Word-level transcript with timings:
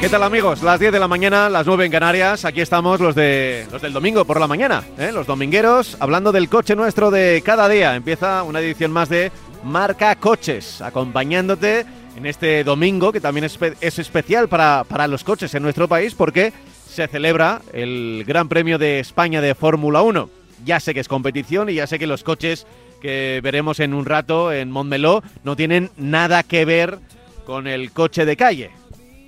¿Qué 0.00 0.08
tal 0.08 0.24
amigos? 0.24 0.64
Las 0.64 0.80
10 0.80 0.92
de 0.92 0.98
la 0.98 1.06
mañana, 1.06 1.48
las 1.48 1.64
9 1.64 1.84
en 1.86 1.92
Canarias. 1.92 2.44
Aquí 2.44 2.60
estamos 2.60 2.98
los 2.98 3.14
de 3.14 3.68
los 3.70 3.80
del 3.80 3.92
domingo 3.92 4.24
por 4.24 4.40
la 4.40 4.48
mañana, 4.48 4.82
¿eh? 4.98 5.12
los 5.12 5.28
domingueros, 5.28 5.96
hablando 6.00 6.32
del 6.32 6.48
coche 6.48 6.74
nuestro 6.74 7.12
de 7.12 7.40
cada 7.44 7.68
día. 7.68 7.94
Empieza 7.94 8.42
una 8.42 8.58
edición 8.58 8.90
más 8.90 9.08
de 9.08 9.30
Marca 9.62 10.16
Coches, 10.16 10.82
acompañándote 10.82 11.86
en 12.16 12.26
este 12.26 12.64
domingo, 12.64 13.12
que 13.12 13.20
también 13.20 13.44
es 13.44 13.98
especial 14.00 14.48
para, 14.48 14.82
para 14.88 15.06
los 15.06 15.22
coches 15.22 15.54
en 15.54 15.62
nuestro 15.62 15.86
país, 15.86 16.16
porque 16.16 16.52
se 16.88 17.06
celebra 17.06 17.62
el 17.72 18.24
Gran 18.26 18.48
Premio 18.48 18.76
de 18.78 18.98
España 18.98 19.40
de 19.40 19.54
Fórmula 19.54 20.02
1. 20.02 20.28
Ya 20.64 20.80
sé 20.80 20.94
que 20.94 21.00
es 21.00 21.08
competición 21.08 21.68
y 21.70 21.74
ya 21.74 21.86
sé 21.86 22.00
que 22.00 22.08
los 22.08 22.24
coches 22.24 22.66
que 23.02 23.40
veremos 23.42 23.80
en 23.80 23.92
un 23.92 24.06
rato 24.06 24.50
en 24.52 24.70
Montmeló 24.70 25.22
no 25.44 25.56
tienen 25.56 25.90
nada 25.98 26.42
que 26.44 26.64
ver 26.64 26.98
con 27.44 27.66
el 27.66 27.90
coche 27.92 28.24
de 28.24 28.36
calle. 28.36 28.70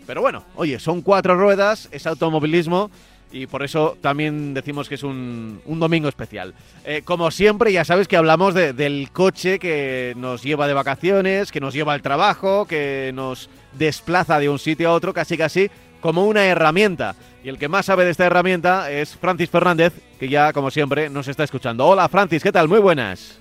Pero 0.06 0.20
bueno, 0.22 0.44
oye, 0.55 0.78
son 0.78 1.03
cuatro 1.03 1.34
ruedas, 1.36 1.89
es 1.91 2.06
automovilismo 2.06 2.91
y 3.33 3.47
por 3.47 3.64
eso 3.64 3.97
también 4.00 4.55
decimos 4.55 4.89
que 4.89 4.95
es 4.95 5.02
un, 5.02 5.61
un 5.64 5.80
domingo 5.80 6.08
especial. 6.08 6.55
Eh, 6.84 7.02
como 7.05 7.30
siempre, 7.33 7.72
ya 7.72 7.84
sabes 7.84 8.06
que 8.06 8.17
hablamos 8.17 8.55
de- 8.55 8.72
del 8.72 9.11
coche 9.11 9.58
que 9.58 10.12
nos 10.17 10.42
lleva 10.45 10.69
de 10.69 10.75
vacaciones, 10.75 11.50
que 11.50 11.58
nos 11.61 11.75
lleva 11.75 11.95
al 11.95 12.02
trabajo, 12.02 12.67
que 12.67 13.11
nos 13.12 13.50
desplaza 13.77 14.39
de 14.39 14.48
un 14.48 14.61
sitio 14.61 14.91
a 14.91 14.92
otro, 14.92 15.12
casi 15.12 15.36
casi 15.36 15.69
como 16.00 16.27
una 16.27 16.45
herramienta. 16.45 17.17
Y 17.42 17.48
el 17.48 17.58
que 17.58 17.69
más 17.69 17.86
sabe 17.86 18.05
de 18.05 18.11
esta 18.12 18.27
herramienta 18.27 18.91
es 18.92 19.17
Francis 19.17 19.50
Fernández, 19.50 19.95
que 20.20 20.28
ya, 20.28 20.52
como 20.52 20.70
siempre, 20.70 21.08
nos 21.11 21.27
está 21.27 21.42
escuchando. 21.42 21.86
Hola, 21.86 22.08
Francis, 22.08 22.42
¿qué 22.42 22.52
tal? 22.52 22.69
Muy 22.69 22.78
buenas. 22.78 23.41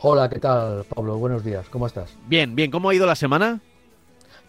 Hola, 0.00 0.28
¿qué 0.28 0.38
tal, 0.38 0.84
Pablo? 0.84 1.18
Buenos 1.18 1.42
días, 1.44 1.68
¿cómo 1.68 1.86
estás? 1.86 2.18
Bien, 2.28 2.54
bien, 2.54 2.70
¿cómo 2.70 2.88
ha 2.90 2.94
ido 2.94 3.06
la 3.06 3.14
semana? 3.16 3.60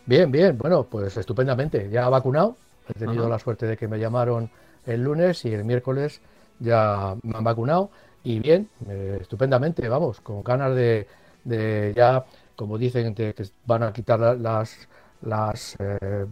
Bien, 0.05 0.31
bien, 0.31 0.57
bueno, 0.57 0.85
pues 0.89 1.17
estupendamente. 1.17 1.89
Ya 1.89 2.09
vacunado, 2.09 2.57
he 2.87 2.93
tenido 2.93 3.23
Ajá. 3.23 3.29
la 3.29 3.39
suerte 3.39 3.65
de 3.65 3.77
que 3.77 3.87
me 3.87 3.99
llamaron 3.99 4.49
el 4.85 5.03
lunes 5.03 5.43
y 5.45 5.53
el 5.53 5.65
miércoles 5.65 6.21
ya 6.59 7.15
me 7.23 7.37
han 7.37 7.43
vacunado 7.43 7.91
y 8.23 8.39
bien, 8.39 8.69
eh, 8.87 9.17
estupendamente, 9.21 9.87
vamos, 9.89 10.21
con 10.21 10.43
ganas 10.43 10.75
de, 10.75 11.07
de 11.43 11.93
ya, 11.95 12.25
como 12.55 12.77
dicen, 12.77 13.13
de 13.13 13.33
que 13.33 13.43
van 13.65 13.83
a 13.83 13.93
quitar 13.93 14.19
la- 14.19 14.35
las, 14.35 14.87
las 15.21 15.75
eh, 15.79 16.25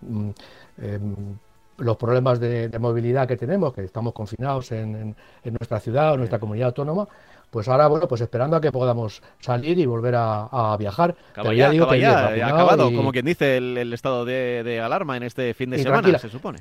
mm, 0.00 0.30
em, 0.78 1.38
los 1.78 1.96
problemas 1.96 2.40
de, 2.40 2.68
de 2.68 2.78
movilidad 2.78 3.28
que 3.28 3.36
tenemos, 3.36 3.72
que 3.72 3.84
estamos 3.84 4.12
confinados 4.12 4.72
en, 4.72 4.96
en- 4.96 5.16
en 5.44 5.54
nuestra 5.54 5.78
ciudad 5.80 6.10
o 6.10 6.14
en 6.14 6.18
nuestra 6.20 6.38
comunidad 6.40 6.68
autónoma, 6.68 7.06
pues 7.50 7.68
ahora, 7.68 7.88
bueno, 7.88 8.06
pues 8.08 8.20
esperando 8.20 8.56
a 8.56 8.60
que 8.60 8.72
podamos 8.72 9.22
salir 9.40 9.78
y 9.78 9.86
volver 9.86 10.14
a, 10.16 10.44
a 10.72 10.76
viajar. 10.76 11.16
Ya 11.56 11.70
digo 11.70 11.88
que 11.88 12.04
acabado, 12.42 12.90
y- 12.90 12.96
como 12.96 13.12
quien 13.12 13.24
dice, 13.26 13.56
el, 13.56 13.76
el 13.78 13.92
estado 13.92 14.24
de, 14.24 14.62
de 14.64 14.80
alarma 14.80 15.16
en 15.16 15.22
este 15.22 15.54
fin 15.54 15.70
de 15.70 15.76
Y 15.78 15.82
semana, 15.82 16.02
tranquila. 16.02 16.18
se 16.18 16.28
supone. 16.28 16.58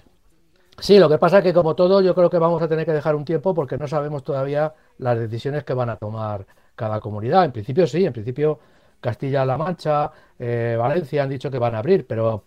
Sí, 0.79 0.99
lo 0.99 1.09
que 1.09 1.17
pasa 1.17 1.39
es 1.39 1.43
que 1.43 1.53
como 1.53 1.75
todo, 1.75 2.01
yo 2.01 2.13
creo 2.13 2.29
que 2.29 2.37
vamos 2.37 2.61
a 2.61 2.67
tener 2.67 2.85
que 2.85 2.91
dejar 2.93 3.15
un 3.15 3.25
tiempo 3.25 3.53
porque 3.55 3.77
no 3.77 3.87
sabemos 3.87 4.23
todavía 4.23 4.73
las 4.99 5.17
decisiones 5.17 5.63
que 5.63 5.73
van 5.73 5.89
a 5.89 5.95
tomar 5.97 6.45
cada 6.75 6.99
comunidad. 6.99 7.45
En 7.45 7.51
principio 7.51 7.87
sí, 7.87 8.05
en 8.05 8.13
principio 8.13 8.59
Castilla-La 9.01 9.57
Mancha, 9.57 10.11
eh, 10.37 10.75
Valencia 10.77 11.23
han 11.23 11.29
dicho 11.29 11.49
que 11.49 11.57
van 11.57 11.73
a 11.73 11.79
abrir, 11.79 12.05
pero 12.05 12.43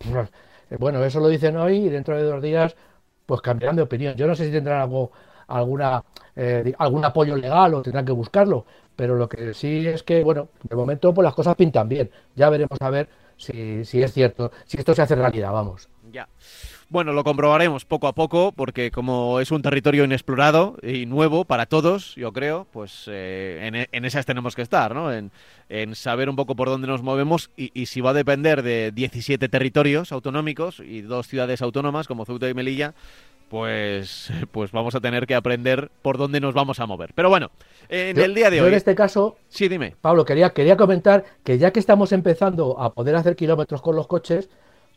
bueno, 0.79 1.05
eso 1.05 1.19
lo 1.21 1.29
dicen 1.29 1.57
hoy 1.57 1.77
y 1.87 1.89
dentro 1.89 2.17
de 2.17 2.23
dos 2.23 2.41
días 2.43 2.77
pues 3.27 3.41
cambiarán 3.41 3.77
de 3.77 3.83
opinión. 3.83 4.15
Yo 4.15 4.27
no 4.29 4.35
sé 4.37 4.47
si 4.47 4.53
tendrán 4.53 4.81
algo, 4.81 5.11
alguna, 5.51 6.03
eh, 6.37 6.73
algún 6.79 7.05
apoyo 7.05 7.37
legal 7.37 7.75
o 7.75 7.83
tendrán 7.83 8.05
que 8.07 8.13
buscarlo, 8.13 8.65
pero 8.97 9.17
lo 9.17 9.29
que 9.29 9.55
sí 9.55 9.87
es 9.87 10.03
que, 10.03 10.23
bueno, 10.25 10.49
de 10.63 10.77
momento 10.77 11.13
pues 11.15 11.25
las 11.25 11.35
cosas 11.35 11.57
pintan 11.57 11.89
bien. 11.89 12.11
Ya 12.37 12.51
veremos 12.51 12.79
a 12.81 12.91
ver 12.91 13.09
si, 13.37 13.85
si 13.85 14.03
es 14.03 14.13
cierto, 14.13 14.51
si 14.67 14.79
esto 14.79 14.95
se 14.95 15.03
hace 15.03 15.15
realidad, 15.15 15.53
vamos. 15.53 15.89
Ya. 16.13 16.29
Bueno, 16.89 17.13
lo 17.13 17.23
comprobaremos 17.23 17.85
poco 17.85 18.09
a 18.09 18.15
poco, 18.15 18.51
porque 18.53 18.91
como 18.91 19.39
es 19.39 19.53
un 19.53 19.63
territorio 19.63 20.05
inexplorado 20.05 20.77
y 20.83 21.07
nuevo 21.07 21.45
para 21.45 21.67
todos, 21.67 22.17
yo 22.17 22.33
creo, 22.33 22.67
pues 22.73 23.05
eh, 23.07 23.61
en, 23.63 23.75
e- 23.77 23.89
en 23.93 24.05
esas 24.05 24.27
tenemos 24.27 24.57
que 24.57 24.63
estar, 24.63 24.93
¿no? 24.93 25.13
En, 25.13 25.31
en 25.69 25.95
saber 25.95 26.29
un 26.29 26.35
poco 26.35 26.57
por 26.57 26.69
dónde 26.69 26.89
nos 26.89 27.03
movemos 27.03 27.51
y 27.57 27.87
si 27.87 28.01
va 28.01 28.11
a 28.11 28.15
depender 28.15 28.63
de 28.63 28.91
17 28.93 29.49
territorios 29.49 30.11
autonómicos 30.11 30.81
y 30.81 31.03
dos 31.03 31.29
ciudades 31.29 31.63
autónomas 31.63 32.09
como 32.09 32.25
Ceuta 32.25 32.49
y 32.49 32.55
Melilla, 32.55 32.95
pues, 33.51 34.31
pues 34.53 34.73
vamos 34.73 34.95
a 34.95 35.01
tener 35.01 35.27
que 35.27 35.35
aprender 35.35 35.91
por 36.01 36.17
dónde 36.17 36.41
nos 36.41 36.55
vamos 36.55 36.81
a 36.81 36.87
mover. 36.87 37.13
Pero 37.15 37.29
bueno, 37.29 37.51
en 37.91 38.17
Yo- 38.17 38.25
el 38.25 38.35
día 38.35 38.49
de 38.49 38.57
yo 38.59 38.63
hoy... 38.63 38.69
en 38.71 38.75
este 38.77 38.95
caso, 38.95 39.37
Sí, 39.49 39.69
dime. 39.69 39.97
Pablo, 40.01 40.25
quería, 40.25 40.51
quería 40.51 40.77
comentar 40.79 41.25
que 41.45 41.59
ya 41.59 41.73
que 41.73 41.81
estamos 41.81 42.13
empezando 42.13 42.81
a 42.81 42.95
poder 42.95 43.17
hacer 43.17 43.37
kilómetros 43.37 43.83
con 43.83 43.97
los 43.97 44.07
coches, 44.07 44.49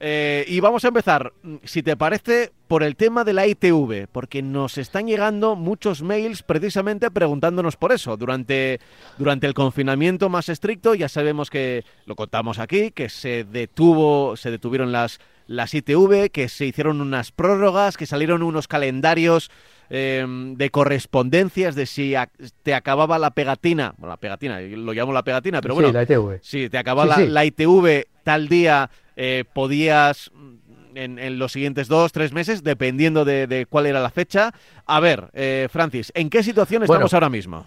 Eh, 0.00 0.44
y 0.46 0.60
vamos 0.60 0.84
a 0.84 0.88
empezar, 0.88 1.32
mm, 1.42 1.56
si 1.64 1.82
te 1.82 1.96
parece, 1.96 2.52
por 2.68 2.84
el 2.84 2.94
tema 2.94 3.24
de 3.24 3.32
la 3.32 3.46
ITV, 3.48 4.06
porque 4.12 4.42
nos 4.42 4.78
están 4.78 5.06
llegando 5.08 5.56
muchos 5.56 6.02
mails 6.02 6.42
precisamente 6.44 7.10
preguntándonos 7.10 7.76
por 7.76 7.90
eso. 7.92 8.16
Durante, 8.16 8.78
durante 9.18 9.46
el 9.48 9.54
confinamiento 9.54 10.28
más 10.28 10.48
estricto, 10.48 10.94
ya 10.94 11.08
sabemos 11.08 11.50
que, 11.50 11.84
lo 12.06 12.14
contamos 12.14 12.60
aquí, 12.60 12.92
que 12.92 13.08
se 13.08 13.42
detuvo, 13.44 14.36
se 14.36 14.52
detuvieron 14.52 14.92
las, 14.92 15.18
las 15.48 15.74
ITV, 15.74 16.30
que 16.30 16.48
se 16.48 16.66
hicieron 16.66 17.00
unas 17.00 17.32
prórrogas, 17.32 17.96
que 17.96 18.06
salieron 18.06 18.44
unos 18.44 18.68
calendarios 18.68 19.50
eh, 19.90 20.24
de 20.28 20.70
correspondencias 20.70 21.74
de 21.74 21.86
si 21.86 22.14
a- 22.14 22.30
te 22.62 22.74
acababa 22.74 23.18
la 23.18 23.30
pegatina, 23.30 23.94
bueno, 23.96 24.12
la 24.12 24.16
pegatina, 24.18 24.60
yo 24.60 24.76
lo 24.76 24.92
llamo 24.92 25.12
la 25.14 25.24
pegatina, 25.24 25.60
pero 25.62 25.74
Sí, 25.74 25.80
bueno, 25.80 25.92
la 25.92 26.02
ITV. 26.02 26.38
si 26.42 26.68
te 26.68 26.76
acababa 26.78 27.14
Sí, 27.16 27.20
la, 27.22 27.26
sí. 27.26 27.32
la 27.32 27.44
ITV 27.46 28.06
tal 28.22 28.48
día, 28.48 28.90
eh, 29.20 29.44
podías 29.52 30.30
mm, 30.32 30.54
en, 30.94 31.18
en 31.18 31.38
los 31.38 31.52
siguientes 31.52 31.88
dos, 31.88 32.12
tres 32.12 32.32
meses, 32.32 32.62
dependiendo 32.62 33.24
de, 33.24 33.46
de 33.46 33.66
cuál 33.66 33.86
era 33.86 34.00
la 34.00 34.10
fecha. 34.10 34.54
A 34.86 35.00
ver, 35.00 35.28
eh, 35.34 35.68
Francis, 35.70 36.10
¿en 36.14 36.30
qué 36.30 36.42
situación 36.42 36.80
Bueno. 36.80 36.94
estamos 36.94 37.12
ahora 37.14 37.28
mismo? 37.28 37.66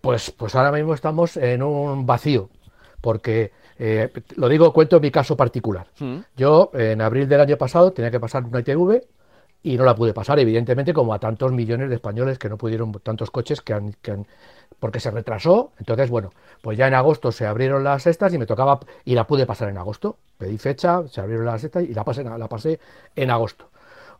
Pues, 0.00 0.32
pues 0.32 0.54
ahora 0.54 0.72
mismo 0.72 0.94
estamos 0.94 1.36
en 1.36 1.62
un 1.62 2.04
vacío, 2.06 2.50
porque 3.00 3.52
eh, 3.78 4.10
lo 4.36 4.48
digo, 4.48 4.72
cuento 4.72 4.98
mi 4.98 5.10
caso 5.10 5.36
particular. 5.36 5.86
Mm, 6.00 6.16
Yo 6.36 6.70
en 6.74 7.00
abril 7.00 7.28
del 7.28 7.40
año 7.40 7.56
pasado 7.56 7.92
tenía 7.92 8.10
que 8.10 8.18
pasar 8.18 8.44
una 8.44 8.60
ITV 8.60 9.00
y 9.62 9.76
no 9.76 9.84
la 9.84 9.94
pude 9.94 10.12
pasar, 10.12 10.38
evidentemente, 10.40 10.92
como 10.92 11.14
a 11.14 11.18
tantos 11.20 11.52
millones 11.52 11.88
de 11.88 11.94
españoles 11.94 12.38
que 12.38 12.48
no 12.48 12.56
pudieron, 12.58 12.92
tantos 13.02 13.30
coches 13.30 13.60
que 13.60 13.72
han, 13.74 13.94
porque 14.78 15.00
se 15.00 15.10
retrasó. 15.10 15.72
Entonces, 15.78 16.10
bueno, 16.10 16.30
pues 16.60 16.78
ya 16.78 16.88
en 16.88 16.94
agosto 16.94 17.32
se 17.32 17.46
abrieron 17.46 17.84
las 17.84 18.06
estas 18.06 18.32
y 18.34 18.38
me 18.38 18.46
tocaba, 18.46 18.80
y 19.04 19.14
la 19.14 19.26
pude 19.26 19.46
pasar 19.46 19.68
en 19.68 19.78
agosto. 19.78 20.16
Pedí 20.38 20.58
fecha, 20.58 21.06
se 21.08 21.20
abrieron 21.20 21.46
las 21.46 21.64
estas 21.64 21.84
y 21.84 21.94
la 21.94 22.04
pasé, 22.04 22.24
la 22.24 22.48
pasé 22.48 22.80
en 23.16 23.30
agosto. 23.30 23.70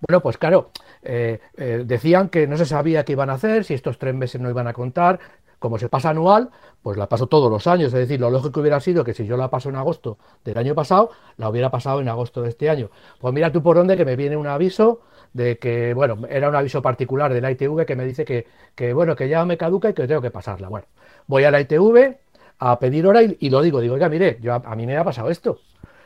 Bueno, 0.09 0.21
pues 0.21 0.37
claro, 0.37 0.71
eh, 1.03 1.41
eh, 1.57 1.85
decían 1.87 2.29
que 2.29 2.47
no 2.49 2.57
se 2.57 2.67
sabía 2.67 3.05
qué 3.05 3.13
iban 3.13 3.31
a 3.31 3.35
hacer, 3.35 3.65
si 3.65 3.75
estos 3.75 3.99
tres 3.99 4.15
meses 4.15 4.41
no 4.41 4.51
iban 4.51 4.67
a 4.67 4.73
contar, 4.73 5.21
como 5.61 5.79
se 5.79 5.89
pasa 5.89 6.11
anual, 6.11 6.51
pues 6.83 6.99
la 6.99 7.09
paso 7.09 7.29
todos 7.29 7.51
los 7.51 7.67
años. 7.69 7.95
Es 7.95 8.01
decir, 8.01 8.21
lo 8.21 8.29
lógico 8.31 8.61
hubiera 8.61 8.81
sido 8.81 9.05
que 9.05 9.15
si 9.15 9.25
yo 9.25 9.37
la 9.37 9.49
paso 9.49 9.69
en 9.69 9.77
agosto 9.77 10.19
del 10.45 10.59
año 10.59 10.75
pasado, 10.75 11.11
la 11.37 11.49
hubiera 11.49 11.71
pasado 11.71 12.01
en 12.01 12.09
agosto 12.09 12.43
de 12.43 12.49
este 12.49 12.69
año. 12.69 12.91
Pues 13.21 13.33
mira 13.33 13.53
tú 13.53 13.63
por 13.63 13.77
dónde 13.77 13.97
que 13.97 14.05
me 14.05 14.17
viene 14.17 14.37
un 14.37 14.49
aviso 14.49 15.03
de 15.33 15.59
que, 15.59 15.95
bueno, 15.95 16.19
era 16.29 16.49
un 16.49 16.57
aviso 16.57 16.83
particular 16.83 17.33
de 17.33 17.41
la 17.41 17.51
ITV 17.51 17.87
que 17.87 17.97
me 17.97 18.05
dice 18.05 18.25
que, 18.25 18.47
que 18.75 18.93
bueno, 18.93 19.17
que 19.17 19.29
ya 19.29 19.45
me 19.45 19.57
caduca 19.57 19.91
y 19.91 19.95
que 19.95 20.07
tengo 20.07 20.21
que 20.21 20.31
pasarla. 20.31 20.69
Bueno, 20.69 20.87
voy 21.27 21.45
a 21.45 21.51
la 21.51 21.61
ITV 21.61 22.17
a 22.59 22.79
pedir 22.79 23.07
hora 23.07 23.23
y, 23.23 23.51
lo 23.51 23.63
digo, 23.63 23.81
digo, 23.81 23.95
oiga, 23.95 24.09
mire, 24.09 24.39
yo, 24.41 24.55
a, 24.55 24.77
mí 24.77 24.87
me 24.87 24.97
ha 24.97 25.05
pasado 25.05 25.31
esto. 25.31 25.59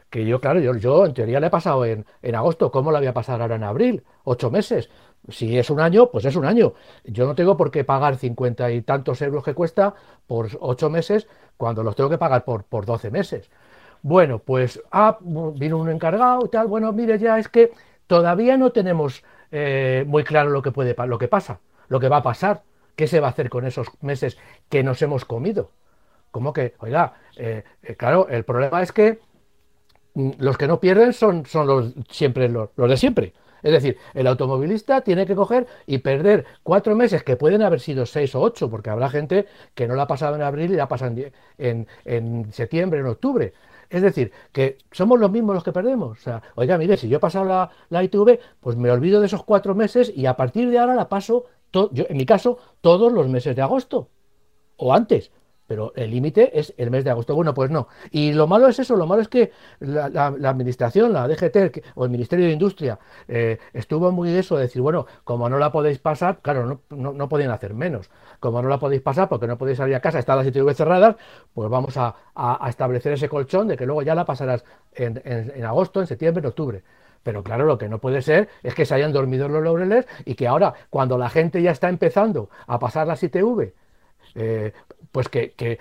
Que 0.08 0.24
yo, 0.24 0.40
claro, 0.40 0.60
yo, 0.60 0.74
yo 0.76 1.04
en 1.04 1.14
teoría 1.14 1.40
le 1.40 1.48
he 1.48 1.50
pasado 1.50 1.84
en, 1.84 2.06
en 2.22 2.34
agosto, 2.34 2.70
¿cómo 2.70 2.92
la 2.92 3.00
voy 3.00 3.08
a 3.08 3.14
pasar 3.14 3.42
ahora 3.42 3.56
en 3.56 3.64
abril? 3.64 4.04
Ocho 4.24 4.50
meses. 4.50 4.88
Si 5.28 5.58
es 5.58 5.68
un 5.70 5.80
año, 5.80 6.10
pues 6.10 6.24
es 6.24 6.36
un 6.36 6.44
año. 6.44 6.74
Yo 7.04 7.26
no 7.26 7.34
tengo 7.34 7.56
por 7.56 7.72
qué 7.72 7.82
pagar 7.82 8.16
cincuenta 8.16 8.70
y 8.70 8.82
tantos 8.82 9.20
euros 9.22 9.42
que 9.42 9.54
cuesta 9.54 9.94
por 10.26 10.48
ocho 10.60 10.88
meses 10.88 11.26
cuando 11.56 11.82
los 11.82 11.96
tengo 11.96 12.08
que 12.08 12.18
pagar 12.18 12.44
por, 12.44 12.64
por 12.64 12.86
12 12.86 13.10
meses. 13.10 13.50
Bueno, 14.02 14.38
pues 14.38 14.80
ah, 14.92 15.18
vino 15.20 15.78
un 15.78 15.90
encargado 15.90 16.46
y 16.46 16.48
tal. 16.48 16.68
Bueno, 16.68 16.92
mire, 16.92 17.18
ya 17.18 17.38
es 17.38 17.48
que 17.48 17.72
todavía 18.06 18.56
no 18.56 18.72
tenemos 18.72 19.24
eh, 19.50 20.04
muy 20.06 20.24
claro 20.24 20.50
lo 20.50 20.62
que, 20.62 20.72
puede, 20.72 20.94
lo 21.06 21.18
que 21.18 21.28
pasa, 21.28 21.60
lo 21.88 22.00
que 22.00 22.08
va 22.08 22.18
a 22.18 22.22
pasar, 22.22 22.62
qué 22.94 23.06
se 23.06 23.20
va 23.20 23.28
a 23.28 23.30
hacer 23.30 23.50
con 23.50 23.66
esos 23.66 23.88
meses 24.00 24.38
que 24.68 24.82
nos 24.82 25.00
hemos 25.02 25.24
comido. 25.24 25.70
Como 26.30 26.52
que, 26.52 26.74
oiga, 26.78 27.14
eh, 27.36 27.64
eh, 27.82 27.94
claro, 27.96 28.28
el 28.28 28.44
problema 28.44 28.82
es 28.82 28.92
que 28.92 29.20
mm, 30.14 30.32
los 30.38 30.58
que 30.58 30.66
no 30.66 30.80
pierden 30.80 31.12
son, 31.12 31.44
los, 31.66 31.94
siempre 32.10 32.48
los 32.48 32.70
de 32.76 32.96
siempre. 32.96 33.32
Es 33.62 33.72
decir, 33.72 33.98
el 34.14 34.26
automovilista 34.26 35.00
tiene 35.00 35.26
que 35.26 35.34
coger 35.34 35.66
y 35.86 35.98
perder 35.98 36.44
cuatro 36.62 36.94
meses, 36.94 37.22
que 37.22 37.36
pueden 37.36 37.62
haber 37.62 37.80
sido 37.80 38.06
seis 38.06 38.34
o 38.34 38.40
ocho, 38.40 38.70
porque 38.70 38.90
habrá 38.90 39.08
gente 39.08 39.46
que 39.74 39.88
no 39.88 39.96
la 39.96 40.04
ha 40.04 40.06
pasado 40.06 40.36
en 40.36 40.42
abril 40.42 40.72
y 40.72 40.76
la 40.76 40.88
pasa 40.88 41.12
en, 41.58 41.86
en, 42.04 42.52
septiembre, 42.52 43.00
en 43.00 43.06
octubre. 43.06 43.54
Es 43.90 44.02
decir, 44.02 44.32
que 44.52 44.78
somos 44.90 45.18
los 45.18 45.30
mismos 45.30 45.54
los 45.54 45.64
que 45.64 45.72
perdemos. 45.72 46.18
O 46.18 46.20
sea, 46.20 46.42
oiga, 46.54 46.78
mire, 46.78 46.96
si 46.96 47.08
yo 47.08 47.18
he 47.18 47.20
pasado 47.20 47.44
la, 47.44 47.70
la 47.88 48.02
ITV, 48.04 48.38
pues 48.60 48.76
me 48.76 48.90
olvido 48.90 49.20
de 49.20 49.26
esos 49.26 49.44
cuatro 49.44 49.74
meses 49.74 50.12
y 50.14 50.26
a 50.26 50.36
partir 50.36 50.70
de 50.70 50.78
ahora 50.78 50.94
la 50.94 51.08
paso, 51.08 51.46
yo, 51.72 52.04
en 52.08 52.16
mi 52.16 52.26
caso, 52.26 52.58
todos 52.80 53.12
los 53.12 53.28
meses 53.28 53.54
de 53.56 53.62
agosto 53.62 54.10
o 54.76 54.94
antes 54.94 55.30
pero 55.66 55.92
el 55.96 56.10
límite 56.10 56.58
es 56.58 56.74
el 56.76 56.90
mes 56.90 57.04
de 57.04 57.10
agosto. 57.10 57.34
Bueno, 57.34 57.54
pues 57.54 57.70
no. 57.70 57.88
Y 58.10 58.32
lo 58.32 58.46
malo 58.46 58.68
es 58.68 58.78
eso, 58.78 58.96
lo 58.96 59.06
malo 59.06 59.22
es 59.22 59.28
que 59.28 59.52
la, 59.80 60.26
administración, 60.26 61.12
la 61.12 61.28
DGT 61.28 61.82
o 61.94 62.04
el 62.04 62.10
Ministerio 62.10 62.46
de 62.46 62.52
Industria 62.52 62.98
eh, 63.28 63.58
estuvo 63.72 64.10
muy 64.12 64.30
eso 64.30 64.56
de 64.56 64.62
decir, 64.62 64.82
bueno, 64.82 65.06
como 65.24 65.48
no 65.48 65.58
la 65.58 65.72
podéis 65.72 65.98
pasar, 65.98 66.38
claro, 66.40 66.80
no, 66.90 67.12
no, 67.12 67.28
podían 67.28 67.50
hacer 67.50 67.74
menos. 67.74 68.10
Como 68.40 68.62
no 68.62 68.68
la 68.68 68.78
podéis 68.78 69.02
pasar 69.02 69.28
porque 69.28 69.46
no 69.46 69.58
podéis 69.58 69.78
salir 69.78 69.94
a 69.94 70.00
casa, 70.00 70.18
están 70.18 70.38
las 70.38 70.46
ITV 70.46 70.74
cerradas, 70.74 71.16
pues 71.54 71.68
vamos 71.68 71.96
a, 71.96 72.14
establecer 72.68 73.12
ese 73.12 73.28
colchón 73.28 73.68
de 73.68 73.76
que 73.76 73.86
luego 73.86 74.02
ya 74.02 74.14
la 74.14 74.24
pasarás 74.24 74.64
en, 74.94 75.20
en 75.24 75.64
agosto, 75.64 76.00
en 76.00 76.06
septiembre, 76.06 76.40
en 76.40 76.46
octubre. 76.46 76.82
Pero 77.26 77.42
claro, 77.42 77.64
lo 77.64 77.76
que 77.76 77.88
no 77.88 77.98
puede 77.98 78.22
ser 78.22 78.48
es 78.62 78.72
que 78.74 78.86
se 78.86 78.94
hayan 78.94 79.12
dormido 79.12 79.48
los 79.48 79.60
laureles 79.60 80.06
y 80.24 80.36
que 80.36 80.46
ahora, 80.46 80.74
cuando 80.90 81.18
la 81.18 81.28
gente 81.28 81.60
ya 81.60 81.72
está 81.72 81.88
empezando 81.88 82.50
a 82.68 82.78
pasar 82.78 83.08
las 83.08 83.20
ITV, 83.20 83.72
eh, 84.36 84.72
pues 85.12 85.28
que, 85.28 85.80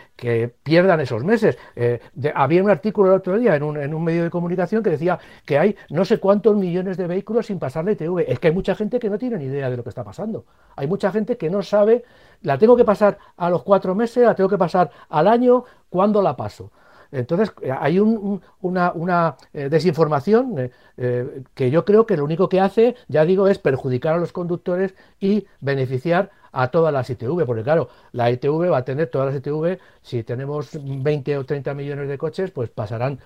pierdan 0.64 1.00
esos 1.02 1.24
meses. 1.24 1.58
Eh, 1.76 2.00
había 2.34 2.64
un 2.64 2.70
artículo 2.70 3.10
el 3.10 3.18
otro 3.18 3.38
día 3.38 3.56
en 3.56 3.64
un, 3.64 3.78
en 3.78 3.94
un, 3.94 4.04
medio 4.04 4.24
de 4.24 4.30
comunicación 4.30 4.84
que 4.84 4.90
decía 4.90 5.20
que 5.46 5.58
hay 5.58 5.76
no 5.90 6.06
sé 6.06 6.20
cuántos 6.20 6.56
millones 6.56 6.98
de 6.98 7.08
vehículos 7.08 7.48
sin 7.48 7.60
pasar 7.60 7.86
la 7.86 7.92
ITV. 7.92 8.26
Es 8.28 8.40
que 8.40 8.48
hay 8.48 8.54
mucha 8.54 8.76
gente 8.76 9.00
que 9.00 9.10
no 9.10 9.18
tiene 9.18 9.38
ni 9.38 9.46
idea 9.46 9.70
de 9.70 9.78
lo 9.78 9.84
que 9.84 9.90
está 9.90 10.04
pasando. 10.04 10.46
Hay 10.76 10.88
mucha 10.88 11.12
gente 11.12 11.38
que 11.38 11.50
no 11.50 11.62
sabe, 11.62 12.04
la 12.42 12.58
tengo 12.58 12.76
que 12.76 12.86
pasar 12.86 13.18
a 13.38 13.50
los 13.50 13.64
cuatro 13.64 13.96
meses, 13.96 14.26
la 14.26 14.36
tengo 14.36 14.50
que 14.50 14.58
pasar 14.58 14.92
al 15.10 15.28
año, 15.28 15.64
¿cuándo 15.90 16.22
la 16.22 16.36
paso? 16.36 16.72
Entonces, 17.12 17.54
eh, 17.62 17.72
hay 17.72 18.00
una, 18.00 19.36
desinformación 19.54 20.72
que 20.96 21.72
yo 21.72 21.86
creo 21.86 22.06
que 22.06 22.18
lo 22.18 22.24
único 22.24 22.50
que 22.50 22.60
hace, 22.60 22.96
ya 23.08 23.26
digo, 23.26 23.48
es 23.48 23.60
perjudicar 23.60 24.16
a 24.16 24.18
los 24.18 24.34
conductores 24.34 24.96
y 25.20 25.46
beneficiar 25.62 26.32
a 26.56 26.70
todas 26.70 26.94
las 26.94 27.10
ITV, 27.10 27.46
porque 27.46 27.64
claro, 27.64 27.90
la 28.14 28.32
ITV 28.32 28.72
va 28.72 28.78
a 28.78 28.86
tener 28.86 29.08
todas 29.08 29.28
las 29.28 29.36
ITV, 29.36 29.78
si 30.02 30.24
tenemos 30.24 30.70
20 30.82 31.38
o 31.38 31.46
30 31.46 31.74
millones 31.74 32.08
de 32.08 32.18
coches, 32.18 32.52
pues 32.52 32.70
pasarán 32.70 33.20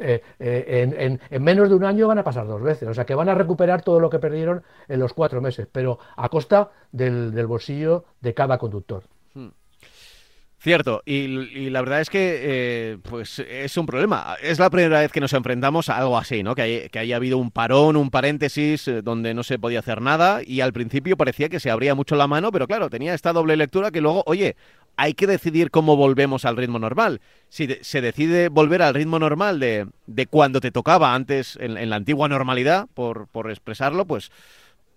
eh, 0.00 0.22
eh, 0.38 1.18
en, 1.30 1.42
menos 1.42 1.68
de 1.68 1.74
un 1.74 1.84
año 1.84 2.08
van 2.08 2.18
a 2.18 2.24
pasar 2.24 2.46
dos 2.46 2.62
veces. 2.62 2.88
O 2.88 2.94
sea 2.94 3.04
que 3.04 3.14
van 3.14 3.28
a 3.28 3.34
recuperar 3.34 3.82
todo 3.82 4.00
lo 4.00 4.08
que 4.08 4.18
perdieron 4.18 4.62
en 4.88 5.00
los 5.00 5.12
cuatro 5.12 5.40
meses, 5.40 5.68
pero 5.70 5.98
a 6.16 6.28
costa 6.28 6.70
del 6.92 7.46
bolsillo 7.46 8.04
de 8.20 8.34
cada 8.34 8.58
conductor. 8.58 9.02
Cierto, 10.64 11.02
y, 11.04 11.68
la 11.68 11.82
verdad 11.82 12.00
es 12.00 12.08
que 12.08 12.38
eh, 12.40 12.98
pues 13.02 13.38
es 13.38 13.76
un 13.76 13.84
problema. 13.84 14.34
Es 14.42 14.58
la 14.58 14.70
primera 14.70 15.00
vez 15.00 15.12
que 15.12 15.20
nos 15.20 15.34
enfrentamos 15.34 15.90
a 15.90 15.98
algo 15.98 16.16
así, 16.16 16.42
¿no? 16.42 16.54
Que, 16.54 16.90
haya 16.98 17.16
habido 17.16 17.36
un 17.36 17.50
parón, 17.50 17.96
un 17.96 18.08
paréntesis 18.08 18.88
eh, 18.88 19.02
donde 19.02 19.34
no 19.34 19.42
se 19.42 19.58
podía 19.58 19.80
hacer 19.80 20.00
nada 20.00 20.40
y 20.42 20.62
al 20.62 20.72
principio 20.72 21.18
parecía 21.18 21.50
que 21.50 21.60
se 21.60 21.70
abría 21.70 21.94
mucho 21.94 22.16
la 22.16 22.28
mano, 22.28 22.50
pero 22.50 22.66
claro, 22.66 22.88
tenía 22.88 23.12
esta 23.12 23.34
doble 23.34 23.58
lectura 23.58 23.90
que 23.90 24.00
luego, 24.00 24.22
oye, 24.24 24.56
hay 24.96 25.12
que 25.12 25.26
decidir 25.26 25.70
cómo 25.70 25.96
volvemos 25.96 26.46
al 26.46 26.56
ritmo 26.56 26.78
normal. 26.78 27.20
Si 27.50 27.68
se 27.82 28.00
decide 28.00 28.48
volver 28.48 28.80
al 28.80 28.94
ritmo 28.94 29.18
normal 29.18 29.60
de, 29.60 29.86
de 30.06 30.26
cuando 30.28 30.62
te 30.62 30.70
tocaba 30.70 31.14
antes 31.14 31.58
en, 31.60 31.76
en 31.76 31.90
la 31.90 31.96
antigua 31.96 32.26
normalidad, 32.26 32.86
por, 32.94 33.28
por 33.28 33.50
expresarlo, 33.50 34.06
pues 34.06 34.30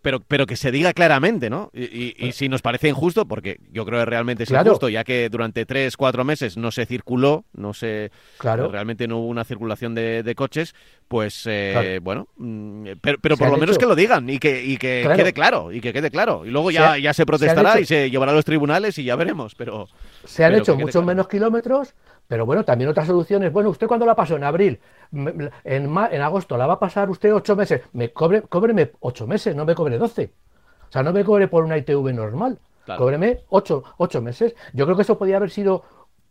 pero, 0.02 0.20
pero 0.20 0.46
que 0.46 0.56
se 0.56 0.72
diga 0.72 0.94
claramente, 0.94 1.50
¿no? 1.50 1.72
Y, 1.74 2.32
si 2.32 2.50
nos 2.50 2.62
parece 2.62 2.90
injusto, 2.90 3.28
porque 3.28 3.60
yo 3.72 3.86
creo 3.86 4.00
que 4.00 4.06
realmente 4.06 4.44
es 4.44 4.52
injusto, 4.52 4.90
ya 4.90 5.04
que 5.04 5.30
durante 5.30 5.66
tres, 5.66 5.98
cuatro 5.98 6.24
meses 6.24 6.58
no 6.58 6.72
se 6.72 6.86
circuló, 6.86 7.46
no 7.54 7.74
se 7.74 8.12
claro. 8.38 8.70
realmente 8.70 9.08
no 9.08 9.18
hubo 9.20 9.28
una 9.28 9.44
circulación 9.44 9.96
de, 9.96 10.34
coches, 10.36 10.76
pues 11.08 11.44
eh, 11.46 12.00
bueno, 12.04 12.28
mm, 12.38 12.88
pero, 13.02 13.18
pero 13.22 13.38
por 13.38 13.50
lo 13.50 13.58
menos 13.58 13.78
que 13.78 13.86
lo 13.86 13.96
digan 13.96 14.30
y 14.30 14.40
que, 14.40 14.64
y 14.64 14.78
que 14.78 15.10
quede 15.16 15.34
claro, 15.34 15.72
y 15.72 15.80
que 15.80 15.94
quede 15.94 16.12
claro. 16.12 16.46
Y 16.46 16.50
luego 16.50 16.72
ya, 16.72 16.96
se, 16.96 17.02
ya 17.02 17.14
se 17.14 17.26
protestará 17.26 17.80
y 17.80 17.86
se 17.86 18.10
llevará 18.10 18.32
a 18.32 18.36
los 18.36 18.46
tribunales 18.46 18.98
y 18.98 19.04
ya 19.04 19.16
veremos, 19.16 19.56
pero... 19.56 19.88
Se 20.26 20.44
han 20.44 20.56
hecho 20.56 20.76
muchos 20.76 21.04
menos 21.04 21.28
kilómetros, 21.28 21.94
pero 22.28 22.46
bueno, 22.46 22.66
también 22.66 22.90
otras 22.90 23.08
soluciones. 23.08 23.54
Bueno, 23.54 23.70
¿usted 23.70 23.88
cuándo 23.88 24.06
la 24.06 24.16
pasó? 24.16 24.36
En 24.36 24.44
abril. 24.44 24.80
En, 25.12 25.52
en 25.64 26.22
agosto 26.22 26.58
la 26.58 26.68
va 26.68 26.74
a 26.74 26.80
pasar 26.80 27.10
usted 27.10 27.34
ocho 27.34 27.56
meses. 27.56 27.82
Me 27.94 28.12
cobre, 28.12 28.42
cóbreme 28.42 28.92
ocho 29.00 29.26
meses, 29.28 29.56
no 29.56 29.64
me 29.66 29.76
cobre 29.76 29.98
doce. 29.98 30.32
O 30.90 30.92
sea, 30.92 31.04
no 31.04 31.14
me 31.14 31.24
cobre 31.24 31.48
por 31.48 31.64
una 31.64 31.78
ITV 31.78 32.14
normal. 32.14 32.60
Cóbreme 32.98 33.40
ocho, 33.50 33.84
ocho 33.98 34.22
meses. 34.22 34.56
Yo 34.74 34.86
creo 34.86 34.96
que 34.96 35.02
eso 35.02 35.18
podría 35.18 35.38
haber 35.38 35.50
sido 35.50 35.84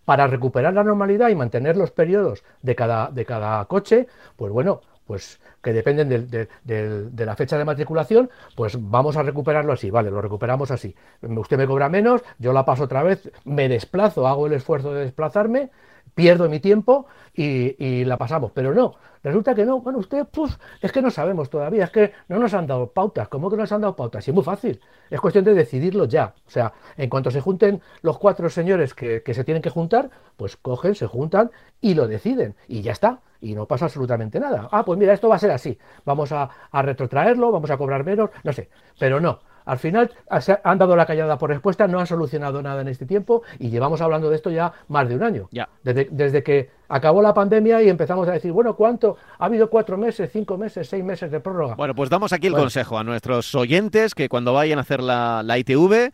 para 0.07 0.27
recuperar 0.27 0.73
la 0.73 0.85
normalidad 0.85 1.29
y 1.29 1.35
mantener 1.35 1.77
los 1.77 1.91
periodos 1.91 2.43
de 2.63 2.75
cada, 2.75 3.11
de 3.11 3.27
cada 3.27 3.63
coche. 3.67 4.07
Pues 4.37 4.51
bueno, 4.51 4.81
pues 5.07 5.39
que 5.63 5.73
dependen 5.73 6.09
de, 6.09 7.25
la 7.27 7.37
fecha 7.37 7.59
de 7.59 7.65
matriculación, 7.65 8.31
pues 8.55 8.77
vamos 8.79 9.17
a 9.17 9.23
recuperarlo 9.23 9.73
así, 9.73 9.91
vale, 9.91 10.11
lo 10.11 10.23
recuperamos 10.23 10.71
así. 10.71 10.95
Usted 11.23 11.59
me 11.59 11.67
cobra 11.67 11.89
menos, 11.89 12.23
yo 12.39 12.53
la 12.53 12.65
paso 12.65 12.85
otra 12.85 13.03
vez, 13.03 13.31
me 13.45 13.69
desplazo, 13.69 14.27
hago 14.27 14.47
el 14.47 14.53
esfuerzo 14.53 14.95
de 14.95 15.03
desplazarme, 15.03 15.71
pierdo 16.17 16.49
mi 16.49 16.61
tiempo 16.61 17.07
y, 17.35 18.05
la 18.07 18.17
pasamos. 18.17 18.51
Pero 18.53 18.75
no, 18.75 18.95
resulta 19.23 19.55
que 19.55 19.65
no. 19.65 19.81
Bueno, 19.81 19.99
usted, 19.99 20.27
pues, 20.27 20.59
es 20.81 20.91
que 20.91 21.03
no 21.03 21.11
sabemos 21.11 21.51
todavía, 21.51 21.85
es 21.85 21.91
que 21.91 22.13
no 22.29 22.39
nos 22.39 22.55
han 22.55 22.67
dado 22.67 22.91
pautas. 22.91 23.29
¿Cómo 23.29 23.51
que 23.51 23.57
no 23.57 23.63
nos 23.63 23.73
han 23.73 23.83
dado 23.83 23.95
pautas? 23.95 24.27
Y 24.27 24.31
es 24.31 24.35
muy 24.35 24.43
fácil. 24.43 24.81
Es 25.11 25.21
cuestión 25.21 25.45
de 25.45 25.55
decidirlo 25.55 26.07
ya. 26.07 26.35
O 26.47 26.51
sea, 26.51 26.73
en 26.97 27.11
cuanto 27.11 27.31
se 27.31 27.41
junten 27.41 27.83
los 28.01 28.19
cuatro 28.19 28.49
señores 28.49 28.95
que, 28.95 29.23
se 29.25 29.45
tienen 29.45 29.63
que 29.63 29.71
juntar, 29.71 30.11
pues 30.37 30.57
cogen, 30.57 30.95
se 30.95 31.07
juntan 31.07 31.51
y 31.81 31.95
lo 31.95 32.09
deciden. 32.09 32.57
Y 32.67 32.81
ya 32.81 32.93
está. 32.93 33.21
Y 33.43 33.55
no 33.55 33.67
pasa 33.67 33.85
absolutamente 33.85 34.41
nada. 34.41 34.69
Ah, 34.73 34.85
pues 34.85 34.99
mira, 34.99 35.13
esto 35.13 35.29
va 35.29 35.37
a 35.37 35.39
ser 35.39 35.51
así. 35.51 35.79
Vamos 36.07 36.33
a, 36.33 36.49
a 36.71 36.83
retrotraerlo, 36.83 37.53
vamos 37.53 37.71
a 37.71 37.77
cobrar 37.77 38.05
menos, 38.05 38.31
no 38.43 38.53
sé. 38.55 38.71
Pero 38.99 39.21
no. 39.21 39.41
Al 39.67 39.79
final 39.79 40.11
han 40.63 40.79
dado 40.79 40.97
la 40.97 41.05
callada 41.05 41.37
por 41.37 41.51
respuesta, 41.51 41.87
no 41.87 41.99
han 41.99 42.07
solucionado 42.07 42.63
nada 42.63 42.81
en 42.81 42.89
este 42.89 43.05
tiempo 43.05 43.43
y 43.59 43.69
llevamos 43.69 44.01
hablando 44.01 44.31
de 44.31 44.37
esto 44.37 44.49
ya 44.51 44.73
más 44.89 45.09
de 45.09 45.17
un 45.17 45.25
año. 45.25 45.49
Ya. 45.51 45.69
Desde, 45.83 46.43
que 46.43 46.71
acabó 46.89 47.21
la 47.21 47.35
pandemia 47.35 47.83
y 47.83 47.89
empezamos 47.89 48.29
a 48.29 48.33
decir, 48.33 48.53
bueno, 48.53 48.77
¿cuánto? 48.77 49.17
Ha 49.39 49.47
habido 49.47 49.69
cuatro 49.69 49.99
meses, 49.99 50.31
cinco 50.33 50.57
meses, 50.57 50.89
seis 50.89 51.05
meses 51.05 51.31
de 51.31 51.41
prórroga. 51.41 51.75
Bueno, 51.75 51.95
pues 51.95 52.09
damos 52.09 52.33
aquí 52.33 52.47
el 52.47 52.55
consejo 52.55 52.97
a 52.97 53.05
nuestros 53.05 53.55
oyentes 53.55 54.15
que 54.15 54.29
cuando 54.29 54.53
vayan 54.53 54.79
a 54.79 54.83
hacer 54.83 55.03
la, 55.03 55.43
la 55.43 55.59
ITV 55.59 56.13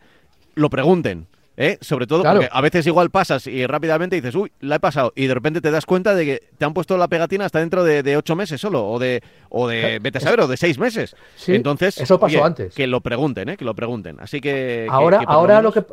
lo 0.55 0.69
pregunten 0.69 1.27
¿eh? 1.57 1.77
Sobre 1.81 2.07
todo 2.07 2.23
porque 2.23 2.49
a 2.51 2.61
veces 2.61 2.85
igual 2.87 3.09
pasas 3.09 3.47
y 3.47 3.65
rápidamente 3.65 4.15
dices, 4.15 4.35
uy, 4.35 4.51
la 4.59 4.75
he 4.75 4.79
pasado. 4.79 5.13
Y 5.15 5.27
de 5.27 5.33
repente 5.33 5.61
te 5.61 5.71
das 5.71 5.85
cuenta 5.85 6.15
de 6.15 6.25
que 6.25 6.49
te 6.57 6.65
han 6.65 6.73
puesto 6.73 6.97
la 6.97 7.07
pegatina 7.07 7.45
hasta 7.45 7.59
dentro 7.59 7.83
de, 7.83 8.17
ocho 8.17 8.35
meses 8.35 8.59
solo, 8.59 8.87
o 8.87 8.99
de, 8.99 9.21
o 9.49 9.67
de, 9.67 9.99
vete 9.99 10.17
a 10.17 10.21
saber, 10.21 10.41
o 10.41 10.47
de 10.47 10.57
seis 10.57 10.77
meses. 10.77 11.15
Entonces, 11.47 11.97
eso 11.99 12.19
pasó 12.19 12.43
antes. 12.43 12.73
Que 12.73 12.87
lo 12.87 13.01
pregunten, 13.01 13.49
¿eh? 13.49 13.57
Que 13.57 13.65
lo 13.65 13.75
pregunten. 13.75 14.19
Así 14.19 14.41
que. 14.41 14.87
Ahora, 14.89 15.21
ahora 15.25 15.61
lo 15.61 15.71
que. 15.71 15.83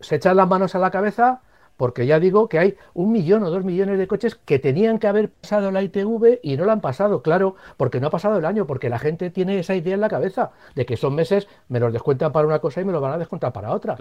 se 0.00 0.16
echan 0.16 0.36
las 0.36 0.48
manos 0.48 0.74
a 0.74 0.78
la 0.78 0.90
cabeza 0.90 1.40
porque 1.80 2.04
ya 2.04 2.20
digo 2.20 2.46
que 2.46 2.58
hay 2.58 2.76
un 2.92 3.10
millón 3.10 3.42
o 3.42 3.48
dos 3.48 3.64
millones 3.64 3.96
de 3.96 4.06
coches 4.06 4.34
que 4.34 4.58
tenían 4.58 4.98
que 4.98 5.06
haber 5.06 5.30
pasado 5.30 5.70
la 5.70 5.82
ITV 5.82 6.40
y 6.42 6.58
no 6.58 6.66
la 6.66 6.72
han 6.72 6.82
pasado, 6.82 7.22
claro, 7.22 7.56
porque 7.78 8.00
no 8.00 8.08
ha 8.08 8.10
pasado 8.10 8.36
el 8.36 8.44
año, 8.44 8.66
porque 8.66 8.90
la 8.90 8.98
gente 8.98 9.30
tiene 9.30 9.58
esa 9.58 9.74
idea 9.74 9.94
en 9.94 10.02
la 10.02 10.10
cabeza 10.10 10.50
de 10.74 10.84
que 10.84 10.98
son 10.98 11.14
meses, 11.14 11.48
me 11.70 11.80
los 11.80 11.90
descuentan 11.90 12.32
para 12.32 12.46
una 12.46 12.58
cosa 12.58 12.82
y 12.82 12.84
me 12.84 12.92
los 12.92 13.00
van 13.00 13.12
a 13.12 13.16
descontar 13.16 13.54
para 13.54 13.72
otra. 13.72 13.96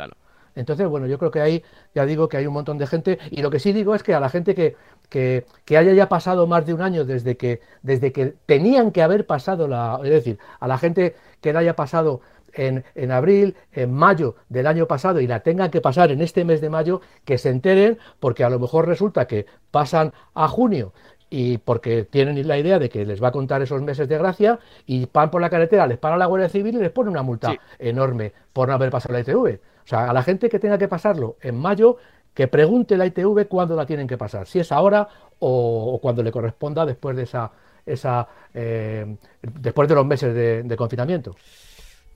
Entonces, 0.55 0.89
bueno, 0.89 1.07
yo 1.07 1.17
creo 1.17 1.31
que 1.31 1.39
ahí, 1.39 1.63
ya 1.95 2.05
digo 2.05 2.27
que 2.27 2.35
hay 2.35 2.47
un 2.47 2.53
montón 2.53 2.77
de 2.77 2.85
gente, 2.85 3.17
y 3.31 3.41
lo 3.41 3.49
que 3.49 3.59
sí 3.59 3.71
digo 3.71 3.95
es 3.95 4.03
que 4.03 4.13
a 4.13 4.19
la 4.19 4.27
gente 4.27 4.55
que, 4.55 4.75
que, 5.07 5.45
que, 5.63 5.77
haya 5.77 5.93
ya 5.93 6.09
pasado 6.09 6.47
más 6.47 6.65
de 6.65 6.73
un 6.73 6.81
año 6.81 7.05
desde 7.05 7.37
que, 7.37 7.61
desde 7.81 8.11
que 8.11 8.35
tenían 8.45 8.91
que 8.91 9.01
haber 9.01 9.25
pasado 9.25 9.69
la, 9.69 10.01
es 10.03 10.09
decir, 10.09 10.37
a 10.59 10.67
la 10.67 10.77
gente 10.77 11.15
que 11.39 11.53
le 11.53 11.59
haya 11.59 11.77
pasado 11.77 12.19
en, 12.53 13.11
abril, 13.11 13.55
en 13.71 13.93
mayo 13.93 14.35
del 14.49 14.67
año 14.67 14.87
pasado 14.87 15.19
y 15.19 15.27
la 15.27 15.41
tengan 15.41 15.71
que 15.71 15.81
pasar 15.81 16.11
en 16.11 16.21
este 16.21 16.45
mes 16.45 16.61
de 16.61 16.69
mayo, 16.69 17.01
que 17.25 17.37
se 17.37 17.49
enteren 17.49 17.97
porque 18.19 18.43
a 18.43 18.49
lo 18.49 18.59
mejor 18.59 18.87
resulta 18.87 19.27
que 19.27 19.45
pasan 19.71 20.13
a 20.33 20.47
junio 20.47 20.93
y 21.29 21.59
porque 21.59 22.03
tienen 22.03 22.47
la 22.47 22.57
idea 22.57 22.79
de 22.79 22.89
que 22.89 23.05
les 23.05 23.21
va 23.21 23.27
a 23.27 23.31
contar 23.31 23.61
esos 23.61 23.81
meses 23.81 24.07
de 24.07 24.17
gracia 24.17 24.59
y 24.85 25.07
van 25.11 25.29
por 25.29 25.41
la 25.41 25.49
carretera, 25.49 25.85
les 25.85 25.97
para 25.97 26.17
la 26.17 26.25
Guardia 26.25 26.49
Civil 26.49 26.75
y 26.75 26.79
les 26.79 26.91
pone 26.91 27.09
una 27.09 27.21
multa 27.21 27.55
enorme 27.77 28.33
por 28.51 28.67
no 28.67 28.73
haber 28.73 28.89
pasado 28.89 29.13
la 29.13 29.19
ITV. 29.21 29.59
O 29.83 29.87
sea, 29.87 30.09
a 30.09 30.13
la 30.13 30.23
gente 30.23 30.49
que 30.49 30.59
tenga 30.59 30.77
que 30.77 30.87
pasarlo 30.87 31.37
en 31.41 31.55
mayo, 31.55 31.97
que 32.33 32.47
pregunte 32.47 32.97
la 32.97 33.05
ITV 33.05 33.47
cuándo 33.47 33.75
la 33.75 33.85
tienen 33.85 34.07
que 34.07 34.17
pasar, 34.17 34.47
si 34.47 34.59
es 34.59 34.71
ahora 34.71 35.07
o, 35.39 35.99
cuando 36.01 36.23
le 36.23 36.31
corresponda 36.31 36.85
después 36.85 37.15
de 37.15 37.23
esa, 37.23 37.51
esa 37.85 38.27
eh, 38.53 39.15
después 39.41 39.87
de 39.87 39.95
los 39.95 40.05
meses 40.05 40.33
de 40.67 40.75
confinamiento. 40.77 41.35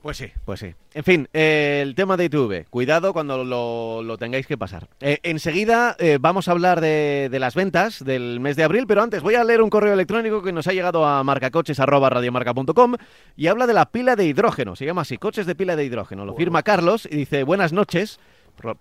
Pues 0.04 0.18
sí, 0.18 0.26
pues 0.44 0.60
sí. 0.60 0.74
En 0.92 1.02
fin, 1.02 1.28
eh, 1.32 1.80
el 1.82 1.94
tema 1.94 2.18
de 2.18 2.26
ITV, 2.26 2.66
cuidado 2.68 3.14
cuando 3.14 3.42
lo, 3.42 4.18
tengáis 4.18 4.46
que 4.46 4.58
pasar. 4.58 4.86
Eh, 5.00 5.18
enseguida 5.22 5.96
eh, 5.98 6.18
vamos 6.20 6.46
a 6.46 6.50
hablar 6.50 6.82
de, 6.82 7.34
las 7.40 7.54
ventas 7.54 8.04
del 8.04 8.38
mes 8.38 8.54
de 8.56 8.64
abril, 8.64 8.84
pero 8.86 9.02
antes 9.02 9.22
voy 9.22 9.36
a 9.36 9.44
leer 9.44 9.62
un 9.62 9.70
correo 9.70 9.94
electrónico 9.94 10.42
que 10.42 10.52
nos 10.52 10.66
ha 10.66 10.74
llegado 10.74 11.06
a 11.06 11.24
marcacoches.radiomarca.com 11.24 12.96
y 13.34 13.46
habla 13.46 13.66
de 13.66 13.72
la 13.72 13.86
pila 13.86 14.14
de 14.14 14.26
hidrógeno. 14.26 14.76
Se 14.76 14.84
llama 14.84 15.00
así, 15.00 15.16
coches 15.16 15.46
de 15.46 15.54
pila 15.54 15.74
de 15.74 15.86
hidrógeno. 15.86 16.26
Lo 16.26 16.34
firma 16.34 16.62
Carlos 16.62 17.08
y 17.10 17.16
dice, 17.16 17.42
buenas 17.42 17.72
noches 17.72 18.20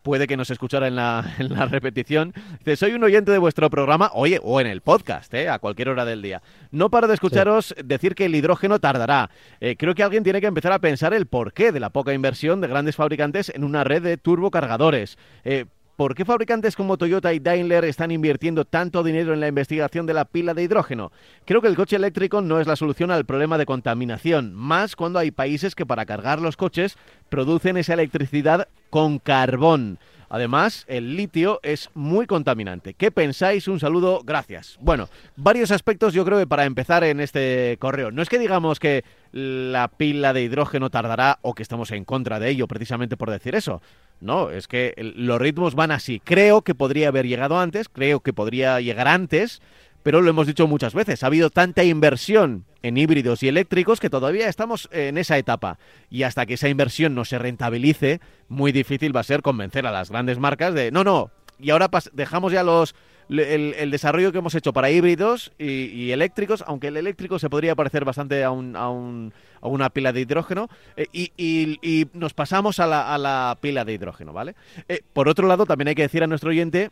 puede 0.01 0.27
que 0.27 0.37
nos 0.37 0.49
escuchara 0.49 0.87
en 0.87 0.95
la, 0.95 1.35
en 1.39 1.49
la 1.53 1.65
repetición. 1.65 2.33
Dice, 2.59 2.75
soy 2.75 2.93
un 2.93 3.03
oyente 3.03 3.31
de 3.31 3.37
vuestro 3.37 3.69
programa, 3.69 4.11
oye, 4.13 4.39
o 4.43 4.59
en 4.61 4.67
el 4.67 4.81
podcast, 4.81 5.33
¿eh? 5.33 5.49
a 5.49 5.59
cualquier 5.59 5.89
hora 5.89 6.05
del 6.05 6.21
día. 6.21 6.41
No 6.71 6.89
paro 6.89 7.07
de 7.07 7.13
escucharos 7.13 7.75
decir 7.83 8.15
que 8.15 8.25
el 8.25 8.35
hidrógeno 8.35 8.79
tardará. 8.79 9.29
Eh, 9.59 9.75
creo 9.77 9.95
que 9.95 10.03
alguien 10.03 10.23
tiene 10.23 10.41
que 10.41 10.47
empezar 10.47 10.71
a 10.71 10.79
pensar 10.79 11.13
el 11.13 11.25
porqué 11.25 11.71
de 11.71 11.79
la 11.79 11.89
poca 11.89 12.13
inversión 12.13 12.61
de 12.61 12.67
grandes 12.67 12.95
fabricantes 12.95 13.51
en 13.53 13.63
una 13.63 13.83
red 13.83 14.01
de 14.01 14.17
turbocargadores. 14.17 15.17
Eh, 15.43 15.65
¿Por 15.95 16.15
qué 16.15 16.25
fabricantes 16.25 16.75
como 16.75 16.97
Toyota 16.97 17.33
y 17.33 17.39
Daimler 17.39 17.85
están 17.85 18.09
invirtiendo 18.09 18.65
tanto 18.65 19.03
dinero 19.03 19.31
en 19.31 19.39
la 19.39 19.47
investigación 19.47 20.07
de 20.07 20.15
la 20.15 20.25
pila 20.25 20.55
de 20.55 20.63
hidrógeno? 20.63 21.11
Creo 21.45 21.61
que 21.61 21.67
el 21.67 21.75
coche 21.75 21.97
eléctrico 21.97 22.41
no 22.41 22.59
es 22.59 22.65
la 22.65 22.75
solución 22.75 23.11
al 23.11 23.25
problema 23.25 23.59
de 23.59 23.67
contaminación, 23.67 24.55
más 24.55 24.95
cuando 24.95 25.19
hay 25.19 25.29
países 25.29 25.75
que 25.75 25.85
para 25.85 26.07
cargar 26.07 26.41
los 26.41 26.57
coches 26.57 26.97
producen 27.29 27.77
esa 27.77 27.93
electricidad 27.93 28.69
con 28.89 29.19
carbón. 29.19 29.99
Además, 30.29 30.85
el 30.87 31.15
litio 31.15 31.59
es 31.63 31.89
muy 31.93 32.25
contaminante. 32.25 32.93
¿Qué 32.93 33.11
pensáis? 33.11 33.67
Un 33.67 33.79
saludo, 33.79 34.21
gracias. 34.23 34.77
Bueno, 34.81 35.09
varios 35.35 35.71
aspectos 35.71 36.13
yo 36.13 36.25
creo 36.25 36.39
que 36.39 36.47
para 36.47 36.65
empezar 36.65 37.03
en 37.03 37.19
este 37.19 37.77
correo. 37.79 38.11
No 38.11 38.21
es 38.21 38.29
que 38.29 38.39
digamos 38.39 38.79
que 38.79 39.03
la 39.31 39.87
pila 39.87 40.33
de 40.33 40.43
hidrógeno 40.43 40.89
tardará 40.89 41.39
o 41.41 41.53
que 41.53 41.63
estamos 41.63 41.91
en 41.91 42.05
contra 42.05 42.39
de 42.39 42.49
ello 42.49 42.67
precisamente 42.67 43.17
por 43.17 43.31
decir 43.31 43.55
eso. 43.55 43.81
No, 44.21 44.51
es 44.51 44.67
que 44.67 44.93
los 44.97 45.39
ritmos 45.39 45.75
van 45.75 45.91
así. 45.91 46.21
Creo 46.23 46.61
que 46.61 46.75
podría 46.75 47.09
haber 47.09 47.27
llegado 47.27 47.59
antes, 47.59 47.89
creo 47.89 48.21
que 48.21 48.33
podría 48.33 48.79
llegar 48.79 49.07
antes, 49.07 49.61
pero 50.03 50.21
lo 50.21 50.29
hemos 50.29 50.47
dicho 50.47 50.67
muchas 50.67 50.93
veces, 50.93 51.23
ha 51.23 51.27
habido 51.27 51.49
tanta 51.49 51.83
inversión 51.83 52.65
en 52.81 52.97
híbridos 52.97 53.41
y 53.43 53.47
eléctricos 53.47 53.99
que 53.99 54.09
todavía 54.09 54.49
estamos 54.49 54.89
en 54.91 55.17
esa 55.17 55.37
etapa. 55.37 55.79
Y 56.09 56.23
hasta 56.23 56.45
que 56.45 56.55
esa 56.55 56.69
inversión 56.69 57.15
no 57.15 57.25
se 57.25 57.39
rentabilice, 57.39 58.19
muy 58.49 58.71
difícil 58.71 59.15
va 59.15 59.21
a 59.21 59.23
ser 59.23 59.41
convencer 59.41 59.87
a 59.87 59.91
las 59.91 60.11
grandes 60.11 60.37
marcas 60.37 60.73
de, 60.73 60.91
no, 60.91 61.03
no, 61.03 61.31
y 61.59 61.69
ahora 61.69 61.89
dejamos 62.13 62.51
ya 62.51 62.63
los 62.63 62.93
el, 63.29 63.91
desarrollo 63.91 64.31
que 64.31 64.39
hemos 64.39 64.55
hecho 64.55 64.73
para 64.73 64.91
híbridos 64.91 65.51
y, 65.57 66.11
eléctricos, 66.11 66.63
aunque 66.67 66.87
el 66.87 66.97
eléctrico 66.97 67.39
se 67.39 67.49
podría 67.49 67.75
parecer 67.75 68.05
bastante 68.05 68.43
a, 68.43 68.51
un, 68.51 68.75
a, 68.75 68.89
un, 68.89 69.33
una 69.61 69.89
pila 69.89 70.11
de 70.11 70.21
hidrógeno, 70.21 70.69
eh, 70.97 71.07
y, 71.11 72.07
nos 72.13 72.33
pasamos 72.33 72.79
a 72.79 72.87
la, 72.87 73.57
pila 73.61 73.85
de 73.85 73.93
hidrógeno, 73.93 74.33
¿vale? 74.33 74.55
Eh, 74.87 75.01
por 75.13 75.29
otro 75.29 75.47
lado, 75.47 75.65
también 75.65 75.89
hay 75.89 75.95
que 75.95 76.03
decir 76.03 76.23
a 76.23 76.27
nuestro 76.27 76.49
oyente 76.49 76.91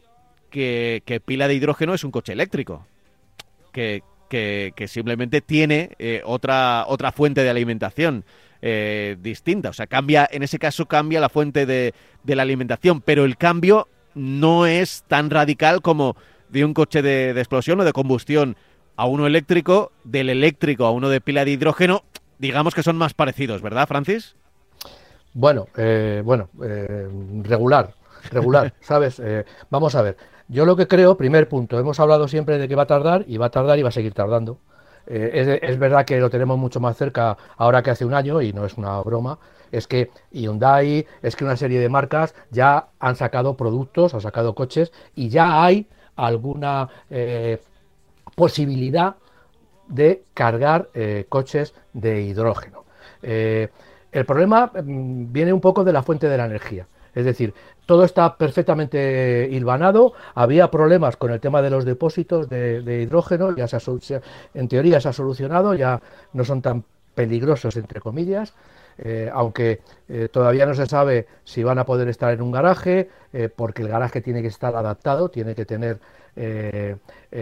que, 0.50 1.22
pila 1.26 1.48
de 1.48 1.56
hidrógeno 1.56 1.94
es 1.94 2.04
un 2.04 2.12
coche 2.12 2.34
eléctrico, 2.34 2.86
que, 3.72 4.04
que, 4.30 4.88
simplemente 4.88 5.42
tiene 5.42 5.92
eh, 6.00 6.22
otra, 6.26 6.86
otra 6.88 7.12
fuente 7.12 7.44
de 7.44 7.50
alimentación. 7.50 8.24
distinta, 9.20 9.70
o 9.70 9.74
sea, 9.74 9.88
cambia, 9.88 10.30
en 10.32 10.44
ese 10.44 10.60
caso 10.60 10.86
cambia 10.86 11.20
la 11.20 11.30
fuente 11.30 11.66
de, 11.66 11.94
de 12.24 12.36
la 12.36 12.44
alimentación, 12.44 13.02
pero 13.02 13.26
el 13.26 13.36
cambio 13.36 13.88
no 14.14 14.66
es 14.66 15.04
tan 15.08 15.30
radical 15.30 15.82
como 15.82 16.16
de 16.50 16.66
un 16.66 16.74
coche 16.74 17.02
de, 17.02 17.32
explosión 17.32 17.80
o 17.80 17.84
de 17.84 17.94
combustión 17.94 18.56
a 18.98 19.06
uno 19.06 19.26
eléctrico, 19.26 19.92
del 20.04 20.30
eléctrico 20.30 20.86
a 20.86 20.92
uno 20.92 21.10
de 21.10 21.22
pila 21.22 21.46
de 21.46 21.52
hidrógeno, 21.52 22.04
digamos 22.40 22.76
que 22.76 22.84
son 22.84 22.98
más 22.98 23.14
parecidos, 23.14 23.62
¿verdad, 23.62 23.88
Francis? 23.88 24.36
Bueno, 25.34 25.68
eh, 25.78 26.22
bueno, 26.24 26.50
eh, 26.64 27.08
regular, 27.44 27.94
regular, 28.32 28.74
¿sabes? 28.82 29.20
Eh, 29.24 29.46
vamos 29.70 29.96
a 29.96 30.02
ver, 30.02 30.18
yo 30.52 30.66
lo 30.66 30.76
que 30.76 30.88
creo, 30.88 31.18
primer 31.18 31.48
punto, 31.48 31.80
hemos 31.80 32.00
hablado 32.00 32.28
siempre 32.28 32.58
de 32.58 32.68
que 32.68 32.76
va 32.76 32.84
a 32.84 32.88
tardar 32.88 33.24
y 33.28 33.38
va 33.38 33.48
a 33.48 33.52
tardar 33.52 33.80
y 33.80 33.84
va 33.84 33.90
a 33.90 33.92
seguir 33.92 34.14
tardando. 34.14 34.60
es, 35.08 35.80
verdad 35.80 36.06
que 36.06 36.20
lo 36.20 36.30
tenemos 36.30 36.60
mucho 36.60 36.80
más 36.80 36.98
cerca 36.98 37.38
ahora 37.58 37.82
que 37.82 37.90
hace 37.90 38.06
un 38.06 38.14
año 38.14 38.42
y 38.42 38.54
no 38.54 38.66
es 38.66 38.78
una 38.78 39.00
broma, 39.02 39.40
es 39.72 39.88
que 39.88 40.12
Hyundai, 40.32 41.08
es 41.22 41.36
que 41.36 41.46
una 41.46 41.56
serie 41.56 41.80
de 41.80 41.90
marcas 41.90 42.36
ya 42.52 42.88
han 43.00 43.16
sacado 43.16 43.56
productos, 43.56 44.14
han 44.14 44.22
sacado 44.22 44.54
coches 44.54 44.92
y 45.16 45.30
ya 45.30 45.64
hay 45.64 45.88
alguna 46.16 46.90
eh, 47.10 47.60
posibilidad 48.36 49.16
de 49.88 50.24
cargar 50.34 50.90
eh, 50.94 51.26
coches 51.30 51.74
de 51.94 52.22
hidrógeno. 52.22 52.86
Eh, 53.22 53.70
el 54.12 54.26
problema 54.26 54.72
mm, 54.74 55.32
viene 55.32 55.54
un 55.54 55.62
poco 55.62 55.84
de 55.84 55.94
la 55.94 56.04
fuente 56.04 56.28
de 56.28 56.38
la 56.38 56.46
energía. 56.46 56.88
Es 57.14 57.26
decir, 57.26 57.54
todo 57.86 58.04
está 58.04 58.38
perfectamente 58.38 59.50
hilvanado. 59.52 60.14
Había 60.34 60.72
problemas 60.72 61.18
con 61.18 61.32
el 61.32 61.40
tema 61.40 61.62
de 61.62 61.70
los 61.70 61.86
depósitos 61.86 62.50
de, 62.50 63.02
hidrógeno, 63.02 63.56
ya 63.56 63.68
se 63.68 63.78
en 64.54 64.68
teoría 64.68 65.02
se 65.02 65.10
ha 65.10 65.14
solucionado, 65.14 65.74
ya 65.74 66.02
no 66.34 66.46
son 66.46 66.62
tan 66.62 66.84
peligrosos, 67.16 67.76
entre 67.76 68.00
comillas. 68.00 68.54
Eh, 68.98 69.30
aunque 69.34 69.82
eh, 70.08 70.30
todavía 70.32 70.66
no 70.66 70.74
se 70.74 70.86
sabe 70.86 71.28
si 71.44 71.64
van 71.64 71.80
a 71.80 71.86
poder 71.86 72.08
estar 72.08 72.34
en 72.34 72.42
un 72.42 72.52
garaje, 72.52 73.10
eh, 73.34 73.50
porque 73.50 73.82
el 73.82 73.88
garaje 73.88 74.22
tiene 74.22 74.42
que 74.42 74.48
estar 74.48 74.76
adaptado, 74.76 75.30
tiene 75.30 75.56
que 75.56 75.66
tener 75.66 76.00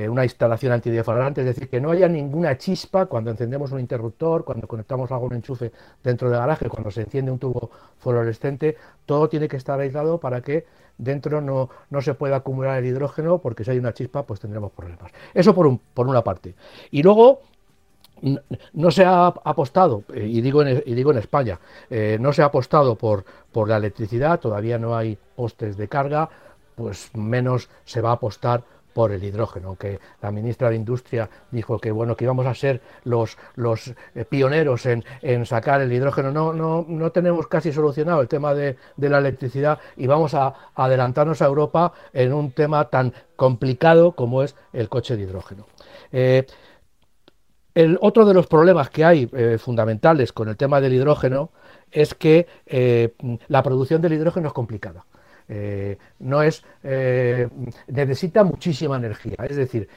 una 0.09 0.23
instalación 0.23 0.71
antideflagrante, 0.71 1.41
es 1.41 1.47
decir, 1.47 1.69
que 1.69 1.79
no 1.79 1.91
haya 1.91 2.07
ninguna 2.07 2.57
chispa 2.57 3.05
cuando 3.05 3.29
encendemos 3.29 3.71
un 3.71 3.79
interruptor, 3.79 4.43
cuando 4.43 4.67
conectamos 4.67 5.11
algún 5.11 5.35
enchufe 5.35 5.71
dentro 6.03 6.27
del 6.27 6.39
garaje, 6.39 6.69
cuando 6.69 6.89
se 6.89 7.01
enciende 7.01 7.31
un 7.31 7.37
tubo 7.37 7.69
fluorescente, 7.99 8.77
todo 9.05 9.29
tiene 9.29 9.47
que 9.47 9.57
estar 9.57 9.79
aislado 9.79 10.19
para 10.19 10.41
que 10.41 10.65
dentro 10.97 11.39
no, 11.39 11.69
no 11.91 12.01
se 12.01 12.15
pueda 12.15 12.37
acumular 12.37 12.79
el 12.79 12.85
hidrógeno, 12.87 13.37
porque 13.37 13.63
si 13.63 13.71
hay 13.71 13.77
una 13.77 13.93
chispa, 13.93 14.25
pues 14.25 14.39
tendremos 14.39 14.71
problemas. 14.71 15.11
Eso 15.35 15.53
por, 15.53 15.67
un, 15.67 15.79
por 15.93 16.07
una 16.07 16.23
parte. 16.23 16.55
Y 16.89 17.03
luego 17.03 17.41
no 18.73 18.91
se 18.91 19.05
ha 19.05 19.27
apostado, 19.27 20.03
eh, 20.13 20.25
y 20.25 20.41
digo 20.41 20.61
en, 20.63 20.83
y 20.85 20.93
digo 20.93 21.11
en 21.11 21.17
España, 21.17 21.59
eh, 21.89 22.17
no 22.19 22.33
se 22.33 22.41
ha 22.41 22.45
apostado 22.45 22.95
por, 22.95 23.25
por 23.51 23.69
la 23.69 23.77
electricidad, 23.77 24.39
todavía 24.39 24.77
no 24.77 24.95
hay 24.95 25.17
postes 25.35 25.77
de 25.77 25.88
carga, 25.88 26.29
pues 26.75 27.11
menos 27.13 27.69
se 27.85 28.01
va 28.01 28.11
a 28.11 28.13
apostar 28.13 28.63
por 28.93 29.11
el 29.11 29.23
hidrógeno, 29.23 29.69
aunque 29.69 29.99
la 30.21 30.31
ministra 30.31 30.69
de 30.69 30.75
Industria 30.75 31.29
dijo 31.51 31.79
que 31.79 31.91
bueno 31.91 32.15
que 32.15 32.25
íbamos 32.25 32.45
a 32.45 32.55
ser 32.55 32.81
los, 33.03 33.38
los 33.55 33.93
eh, 34.15 34.25
pioneros 34.25 34.85
en, 34.85 35.03
en, 35.21 35.45
sacar 35.45 35.81
el 35.81 35.93
hidrógeno. 35.93 36.31
No, 36.31 36.53
no, 36.53 36.85
no 36.88 37.11
tenemos 37.11 37.47
casi 37.47 37.71
solucionado 37.71 38.21
el 38.21 38.27
tema 38.27 38.53
de, 38.53 38.77
de, 38.97 39.09
la 39.09 39.19
electricidad 39.19 39.79
y 39.95 40.07
vamos 40.07 40.33
a 40.33 40.53
adelantarnos 40.75 41.41
a 41.41 41.45
Europa 41.45 41.93
en 42.13 42.33
un 42.33 42.51
tema 42.51 42.89
tan 42.89 43.13
complicado 43.35 44.13
como 44.13 44.43
es 44.43 44.55
el 44.73 44.89
coche 44.89 45.15
de 45.15 45.23
hidrógeno. 45.23 45.65
El 47.79 47.98
otro 48.01 48.25
de 48.25 48.33
los 48.33 48.45
problemas 48.45 48.89
que 48.89 49.05
hay 49.05 49.29
eh, 49.31 49.57
fundamentales 49.57 50.33
con 50.33 50.50
el 50.50 50.57
tema 50.57 50.81
del 50.81 50.91
hidrógeno 50.91 51.51
es 51.89 52.13
que 52.13 52.45
eh, 52.65 53.13
la 53.48 53.63
producción 53.63 54.01
del 54.01 54.12
hidrógeno 54.12 54.48
es 54.48 54.53
complicada. 54.53 55.05
Eh, 55.48 55.98
no 56.19 56.43
es 56.43 56.63
necesita 57.88 58.43
muchísima 58.43 58.98
energía 58.98 59.38
es 59.50 59.55
decir 59.55 59.89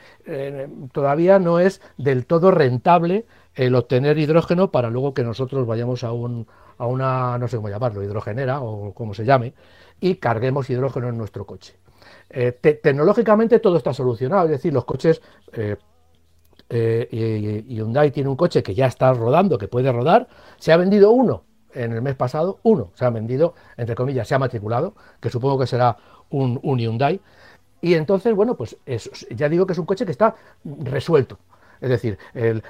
todavía 0.93 1.39
no 1.39 1.59
es 1.59 1.83
del 1.99 2.25
todo 2.25 2.51
rentable 2.51 3.27
el 3.55 3.75
obtener 3.75 4.17
hidrógeno 4.17 4.71
para 4.71 4.89
luego 4.89 5.13
que 5.13 5.23
nosotros 5.23 5.67
vayamos 5.67 6.05
a 6.05 6.13
un 6.13 6.47
a 6.79 6.87
una 6.87 7.37
no 7.37 7.49
sé 7.49 7.57
cómo 7.57 7.69
llamarlo 7.69 8.03
hidrogenera 8.03 8.63
o 8.63 8.95
como 8.95 9.13
se 9.13 9.27
llame 9.27 9.53
y 10.01 10.15
carguemos 10.15 10.71
hidrógeno 10.71 11.11
en 11.11 11.19
nuestro 11.19 11.45
coche 11.45 11.75
tecnológicamente 12.31 13.59
todo 13.59 13.77
está 13.77 13.93
solucionado 13.93 14.45
es 14.45 14.53
decir 14.53 14.73
los 14.73 14.87
coches 14.87 15.21
y 16.73 17.75
Hyundai 17.75 18.11
tiene 18.11 18.31
un 18.31 18.37
coche 18.37 18.63
que 18.63 18.75
ya 18.75 18.87
está 18.87 19.13
rodando 19.13 19.59
que 19.59 19.69
puede 19.69 19.93
rodar 19.93 20.27
se 20.59 20.73
ha 20.73 20.77
vendido 20.79 21.11
uno 21.11 21.43
en 21.75 21.93
el 21.93 22.03
mes 22.03 22.15
pasado, 22.15 22.59
uno 22.63 22.91
se 22.95 23.05
ha 23.05 23.11
vendido, 23.11 23.55
entre 23.77 23.95
comillas, 23.95 24.29
se 24.29 24.35
ha 24.35 24.39
matriculado, 24.39 24.95
que 25.21 25.31
supongo 25.31 25.59
que 25.59 25.67
será 25.67 25.97
un, 26.31 26.61
Hyundai. 26.79 27.21
Y 27.81 27.95
entonces, 27.95 28.35
bueno, 28.35 28.55
pues 28.55 28.77
ya 29.31 29.49
digo 29.49 29.67
que 29.67 29.73
es 29.73 29.79
un 29.79 29.87
coche 29.87 30.05
que 30.05 30.13
está 30.13 30.37
resuelto. 30.65 31.39
Es 31.83 31.91
decir, 31.91 32.17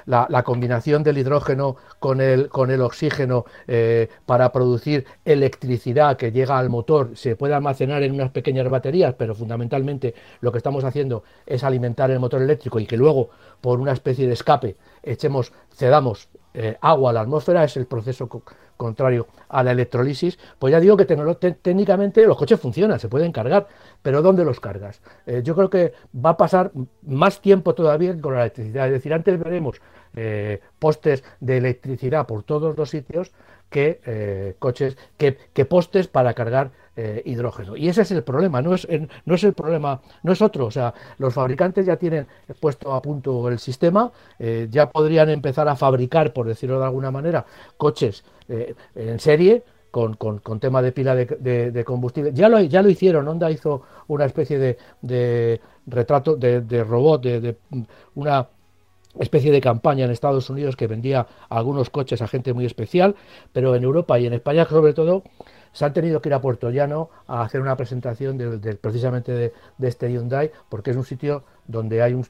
la, 0.05 0.43
combinación 0.43 1.03
del 1.03 1.19
hidrógeno 1.19 1.77
con 1.99 2.19
el, 2.19 2.49
oxígeno 2.81 3.45
eh, 3.67 4.09
para 4.25 4.51
producir 4.51 5.05
electricidad 5.23 6.17
que 6.17 6.31
llega 6.31 6.57
al 6.57 6.69
motor 6.69 7.11
se 7.15 7.35
puede 7.35 7.53
almacenar 7.53 8.01
en 8.01 8.13
unas 8.13 8.31
pequeñas 8.31 8.67
baterías, 8.69 9.13
pero 9.13 9.35
fundamentalmente 9.35 10.15
lo 10.41 10.51
que 10.51 10.57
estamos 10.57 10.83
haciendo 10.83 11.23
es 11.45 11.63
alimentar 11.63 12.09
el 12.09 12.19
motor 12.19 12.41
eléctrico 12.41 12.79
y 12.79 12.87
que 12.87 12.97
luego, 12.97 13.29
por 13.61 13.79
una 13.79 13.91
especie 13.91 14.25
de 14.25 14.33
escape, 14.33 14.77
echemos, 15.03 15.53
cedamos 15.71 16.27
eh, 16.55 16.77
agua 16.81 17.11
a 17.11 17.13
la 17.13 17.21
atmósfera, 17.21 17.63
es 17.63 17.77
el 17.77 17.85
proceso 17.85 18.27
contrario 18.77 19.27
a 19.49 19.63
la 19.63 19.71
electrolisis, 19.71 20.39
pues 20.59 20.71
ya 20.71 20.79
digo 20.79 20.97
que 20.97 21.05
técnicamente 21.05 22.25
los 22.25 22.37
coches 22.37 22.59
funcionan, 22.59 22.99
se 22.99 23.09
pueden 23.09 23.31
cargar, 23.31 23.67
pero 24.01 24.21
¿dónde 24.21 24.43
los 24.45 24.59
cargas? 24.59 25.01
Eh, 25.25 25.41
yo 25.43 25.55
creo 25.55 25.69
que 25.69 25.93
va 26.13 26.31
a 26.31 26.37
pasar 26.37 26.71
más 27.03 27.41
tiempo 27.41 27.73
todavía 27.75 28.19
con 28.19 28.33
la 28.33 28.41
electricidad, 28.41 28.87
es 28.87 28.93
decir, 28.93 29.13
antes 29.13 29.39
veremos 29.39 29.81
eh, 30.15 30.61
postes 30.79 31.23
de 31.39 31.57
electricidad 31.57 32.27
por 32.27 32.43
todos 32.43 32.77
los 32.77 32.89
sitios 32.89 33.31
que 33.69 34.01
eh, 34.05 34.55
coches, 34.59 34.97
que, 35.17 35.37
que 35.53 35.65
postes 35.65 36.07
para 36.07 36.33
cargar 36.33 36.71
eh, 36.95 37.23
hidrógeno. 37.25 37.75
Y 37.75 37.87
ese 37.89 38.03
es 38.03 38.11
el 38.11 38.23
problema, 38.23 38.61
no 38.61 38.75
es, 38.75 38.87
no 39.25 39.33
es 39.33 39.43
el 39.43 39.53
problema, 39.53 39.99
no 40.21 40.31
es 40.31 40.41
otro. 40.43 40.67
O 40.67 40.71
sea, 40.71 40.93
los 41.17 41.33
fabricantes 41.33 41.87
ya 41.87 41.97
tienen 41.97 42.27
puesto 42.59 42.93
a 42.93 43.01
punto 43.01 43.49
el 43.49 43.57
sistema, 43.57 44.11
eh, 44.37 44.67
ya 44.69 44.89
podrían 44.91 45.31
empezar 45.31 45.67
a 45.67 45.75
fabricar, 45.75 46.33
por 46.33 46.45
decirlo 46.45 46.79
de 46.79 46.85
alguna 46.85 47.09
manera, 47.09 47.47
coches 47.77 48.23
eh, 48.47 48.75
en 48.95 49.19
serie. 49.19 49.63
Con, 49.89 50.17
tema 50.59 50.81
de 50.81 50.91
pila 50.91 51.13
de, 51.13 51.83
combustible. 51.85 52.31
Ya 52.33 52.49
lo, 52.49 52.59
ya 52.61 52.81
lo 52.81 52.89
hicieron, 52.89 53.27
Honda 53.27 53.51
hizo 53.51 53.83
una 54.07 54.25
especie 54.25 54.57
de, 54.57 54.79
de 55.03 55.61
retrato 55.85 56.35
de, 56.35 56.83
robot, 56.83 57.21
de, 57.21 57.57
una 58.15 58.47
especie 59.19 59.51
de 59.51 59.61
campaña 59.61 60.05
en 60.05 60.11
Estados 60.11 60.49
Unidos 60.49 60.75
que 60.75 60.87
vendía 60.87 61.27
algunos 61.49 61.91
coches 61.91 62.23
a 62.23 62.27
gente 62.27 62.53
muy 62.53 62.65
especial, 62.65 63.15
pero 63.51 63.75
en 63.75 63.83
Europa 63.83 64.19
y 64.19 64.25
en 64.25 64.33
España 64.33 64.65
sobre 64.65 64.93
todo 64.93 65.21
se 65.73 65.85
han 65.85 65.91
tenido 65.91 66.21
que 66.21 66.29
ir 66.29 66.33
a 66.35 66.41
Puerto 66.41 66.69
Llano 66.69 67.09
a 67.27 67.41
hacer 67.41 67.59
una 67.59 67.75
presentación 67.75 68.37
de, 68.37 68.75
precisamente 68.75 69.31
de, 69.31 69.87
este 69.87 70.09
Hyundai, 70.11 70.51
porque 70.69 70.91
es 70.91 70.97
un 70.97 71.03
sitio 71.03 71.43
donde 71.65 72.01
hay 72.01 72.13
un, 72.13 72.23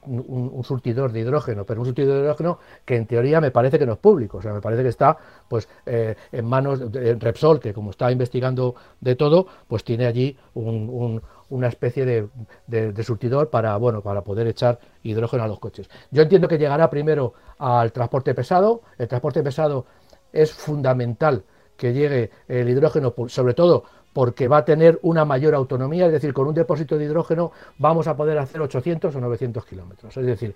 surtidor 0.64 1.12
de 1.12 1.20
hidrógeno, 1.20 1.64
pero 1.64 1.80
un 1.80 1.86
surtidor 1.86 2.16
de 2.16 2.22
hidrógeno 2.22 2.58
que 2.84 2.96
en 2.96 3.06
teoría 3.06 3.40
me 3.40 3.50
parece 3.50 3.78
que 3.78 3.86
no 3.86 3.92
es 3.92 3.98
público, 3.98 4.38
o 4.38 4.42
sea, 4.42 4.52
me 4.52 4.60
parece 4.60 4.82
que 4.82 4.88
está 4.88 5.16
pues 5.48 5.68
eh, 5.86 6.16
en 6.32 6.46
manos 6.46 6.90
de 6.90 7.14
Repsol, 7.14 7.60
que 7.60 7.74
como 7.74 7.90
está 7.90 8.10
investigando 8.10 8.74
de 9.00 9.14
todo, 9.14 9.46
pues 9.68 9.84
tiene 9.84 10.06
allí 10.06 10.36
una 10.54 11.68
especie 11.68 12.30
de, 12.66 13.04
surtidor 13.04 13.50
para, 13.50 13.76
bueno, 13.76 14.00
para 14.00 14.22
poder 14.22 14.46
echar 14.46 14.78
hidrógeno 15.02 15.42
a 15.42 15.48
los 15.48 15.58
coches. 15.58 15.88
Yo 16.10 16.22
entiendo 16.22 16.48
que 16.48 16.56
llegará 16.56 16.88
primero 16.88 17.34
al 17.58 17.92
transporte 17.92 18.34
pesado, 18.34 18.82
el 18.96 19.06
transporte 19.06 19.42
pesado 19.42 19.84
es 20.32 20.52
fundamental 20.52 21.44
que 21.76 21.92
llegue 21.92 22.30
el 22.48 22.68
hidrógeno, 22.68 23.14
sobre 23.28 23.54
todo 23.54 23.84
porque 24.14 24.46
va 24.46 24.58
a 24.58 24.64
tener 24.64 25.00
una 25.02 25.24
mayor 25.24 25.54
autonomía, 25.54 26.06
es 26.06 26.12
decir, 26.12 26.32
con 26.32 26.46
un 26.46 26.54
depósito 26.54 26.96
de 26.96 27.04
hidrógeno 27.04 27.50
vamos 27.78 28.06
a 28.06 28.16
poder 28.16 28.38
hacer 28.38 28.62
800 28.62 29.14
o 29.14 29.20
900 29.20 29.66
kilómetros. 29.66 30.16
Es 30.16 30.24
decir, 30.24 30.54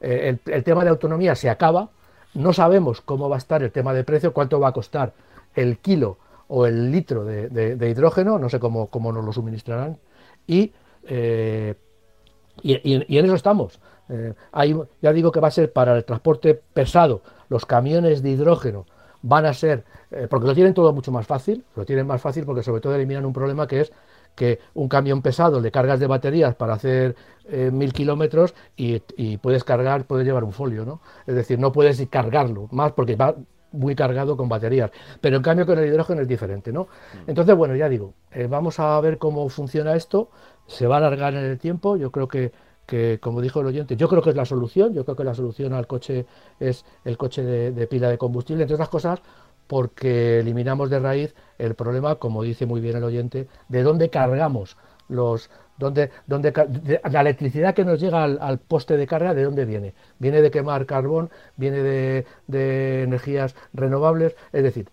eh, 0.00 0.38
el, 0.46 0.64
tema 0.64 0.84
de 0.84 0.90
autonomía 0.90 1.34
se 1.34 1.50
acaba, 1.50 1.90
no 2.32 2.54
sabemos 2.54 3.02
cómo 3.02 3.28
va 3.28 3.36
a 3.36 3.38
estar 3.38 3.62
el 3.62 3.70
tema 3.72 3.92
de 3.92 4.04
precio, 4.04 4.32
cuánto 4.32 4.58
va 4.58 4.68
a 4.68 4.72
costar 4.72 5.12
el 5.54 5.78
kilo 5.78 6.16
o 6.48 6.64
el 6.64 6.90
litro 6.90 7.26
de, 7.26 7.90
hidrógeno, 7.90 8.38
no 8.38 8.48
sé 8.48 8.58
cómo, 8.58 8.86
cómo, 8.86 9.12
nos 9.12 9.22
lo 9.22 9.34
suministrarán, 9.34 9.98
y, 10.46 10.72
eh, 11.04 11.74
y, 12.62 13.18
en 13.18 13.24
eso 13.26 13.34
estamos. 13.34 13.80
Eh, 14.08 14.32
ya 15.02 15.12
digo 15.12 15.30
que 15.30 15.40
va 15.40 15.48
a 15.48 15.50
ser 15.50 15.70
para 15.74 15.94
el 15.94 16.06
transporte 16.06 16.54
pesado, 16.54 17.20
los 17.50 17.66
camiones 17.66 18.22
de 18.22 18.30
hidrógeno 18.30 18.86
van 19.22 19.46
a 19.46 19.52
ser 19.52 19.84
eh, 20.10 20.26
porque 20.28 20.46
lo 20.46 20.54
tienen 20.54 20.74
todo 20.74 20.92
mucho 20.92 21.12
más 21.12 21.26
fácil, 21.26 21.64
lo 21.76 21.84
tienen 21.84 22.06
más 22.06 22.20
fácil 22.20 22.44
porque 22.44 22.62
sobre 22.62 22.80
todo 22.80 22.94
eliminan 22.94 23.26
un 23.26 23.32
problema 23.32 23.66
que 23.66 23.80
es 23.80 23.92
que 24.34 24.60
un 24.74 24.88
camión 24.88 25.20
pesado 25.20 25.60
le 25.60 25.70
cargas 25.72 25.98
de 25.98 26.06
baterías 26.06 26.54
para 26.54 26.74
hacer 26.74 27.16
eh, 27.48 27.70
mil 27.72 27.92
kilómetros 27.92 28.54
y, 28.76 29.00
puedes 29.38 29.64
cargar, 29.64 30.04
puedes 30.04 30.24
llevar 30.24 30.44
un 30.44 30.52
folio, 30.52 30.84
¿no? 30.84 31.00
Es 31.26 31.34
decir, 31.34 31.58
no 31.58 31.72
puedes 31.72 32.00
cargarlo 32.08 32.68
más 32.70 32.92
porque 32.92 33.16
va 33.16 33.34
muy 33.72 33.96
cargado 33.96 34.36
con 34.36 34.48
baterías. 34.48 34.92
Pero 35.20 35.36
en 35.36 35.42
cambio 35.42 35.66
con 35.66 35.78
el 35.78 35.86
hidrógeno 35.86 36.22
es 36.22 36.28
diferente, 36.28 36.72
¿no? 36.72 36.86
Entonces, 37.26 37.54
bueno, 37.56 37.74
ya 37.74 37.88
digo, 37.88 38.14
eh, 38.30 38.46
vamos 38.46 38.78
a 38.78 39.00
ver 39.00 39.18
cómo 39.18 39.48
funciona 39.48 39.94
esto. 39.96 40.30
Se 40.68 40.86
va 40.86 40.96
a 40.96 40.98
alargar 40.98 41.34
en 41.34 41.44
el 41.44 41.58
tiempo. 41.58 41.96
Yo 41.96 42.12
creo 42.12 42.28
que, 42.28 42.52
que, 42.88 43.18
como 43.20 43.42
dijo 43.42 43.60
el 43.60 43.66
oyente, 43.66 43.96
yo 43.96 44.08
creo 44.08 44.22
que 44.22 44.30
es 44.30 44.36
la 44.36 44.46
solución. 44.46 44.94
Yo 44.94 45.04
creo 45.04 45.14
que 45.14 45.24
la 45.24 45.34
solución 45.34 45.74
al 45.74 45.86
coche 45.86 46.24
es 46.58 46.86
el 47.04 47.18
coche 47.18 47.42
de, 47.44 47.86
pila 47.86 48.08
de 48.08 48.16
combustible, 48.16 48.62
entre 48.62 48.74
otras 48.74 48.88
cosas, 48.88 49.20
porque 49.66 50.38
eliminamos 50.40 50.88
de 50.88 50.98
raíz 50.98 51.34
el 51.58 51.74
problema, 51.74 52.14
como 52.14 52.42
dice 52.42 52.64
muy 52.64 52.80
bien 52.80 52.96
el 52.96 53.04
oyente, 53.04 53.46
de 53.68 53.82
dónde 53.82 54.08
cargamos 54.08 54.78
los 55.08 55.50
donde, 55.76 56.10
donde 56.26 56.52
la 57.10 57.20
electricidad 57.20 57.74
que 57.74 57.84
nos 57.84 58.00
llega 58.00 58.24
al, 58.24 58.58
poste 58.58 58.96
de 58.96 59.06
carga, 59.06 59.34
¿de 59.34 59.44
dónde 59.44 59.64
viene? 59.64 59.94
Viene 60.18 60.42
de 60.42 60.50
quemar 60.50 60.86
carbón, 60.86 61.30
viene 61.56 61.82
de 61.82 63.02
energías 63.02 63.54
renovables, 63.74 64.34
es 64.52 64.62
decir, 64.62 64.88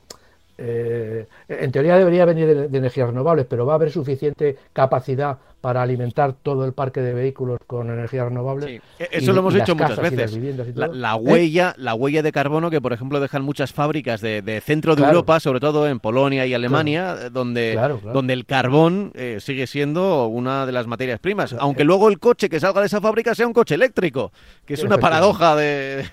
eh, 0.58 1.28
en 1.50 1.72
teoría 1.72 1.98
debería 1.98 2.26
venir 2.26 2.70
de, 2.70 2.78
energías 2.78 3.08
renovables, 3.08 3.46
pero 3.46 3.66
va 3.66 3.74
a 3.74 3.76
haber 3.76 3.92
suficiente 3.92 4.58
capacidad 4.74 5.38
para 5.66 5.82
alimentar 5.82 6.34
todo 6.34 6.64
el 6.64 6.74
parque 6.74 7.02
de 7.02 7.16
vehículos 7.16 7.60
con 7.66 7.90
energías 7.90 8.26
renovables. 8.26 8.84
E-, 9.00 9.10
eso 9.10 9.34
lo 9.34 9.40
hemos 9.40 9.56
hecho 9.56 9.74
muchas 9.74 10.00
veces. 10.00 10.38
La, 10.76 11.16
huella, 11.16 11.74
la 11.80 11.96
huella 11.96 12.22
de 12.22 12.32
carbono 12.32 12.70
que, 12.70 12.80
por 12.80 12.94
ejemplo, 12.94 13.20
dejan 13.20 13.42
muchas 13.42 13.74
fábricas 13.74 14.22
de, 14.22 14.62
centro 14.64 14.96
de 14.96 15.04
Europa, 15.04 15.40
sobre 15.40 15.60
todo 15.60 15.88
en 15.88 16.00
Polonia 16.00 16.46
y 16.46 16.54
Alemania, 16.54 17.32
donde, 17.32 17.80
donde 18.14 18.34
el 18.34 18.46
carbón 18.46 19.12
eh, 19.16 19.40
sigue 19.40 19.66
siendo 19.66 20.28
una 20.28 20.68
de 20.68 20.72
las 20.72 20.86
materias 20.86 21.20
primas. 21.20 21.56
Aunque 21.58 21.82
eh, 21.82 21.86
luego 21.86 22.10
el 22.10 22.20
coche 22.20 22.48
que 22.48 22.60
salga 22.60 22.82
de 22.82 22.86
esa 22.86 23.02
fábrica 23.02 23.34
sea 23.34 23.48
un 23.48 23.54
coche 23.54 23.74
eléctrico, 23.74 24.32
que 24.68 24.76
es 24.76 24.84
una 24.84 25.00
paradoja 25.00 25.56
de, 25.56 26.06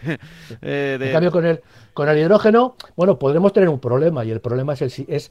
En 0.62 1.12
cambio, 1.12 1.30
con 1.30 1.44
el 1.44 1.60
con 1.92 2.08
el 2.08 2.16
hidrógeno, 2.16 2.76
bueno, 2.96 3.18
podremos 3.18 3.52
tener 3.52 3.68
un 3.68 3.80
problema 3.80 4.24
y 4.24 4.30
el 4.30 4.40
problema 4.40 4.72
es, 4.72 4.80
el, 4.80 5.04
es 5.08 5.30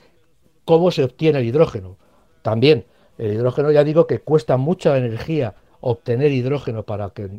cómo 0.63 0.91
se 0.91 1.05
obtiene 1.05 1.39
el 1.39 1.45
hidrógeno. 1.45 1.97
También, 2.43 2.85
el 3.21 3.33
hidrógeno 3.33 3.71
ya 3.71 3.83
digo 3.83 4.07
que 4.07 4.19
cuesta 4.19 4.57
mucha 4.57 4.97
energía 4.97 5.53
obtener 5.79 6.31
hidrógeno 6.31 6.83
para 6.83 7.11
que, 7.11 7.29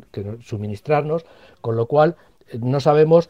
suministrarnos, 0.41 1.25
con 1.59 1.75
lo 1.75 1.87
cual 1.87 2.15
eh, 2.49 2.59
no 2.61 2.79
sabemos 2.79 3.29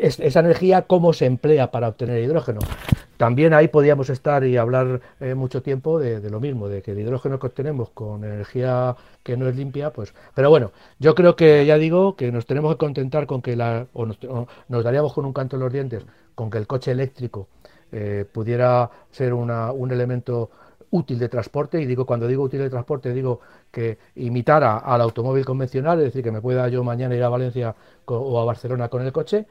esa 0.00 0.40
energía 0.40 0.82
cómo 0.82 1.12
se 1.12 1.26
emplea 1.26 1.70
para 1.70 1.88
obtener 1.88 2.22
hidrógeno. 2.22 2.60
También 3.16 3.54
ahí 3.54 3.68
podíamos 3.68 4.08
estar 4.10 4.44
y 4.44 4.56
hablar 4.56 5.00
eh, 5.20 5.34
mucho 5.34 5.62
tiempo 5.62 5.98
de, 5.98 6.28
lo 6.30 6.40
mismo, 6.40 6.68
de 6.68 6.80
que 6.82 6.92
el 6.92 7.00
hidrógeno 7.00 7.38
que 7.38 7.48
obtenemos 7.48 7.90
con 7.90 8.24
energía 8.24 8.96
que 9.22 9.36
no 9.36 9.48
es 9.48 9.56
limpia, 9.56 9.92
pues... 9.92 10.14
Pero 10.34 10.48
bueno, 10.48 10.72
yo 10.98 11.14
creo 11.14 11.34
que 11.34 11.66
ya 11.66 11.76
digo 11.76 12.14
que 12.16 12.30
nos 12.30 12.46
tenemos 12.46 12.74
que 12.74 12.78
contentar 12.78 13.26
con 13.26 13.42
que 13.42 13.56
nos, 13.56 14.84
daríamos 14.84 15.12
con 15.12 15.24
un 15.24 15.32
canto 15.32 15.56
en 15.56 15.62
los 15.62 15.72
dientes 15.72 16.04
con 16.34 16.50
que 16.50 16.58
el 16.58 16.66
coche 16.66 16.90
eléctrico 16.90 17.48
eh, 17.92 18.24
pudiera 18.32 18.90
ser 19.10 19.34
un 19.34 19.92
elemento 19.92 20.50
útil 20.90 21.18
de 21.18 21.28
transporte, 21.28 21.80
y 21.80 21.86
digo, 21.86 22.06
cuando 22.06 22.26
digo 22.26 22.42
útil 22.42 22.60
de 22.60 22.70
transporte, 22.70 23.12
digo 23.12 23.40
que 23.70 23.98
imitara 24.16 24.78
al 24.78 25.00
automóvil 25.00 25.44
convencional, 25.44 25.98
es 25.98 26.06
decir, 26.06 26.22
que 26.22 26.30
me 26.30 26.40
pueda 26.40 26.68
yo 26.68 26.84
mañana 26.84 27.14
ir 27.14 27.22
a 27.22 27.28
Valencia 27.28 27.74
o 28.06 28.40
a 28.40 28.44
Barcelona 28.44 28.88
con 28.88 29.02
el 29.02 29.12
coche, 29.12 29.46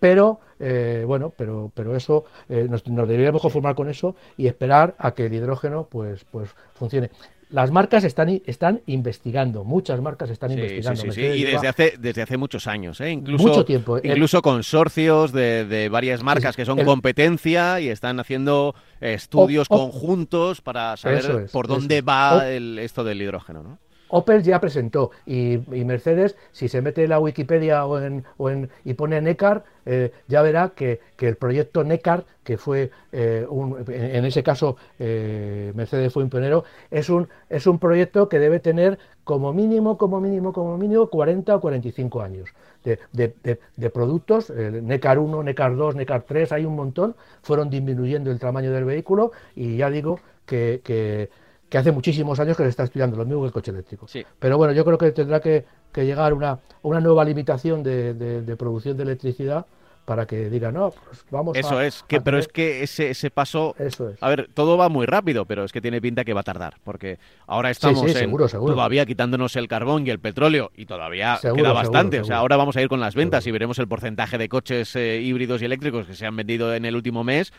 pero 0.00 0.40
eh, 0.58 1.04
bueno, 1.06 1.32
pero, 1.36 1.70
pero 1.74 1.94
eso 1.94 2.24
eh, 2.48 2.66
nos, 2.68 2.82
deberíamos 2.84 3.42
conformar 3.42 3.74
con 3.74 3.88
eso 3.88 4.16
y 4.36 4.46
esperar 4.46 4.94
a 4.98 5.12
que 5.12 5.26
el 5.26 5.34
hidrógeno 5.34 5.86
pues, 5.88 6.24
pues 6.24 6.50
funcione. 6.74 7.10
Las 7.50 7.70
marcas 7.70 8.04
están, 8.04 8.42
están 8.46 8.80
investigando, 8.86 9.64
muchas 9.64 10.00
marcas 10.00 10.30
están 10.30 10.52
investigando. 10.52 11.00
Sí, 11.00 11.10
sí, 11.12 11.20
y 11.20 11.44
desde 11.44 11.68
hace, 11.68 11.94
desde 11.98 12.22
hace 12.22 12.36
muchos 12.36 12.66
años, 12.66 13.00
¿eh? 13.00 13.10
incluso, 13.10 13.46
Mucho 13.46 13.64
tiempo. 13.64 13.98
Incluso 14.02 14.40
consorcios 14.42 15.32
de, 15.32 15.64
de 15.64 15.88
varias 15.88 16.22
marcas 16.22 16.56
que 16.56 16.64
son 16.64 16.84
competencia 16.84 17.80
y 17.80 17.88
están 17.88 18.20
haciendo 18.20 18.74
estudios 19.00 19.68
conjuntos 19.68 20.60
para 20.60 20.96
saber 20.96 21.46
por 21.52 21.66
dónde 21.66 22.02
va 22.02 22.48
el, 22.48 22.78
esto 22.78 23.04
del 23.04 23.20
hidrógeno. 23.20 23.62
¿no? 23.62 23.78
Opel 24.10 24.42
ya 24.42 24.60
presentó 24.60 25.10
y, 25.24 25.58
Mercedes, 25.84 26.36
si 26.52 26.68
se 26.68 26.82
mete 26.82 27.04
en 27.04 27.10
la 27.10 27.20
Wikipedia 27.20 27.86
o 27.86 28.00
en, 28.00 28.70
y 28.84 28.94
pone 28.94 29.20
NECAR, 29.20 29.64
eh, 29.86 30.12
ya 30.28 30.42
verá 30.42 30.70
que, 30.70 31.00
el 31.18 31.36
proyecto 31.36 31.84
NECAR, 31.84 32.24
que 32.42 32.56
fue 32.56 32.90
eh, 33.12 33.46
un, 33.48 33.84
en 33.88 34.24
ese 34.24 34.42
caso 34.42 34.76
eh, 34.98 35.72
Mercedes 35.74 36.12
fue 36.12 36.24
un 36.24 36.30
pionero, 36.30 36.64
es 36.90 37.08
un, 37.08 37.28
es 37.48 37.66
un 37.66 37.78
proyecto 37.78 38.28
que 38.28 38.38
debe 38.38 38.58
tener 38.58 38.98
como 39.24 39.52
mínimo, 39.52 39.96
como 39.96 40.20
mínimo, 40.20 40.52
como 40.52 40.76
mínimo 40.76 41.08
40 41.08 41.56
o 41.56 41.60
45 41.60 42.22
años 42.22 42.50
de, 42.82 42.98
de 43.12 43.90
productos, 43.90 44.50
NECAR 44.50 45.18
1, 45.18 45.42
NECAR 45.42 45.76
2, 45.76 45.96
NECAR 45.96 46.22
3, 46.22 46.52
hay 46.52 46.64
un 46.64 46.74
montón, 46.74 47.14
fueron 47.42 47.70
disminuyendo 47.70 48.30
el 48.30 48.38
tamaño 48.40 48.72
del 48.72 48.84
vehículo 48.84 49.32
y 49.54 49.76
ya 49.76 49.90
digo 49.90 50.18
que, 50.46 50.80
que 50.82 51.28
que 51.70 51.78
hace 51.78 51.92
muchísimos 51.92 52.38
años 52.40 52.56
que 52.56 52.64
se 52.64 52.68
está 52.68 52.82
estudiando 52.82 53.16
lo 53.16 53.24
mismo 53.24 53.42
que 53.42 53.46
el 53.46 53.52
coche 53.52 53.70
eléctrico. 53.70 54.06
Pero 54.38 54.58
bueno, 54.58 54.74
yo 54.74 54.84
creo 54.84 54.98
que 54.98 55.12
tendrá 55.12 55.40
que, 55.40 55.64
llegar 55.94 56.34
una, 56.34 56.58
una 56.82 57.00
nueva 57.00 57.24
limitación 57.24 57.82
de, 57.82 58.56
producción 58.58 58.96
de 58.96 59.04
electricidad 59.04 59.64
para 60.04 60.26
que 60.26 60.50
diga, 60.50 60.72
no, 60.72 60.90
pues 60.90 61.24
vamos 61.30 61.56
Eso 61.56 61.78
a, 61.78 61.86
es, 61.86 62.02
que, 62.02 62.20
pero 62.20 62.38
es 62.38 62.48
que 62.48 62.82
ese, 62.82 63.10
ese 63.10 63.30
paso... 63.30 63.76
Eso 63.78 64.08
es. 64.08 64.20
A 64.20 64.28
ver, 64.28 64.50
todo 64.52 64.76
va 64.76 64.88
muy 64.88 65.06
rápido, 65.06 65.44
pero 65.44 65.62
es 65.62 65.70
que 65.70 65.80
tiene 65.80 66.00
pinta 66.00 66.24
que 66.24 66.34
va 66.34 66.40
a 66.40 66.42
tardar, 66.42 66.78
porque 66.82 67.20
ahora 67.46 67.70
estamos 67.70 68.04
todavía 68.50 69.06
quitándonos 69.06 69.54
el 69.54 69.68
carbón 69.68 70.04
y 70.04 70.10
el 70.10 70.18
petróleo, 70.18 70.72
y 70.74 70.86
todavía 70.86 71.38
queda 71.40 71.72
bastante. 71.72 72.18
o 72.18 72.24
sea, 72.24 72.38
ahora 72.38 72.56
vamos 72.56 72.76
a 72.76 72.82
ir 72.82 72.88
con 72.88 72.98
las 72.98 73.14
ventas 73.14 73.46
y 73.46 73.52
veremos 73.52 73.78
el 73.78 73.86
porcentaje 73.86 74.36
de 74.36 74.48
coches 74.48 74.96
eh, 74.96 75.20
híbridos 75.20 75.62
y 75.62 75.66
eléctricos 75.66 76.06
que 76.06 76.14
se 76.14 76.26
han 76.26 76.34
vendido 76.34 76.74
en 76.74 76.84
el 76.86 76.96
último 76.96 77.22
mes, 77.22 77.52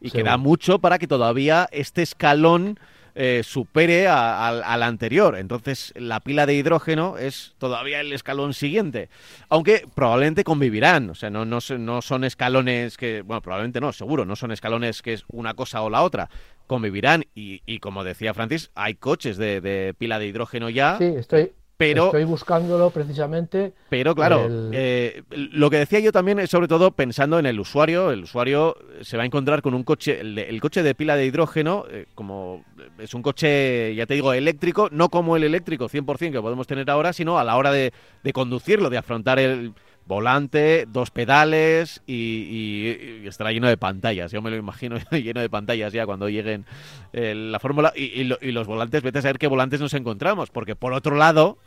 y 0.00 0.10
queda 0.10 0.38
mucho 0.38 0.78
para 0.78 0.98
que 0.98 1.06
todavía 1.06 1.68
este 1.70 2.00
escalón 2.00 2.78
eh, 3.14 3.42
supere 3.44 4.08
al 4.08 4.82
anterior. 4.82 5.36
Entonces, 5.36 5.92
la 5.96 6.20
pila 6.20 6.46
de 6.46 6.54
hidrógeno 6.54 7.18
es 7.18 7.54
todavía 7.58 8.00
el 8.00 8.12
escalón 8.12 8.54
siguiente. 8.54 9.08
Aunque 9.48 9.86
probablemente 9.94 10.44
convivirán. 10.44 11.10
O 11.10 11.14
sea, 11.14 11.30
no, 11.30 11.44
no, 11.44 11.58
no 11.78 12.02
son 12.02 12.24
escalones 12.24 12.96
que. 12.96 13.22
Bueno, 13.22 13.40
probablemente 13.40 13.80
no, 13.80 13.92
seguro. 13.92 14.24
No 14.24 14.36
son 14.36 14.52
escalones 14.52 15.02
que 15.02 15.12
es 15.12 15.24
una 15.28 15.54
cosa 15.54 15.82
o 15.82 15.90
la 15.90 16.02
otra. 16.02 16.30
Convivirán. 16.66 17.24
Y, 17.34 17.62
y 17.66 17.78
como 17.78 18.04
decía 18.04 18.34
Francis, 18.34 18.70
hay 18.74 18.94
coches 18.94 19.36
de, 19.36 19.60
de 19.60 19.94
pila 19.96 20.18
de 20.18 20.26
hidrógeno 20.26 20.70
ya. 20.70 20.98
Sí, 20.98 21.04
estoy, 21.04 21.52
Estoy 21.80 22.24
buscándolo 22.24 22.90
precisamente. 22.90 23.72
Pero 23.88 24.14
claro, 24.14 24.48
eh, 24.72 25.22
lo 25.30 25.70
que 25.70 25.78
decía 25.78 26.00
yo 26.00 26.12
también 26.12 26.38
es 26.38 26.50
sobre 26.50 26.68
todo 26.68 26.90
pensando 26.90 27.38
en 27.38 27.46
el 27.46 27.58
usuario. 27.58 28.10
El 28.10 28.24
usuario 28.24 28.76
se 29.00 29.16
va 29.16 29.22
a 29.22 29.26
encontrar 29.26 29.62
con 29.62 29.74
un 29.74 29.82
coche, 29.82 30.20
el, 30.20 30.60
coche 30.60 30.82
de 30.82 30.94
pila 30.94 31.16
de 31.16 31.26
hidrógeno, 31.26 31.84
eh, 31.90 32.06
como 32.14 32.64
es 32.98 33.14
un 33.14 33.22
coche, 33.22 33.94
ya 33.94 34.06
te 34.06 34.14
digo, 34.14 34.32
eléctrico, 34.32 34.88
no 34.92 35.08
como 35.08 35.36
el 35.36 35.44
eléctrico 35.44 35.88
100% 35.88 36.32
que 36.32 36.40
podemos 36.40 36.66
tener 36.66 36.90
ahora, 36.90 37.12
sino 37.12 37.38
a 37.38 37.44
la 37.44 37.56
hora 37.56 37.72
de, 37.72 37.92
conducirlo, 38.32 38.90
de 38.90 38.98
afrontar 38.98 39.38
el 39.38 39.72
volante, 40.06 40.86
dos 40.88 41.10
pedales 41.10 42.02
y, 42.06 43.26
estará 43.26 43.52
lleno 43.52 43.68
de 43.68 43.76
pantallas. 43.76 44.32
Yo 44.32 44.42
me 44.42 44.50
lo 44.50 44.56
imagino 44.56 44.96
lleno 45.12 45.40
de 45.40 45.48
pantallas 45.48 45.92
ya 45.92 46.04
cuando 46.04 46.28
lleguen 46.28 46.66
eh, 47.12 47.34
la 47.34 47.58
fórmula 47.58 47.92
y, 47.94 48.20
y, 48.22 48.52
los 48.52 48.66
volantes, 48.66 49.02
vete 49.02 49.20
a 49.20 49.22
saber 49.22 49.38
qué 49.38 49.46
volantes 49.46 49.80
nos 49.80 49.94
encontramos, 49.94 50.50
porque 50.50 50.76
por 50.76 50.92
otro 50.92 51.16
lado, 51.16 51.58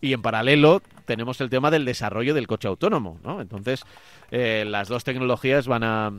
y 0.00 0.12
en 0.12 0.22
paralelo 0.22 0.82
tenemos 1.04 1.40
el 1.40 1.50
tema 1.50 1.70
del 1.70 1.84
desarrollo 1.84 2.34
del 2.34 2.46
coche 2.46 2.68
autónomo, 2.68 3.18
¿no? 3.24 3.40
Entonces, 3.40 3.84
eh, 4.30 4.64
las 4.66 4.88
dos 4.88 5.04
tecnologías 5.04 5.66
van 5.66 5.82
a, 5.82 6.12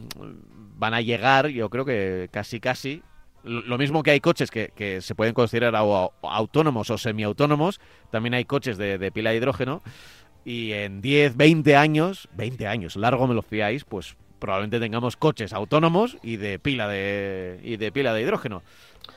van 0.77 0.93
a 0.93 1.01
llegar, 1.01 1.47
yo 1.47 1.69
creo 1.69 1.85
que 1.85 2.29
casi 2.31 2.59
casi. 2.59 3.01
Lo 3.43 3.79
mismo 3.79 4.03
que 4.03 4.11
hay 4.11 4.19
coches 4.19 4.51
que, 4.51 4.99
se 5.01 5.15
pueden 5.15 5.33
considerar 5.33 5.75
autónomos 5.75 6.91
o 6.91 6.97
semiautónomos, 6.99 7.79
también 8.11 8.35
hay 8.35 8.45
coches 8.45 8.77
de, 8.77 9.11
pila 9.11 9.31
de 9.31 9.37
hidrógeno. 9.37 9.81
Y 10.45 10.73
en 10.73 11.01
10, 11.01 11.37
20 11.37 11.75
años, 11.75 12.29
20 12.33 12.67
años, 12.67 12.95
largo 12.95 13.25
me 13.27 13.33
lo 13.33 13.41
fiáis, 13.41 13.83
pues 13.83 14.15
probablemente 14.37 14.79
tengamos 14.79 15.17
coches 15.17 15.53
autónomos 15.53 16.17
y 16.21 16.37
de 16.37 16.59
pila 16.59 16.87
de, 16.87 17.59
y 17.63 17.77
de 17.77 17.91
pila 17.91 18.13
de 18.13 18.21
hidrógeno. 18.21 18.61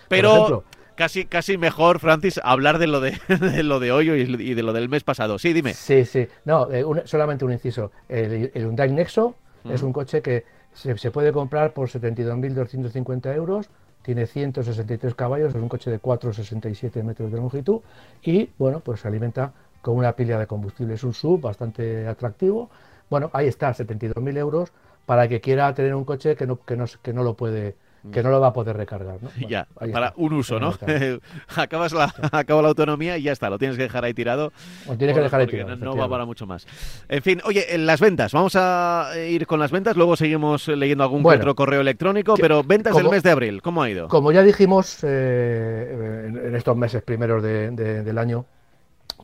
Pero 0.09 0.65
casi, 0.95 1.27
casi 1.27 1.59
mejor, 1.59 1.99
Francis, 1.99 2.41
hablar 2.43 2.79
de 2.79 2.87
lo 2.87 3.01
de, 3.01 3.19
lo 3.63 3.81
de 3.81 3.93
hoy 3.93 4.11
y 4.11 4.55
de 4.55 4.63
lo 4.63 4.73
del 4.73 4.89
mes 4.89 5.05
pasado. 5.05 5.39
Sí, 5.39 5.53
dime. 5.53 5.75
Sí, 5.75 6.05
sí. 6.05 6.27
No, 6.45 6.71
eh, 6.71 6.85
solamente 7.05 7.45
un 7.45 7.53
inciso. 7.53 7.93
El, 8.09 8.51
Hyundai 8.53 8.91
Nexo 8.93 9.35
es 9.65 9.83
un 9.83 9.93
coche 9.93 10.21
que 10.23 10.45
se, 10.75 11.11
puede 11.11 11.33
comprar 11.33 11.73
por 11.73 11.89
72.250 11.89 13.35
euros. 13.35 13.69
Tiene 14.03 14.27
163 14.27 15.15
caballos, 15.15 15.55
es 15.55 15.61
un 15.61 15.69
coche 15.69 15.91
de 15.91 16.01
4,67 16.01 17.03
metros 17.03 17.33
de 17.33 17.39
longitud 17.39 17.81
y, 18.23 18.51
bueno, 18.59 18.81
pues 18.81 19.01
se 19.01 19.09
alimenta 19.09 19.53
con 19.81 19.97
una 19.97 20.13
pila 20.13 20.39
de 20.39 20.47
combustible. 20.47 20.95
Es 20.95 21.05
un 21.05 21.15
sub 21.15 21.41
bastante 21.41 22.07
atractivo. 22.07 22.69
Bueno, 23.09 23.31
ahí 23.33 23.47
está, 23.47 23.73
72.000 23.73 24.37
euros 24.37 24.73
para 25.07 25.29
que 25.29 25.41
quiera 25.41 25.73
tener 25.75 25.95
un 25.95 26.05
coche 26.05 26.37
que 26.37 26.47
no, 26.47 26.63
que 26.65 26.77
no, 26.77 26.85
que 27.03 27.13
no 27.15 27.23
lo 27.23 27.35
puede 27.35 27.77
que 28.13 28.23
no 28.23 28.31
lo 28.31 28.41
va 28.41 28.49
a 28.49 28.53
poder 28.53 28.77
recargar. 28.77 29.23
¿no? 29.23 29.31
ya, 29.49 29.67
para 29.93 30.13
un 30.17 30.33
uso, 30.33 30.61
¿no? 30.61 30.75
Acabas 31.57 31.93
la, 31.93 32.13
acaba 32.33 32.63
la 32.63 32.69
autonomía 32.69 33.17
y 33.19 33.23
ya 33.23 33.33
está, 33.33 33.51
lo 33.51 33.59
tienes 33.59 33.77
que 33.77 33.85
dejar 33.85 34.05
ahí 34.05 34.15
tirado. 34.15 34.53
Lo 34.87 34.97
tienes 34.97 35.17
que 35.17 35.23
dejar 35.23 35.41
ahí 35.41 35.47
tirado. 35.47 35.77
No, 35.77 35.97
va 35.97 36.09
para 36.09 36.25
mucho 36.25 36.47
más. 36.47 36.67
En 37.09 37.23
fin, 37.23 37.41
oye, 37.45 37.75
en 37.75 37.87
las 37.87 38.01
ventas, 38.01 38.33
vamos 38.33 38.57
a 38.57 39.13
ir 39.29 39.47
con 39.47 39.61
las 39.61 39.71
ventas, 39.71 39.97
luego 39.97 40.17
seguimos 40.17 40.69
leyendo 40.69 41.05
algún 41.05 41.25
otro 41.27 41.55
correo 41.55 41.81
electrónico, 41.81 42.35
pero 42.37 42.63
ventas 42.63 42.95
del 42.97 43.09
mes 43.09 43.23
de 43.23 43.31
abril, 43.31 43.63
¿cómo 43.63 43.83
ha 43.83 43.91
ido? 43.91 44.09
Como 44.09 44.33
ya 44.33 44.43
dijimos 44.43 44.99
eh, 45.03 46.27
en 46.29 46.55
estos 46.55 46.77
meses 46.77 47.03
primeros 47.03 47.43
del 47.43 48.19
año, 48.19 48.45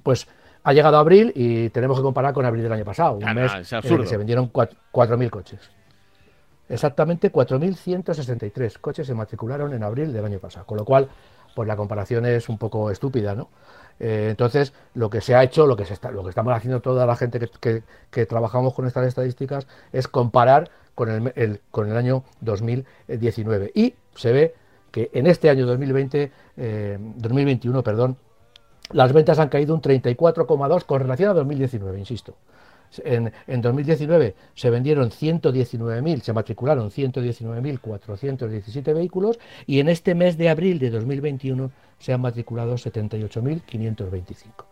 pues 0.02 0.26
ha 0.62 0.72
llegado 0.72 0.98
abril 0.98 1.32
y 1.34 1.70
tenemos 1.70 1.98
que 1.98 2.02
comparar 2.02 2.34
con 2.34 2.44
abril 2.44 2.62
del 2.62 2.72
año 2.72 2.84
pasado, 2.84 3.14
un 3.14 3.34
mes 3.34 3.72
en 3.72 3.80
que 3.80 4.06
se 4.06 4.16
vendieron 4.16 4.52
4.000 4.52 5.30
coches. 5.30 5.70
Exactamente 6.70 7.32
4.163 7.32 8.78
coches 8.80 9.06
se 9.06 9.12
matricularon 9.12 9.74
en 9.74 9.82
abril 9.82 10.12
del 10.12 10.24
año 10.24 10.38
pasado, 10.38 10.64
con 10.66 10.78
lo 10.78 10.84
cual, 10.84 11.08
pues 11.56 11.66
la 11.66 11.76
comparación 11.76 12.24
es 12.26 12.48
un 12.48 12.58
poco 12.58 12.92
estúpida, 12.92 13.34
¿no? 13.34 13.48
Eh, 13.98 14.28
entonces, 14.30 14.72
lo 14.94 15.10
que 15.10 15.20
se 15.20 15.34
ha 15.34 15.42
hecho, 15.42 15.66
lo 15.66 15.76
que, 15.76 15.82
estamos 15.82 16.54
haciendo 16.54 16.80
toda 16.80 17.06
la 17.06 17.16
gente 17.16 17.40
que, 17.60 18.26
trabajamos 18.26 18.72
con 18.72 18.86
estas 18.86 19.06
estadísticas 19.06 19.66
es 19.92 20.06
comparar 20.06 20.70
con 20.94 21.32
el, 21.34 21.60
con 21.72 21.90
el 21.90 21.96
año 21.96 22.22
2019. 22.40 23.72
Y 23.74 23.94
se 24.14 24.32
ve 24.32 24.54
que 24.92 25.10
en 25.12 25.26
este 25.26 25.50
año 25.50 25.66
2020, 25.66 26.32
2021, 27.16 27.78
eh, 27.78 27.82
perdón, 27.82 28.16
las 28.92 29.12
ventas 29.12 29.40
han 29.40 29.48
caído 29.48 29.74
un 29.74 29.82
34,2 29.82 30.84
con 30.84 31.00
relación 31.00 31.30
a 31.30 31.34
2019, 31.34 31.98
insisto. 31.98 32.36
En, 33.04 33.32
2019 33.60 34.34
se 34.54 34.70
vendieron 34.70 35.10
119.000, 35.10 36.20
se 36.20 36.32
matricularon 36.32 36.90
119.417 36.90 38.94
vehículos 38.94 39.38
y 39.66 39.80
en 39.80 39.88
este 39.88 40.14
mes 40.14 40.36
de 40.36 40.48
abril 40.48 40.78
de 40.78 40.90
2021 40.90 41.70
se 41.98 42.12
han 42.12 42.20
matriculado 42.20 42.74
78.525. 42.74 44.69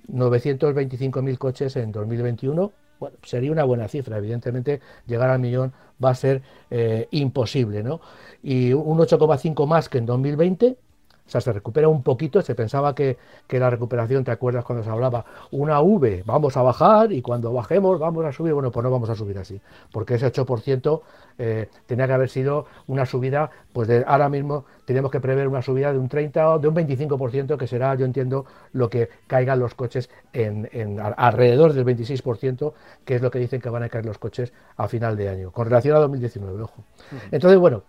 925.000 0.09 1.39
coches 1.39 1.77
en 1.77 1.93
2021. 1.93 2.73
Bueno, 2.99 3.17
sería 3.23 3.51
una 3.51 3.65
buena 3.65 3.89
cifra, 3.89 4.19
evidentemente 4.19 4.81
llegar 5.07 5.31
al 5.31 5.41
millón 5.41 5.73
va 6.03 6.11
a 6.11 6.15
ser 6.15 6.43
eh, 6.71 7.09
imposible, 7.11 7.83
¿no? 7.83 8.01
Y 8.43 8.73
un 8.73 8.99
8,5 8.99 9.67
más 9.67 9.89
que 9.89 9.99
en 9.99 10.07
2020, 10.07 10.77
O 11.27 11.31
sea, 11.33 11.41
se 11.41 11.53
recupera 11.53 11.89
un 11.89 12.03
poquito, 12.03 12.43
se 12.43 12.55
pensaba 12.55 12.95
que, 12.95 13.17
la 13.49 13.71
recuperación, 13.71 14.25
¿te 14.25 14.31
acuerdas 14.31 14.65
cuando 14.65 14.85
se 14.85 14.91
hablaba? 14.91 15.25
Una 15.51 15.81
V, 15.81 16.25
vamos 16.27 16.57
a 16.57 16.63
bajar 16.63 17.13
y 17.13 17.23
cuando 17.23 17.53
bajemos 17.53 17.99
vamos 17.99 18.25
a 18.25 18.33
subir. 18.33 18.55
Bueno, 18.55 18.71
pues 18.71 18.83
no 18.85 18.91
vamos 18.91 19.09
a 19.09 19.15
subir 19.15 19.39
así, 19.39 19.61
porque 19.93 20.15
ese 20.15 20.33
8% 20.33 21.01
eh, 21.39 21.69
tenía 21.87 22.07
que 22.07 22.13
haber 22.13 22.29
sido 22.29 22.67
una 22.87 23.07
subida, 23.07 23.51
pues 23.73 23.89
de 23.89 24.05
ahora 24.07 24.29
mismo 24.29 24.65
tenemos 24.85 25.11
que 25.11 25.21
prever 25.21 25.49
una 25.49 25.63
subida 25.63 25.93
de 25.93 25.99
un 25.99 26.09
30 26.09 26.51
o 26.51 26.59
de 26.59 26.69
un 26.69 26.75
25%, 26.75 27.57
que 27.57 27.67
será, 27.67 27.95
yo 27.95 28.05
entiendo, 28.05 28.45
lo 28.73 28.91
que 28.91 29.09
caigan 29.27 29.59
los 29.61 29.75
coches 29.75 30.11
en, 30.33 30.69
alrededor 31.01 31.73
del 31.73 31.85
26%, 31.85 32.73
que 33.05 33.15
es 33.17 33.23
lo 33.23 33.31
que 33.31 33.39
dicen 33.39 33.61
que 33.61 33.71
van 33.71 33.85
a 33.85 33.89
caer 33.89 34.07
los 34.07 34.19
coches 34.19 34.53
a 34.77 34.89
final 34.89 35.17
de 35.17 35.29
año, 35.29 35.51
con 35.53 35.67
relación 35.67 35.97
a 35.97 36.01
2019, 36.01 36.63
ojo. 36.63 36.85
Entonces, 37.31 37.59
bueno, 37.59 37.83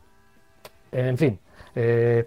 en 0.91 1.17
fin, 1.17 1.39
eh, 1.75 2.25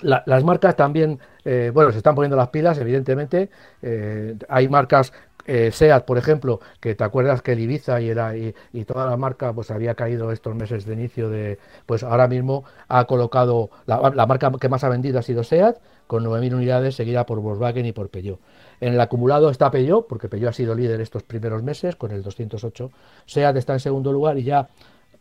las 0.00 0.44
marcas 0.44 0.76
también, 0.76 1.18
eh, 1.44 1.70
bueno, 1.72 1.90
se 1.92 1.98
están 1.98 2.14
poniendo 2.14 2.36
las 2.36 2.48
pilas, 2.48 2.78
evidentemente. 2.78 3.50
Eh, 3.82 4.36
hay 4.48 4.68
marcas, 4.68 5.12
SEAT, 5.46 6.04
por 6.04 6.18
ejemplo, 6.18 6.58
que 6.80 6.96
te 6.96 7.04
acuerdas 7.04 7.40
que 7.40 7.52
el 7.52 7.60
Ibiza 7.60 8.00
y, 8.00 8.08
era, 8.08 8.36
y, 8.36 8.52
toda 8.84 9.08
la 9.08 9.16
marca 9.16 9.52
pues 9.52 9.70
había 9.70 9.94
caído 9.94 10.32
estos 10.32 10.56
meses 10.56 10.84
de 10.86 10.94
inicio 10.94 11.30
de, 11.30 11.60
pues 11.86 12.02
ahora 12.02 12.26
mismo 12.26 12.64
ha 12.88 13.04
colocado, 13.04 13.70
la, 13.86 14.26
marca 14.26 14.50
que 14.60 14.68
más 14.68 14.82
ha 14.82 14.88
vendido 14.88 15.20
ha 15.20 15.22
sido 15.22 15.44
SEAT, 15.44 15.78
con 16.08 16.24
9.000 16.24 16.54
unidades, 16.54 16.96
seguida 16.96 17.26
por 17.26 17.38
Volkswagen 17.40 17.86
y 17.86 17.92
por 17.92 18.08
Peugeot. 18.08 18.40
En 18.80 18.94
el 18.94 19.00
acumulado 19.00 19.48
está 19.50 19.70
Peugeot, 19.70 20.06
porque 20.08 20.28
Peugeot 20.28 20.50
ha 20.50 20.52
sido 20.52 20.74
líder 20.74 21.00
estos 21.00 21.22
primeros 21.22 21.62
meses, 21.62 21.94
con 21.94 22.10
el 22.10 22.22
208. 22.22 22.90
SEAT 23.26 23.56
está 23.56 23.72
en 23.74 23.80
segundo 23.80 24.12
lugar 24.12 24.38
y 24.38 24.42
ya 24.42 24.68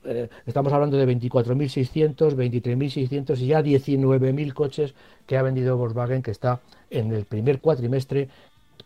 eh, 0.05 0.29
estamos 0.45 0.71
hablando 0.73 0.97
de 0.97 1.07
24.600, 1.07 2.35
23.600 2.35 3.37
y 3.39 3.47
ya 3.47 3.61
19.000 3.61 4.53
coches 4.53 4.93
que 5.25 5.37
ha 5.37 5.41
vendido 5.41 5.77
Volkswagen, 5.77 6.21
que 6.21 6.31
está 6.31 6.59
en 6.89 7.11
el 7.11 7.25
primer 7.25 7.59
cuatrimestre 7.59 8.29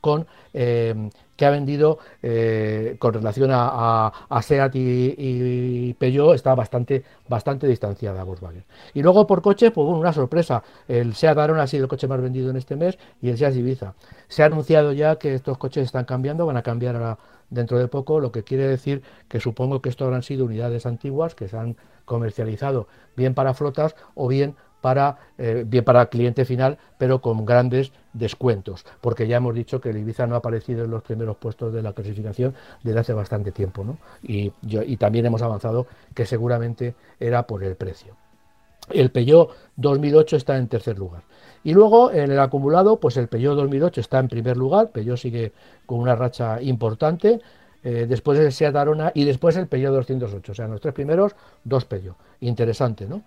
con 0.02 0.26
eh, 0.54 1.10
que 1.36 1.46
ha 1.46 1.50
vendido 1.52 2.00
eh, 2.22 2.98
con 3.00 3.14
relación 3.14 3.50
a, 3.54 4.12
Seat 4.42 4.76
y, 4.76 5.94
Peugeot 5.94 6.36
está 6.36 6.54
bastante 6.54 7.04
bastante 7.30 7.66
distanciada 7.66 8.24
Volkswagen. 8.26 8.66
Y 8.94 9.02
luego 9.02 9.26
por 9.26 9.42
coche 9.42 9.72
pues 9.72 9.86
bueno, 9.86 10.00
una 10.00 10.12
sorpresa. 10.12 10.62
El 10.88 11.16
Seat 11.16 11.38
Arona 11.38 11.64
ha 11.64 11.68
sido 11.68 11.84
el 11.86 11.90
coche 11.90 12.08
más 12.08 12.22
vendido 12.22 12.50
en 12.50 12.58
este 12.58 12.76
mes 12.76 12.98
y 13.22 13.30
el 13.30 13.38
Seat 13.38 13.56
Ibiza. 13.56 13.94
Se 14.28 14.44
ha 14.44 14.48
anunciado 14.48 14.92
ya 14.92 15.16
que 15.18 15.34
estos 15.34 15.58
coches 15.58 15.86
están 15.86 16.06
cambiando 16.06 16.46
van 16.46 16.58
a 16.58 16.62
cambiar 16.62 16.98
a 16.98 17.00
la 17.00 17.18
dentro 17.50 17.80
de 17.80 17.88
poco, 17.88 18.20
lo 18.20 18.32
que 18.32 18.44
quiere 18.44 18.68
decir 18.68 19.02
que 19.28 19.40
supongo 19.40 19.82
que 19.82 19.90
esto 19.90 20.06
habrán 20.06 20.24
sido 20.24 20.46
unidades 20.46 20.86
antiguas 20.86 21.36
que 21.36 21.48
se 21.48 21.58
han 21.58 21.76
comercializado 22.06 22.88
bien 23.16 23.34
para 23.34 23.54
flotas 23.54 23.96
o 24.16 24.28
bien 24.28 24.56
para 24.82 25.18
eh, 25.38 25.66
bien 25.68 25.84
para 25.84 26.06
cliente 26.08 26.46
final, 26.46 26.78
pero 26.98 27.22
con 27.22 27.46
grandes 27.46 27.92
descuentos, 28.14 28.86
porque 29.02 29.28
ya 29.28 29.38
hemos 29.38 29.54
dicho 29.54 29.82
que 29.82 29.90
el 29.90 29.98
Ibiza 29.98 30.26
no 30.26 30.36
ha 30.36 30.40
aparecido 30.40 30.86
en 30.86 30.92
los 30.92 31.04
primeros 31.04 31.38
puestos 31.38 31.74
de 31.74 31.82
la 31.82 31.94
clasificación 31.94 32.56
desde 32.84 33.00
hace 33.00 33.14
bastante 33.14 33.52
tiempo, 33.52 33.84
¿no? 33.84 33.98
y, 34.24 34.54
y 34.62 34.98
también 34.98 35.26
hemos 35.26 35.42
avanzado 35.42 35.88
que 36.16 36.26
seguramente 36.26 36.96
era 37.20 37.44
por 37.44 37.64
el 37.64 37.76
precio. 37.76 38.16
El 38.92 39.12
Peugeot 39.12 39.50
2008 39.76 40.36
está 40.38 40.58
en 40.58 40.68
tercer 40.68 40.98
lugar. 40.98 41.24
Y 41.64 41.74
luego 41.74 42.12
en 42.12 42.32
el 42.32 42.40
acumulado, 42.40 43.00
pues 43.00 43.18
el 43.18 43.28
Peugeot 43.28 43.56
2008 43.56 44.02
está 44.02 44.20
en 44.20 44.28
primer 44.28 44.58
lugar, 44.58 44.92
Peugeot 44.92 45.18
sigue 45.18 45.52
con 45.86 46.00
una 46.00 46.16
racha 46.16 46.62
importante, 46.62 47.42
eh, 47.84 48.06
después 48.08 48.38
el 48.40 48.52
Seat 48.52 48.76
Arona 48.76 49.12
y 49.14 49.24
después 49.24 49.56
el 49.56 49.68
Peugeot 49.68 49.94
208, 49.94 50.52
o 50.52 50.56
sea, 50.56 50.68
los 50.68 50.82
tres 50.82 50.94
primeros, 50.94 51.36
dos 51.64 51.86
Peugeot. 51.86 52.16
Interesante, 52.42 53.08
¿no? 53.08 53.24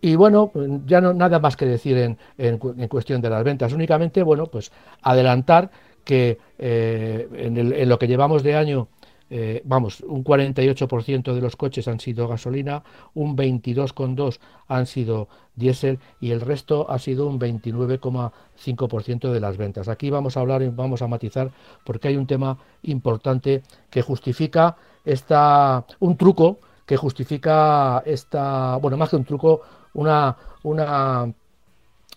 Y 0.00 0.16
bueno, 0.16 0.52
ya 0.86 1.00
no 1.00 1.12
nada 1.12 1.38
más 1.38 1.56
que 1.56 1.66
decir 1.66 1.96
en, 1.96 2.18
en, 2.38 2.58
cuestión 2.88 3.20
de 3.20 3.30
las 3.30 3.44
ventas, 3.44 3.72
únicamente, 3.72 4.22
bueno, 4.22 4.46
pues 4.46 4.72
adelantar 5.02 5.70
que 6.04 6.38
eh, 6.58 7.28
en, 7.34 7.56
en 7.56 7.88
lo 7.88 7.98
que 7.98 8.06
llevamos 8.06 8.42
de 8.42 8.54
año 8.54 8.88
eh, 9.28 9.62
vamos, 9.64 10.00
un 10.02 10.22
48% 10.22 11.34
de 11.34 11.40
los 11.40 11.56
coches 11.56 11.88
han 11.88 11.98
sido 11.98 12.28
gasolina, 12.28 12.84
un 13.14 13.36
22,2% 13.36 14.38
han 14.68 14.86
sido 14.86 15.28
diésel 15.56 15.98
y 16.20 16.30
el 16.30 16.40
resto 16.40 16.88
ha 16.90 16.98
sido 16.98 17.26
un 17.26 17.40
29,5% 17.40 19.32
de 19.32 19.40
las 19.40 19.56
ventas. 19.56 19.88
Aquí 19.88 20.10
vamos 20.10 20.36
a 20.36 20.40
hablar 20.40 20.62
y 20.62 20.68
vamos 20.68 21.02
a 21.02 21.08
matizar 21.08 21.50
porque 21.84 22.08
hay 22.08 22.16
un 22.16 22.26
tema 22.26 22.58
importante 22.82 23.62
que 23.90 24.02
justifica 24.02 24.76
esta, 25.04 25.84
un 25.98 26.16
truco 26.16 26.58
que 26.84 26.96
justifica 26.96 28.02
esta, 28.06 28.76
bueno, 28.76 28.96
más 28.96 29.10
que 29.10 29.16
un 29.16 29.24
truco, 29.24 29.62
una, 29.94 30.36
una, 30.62 31.32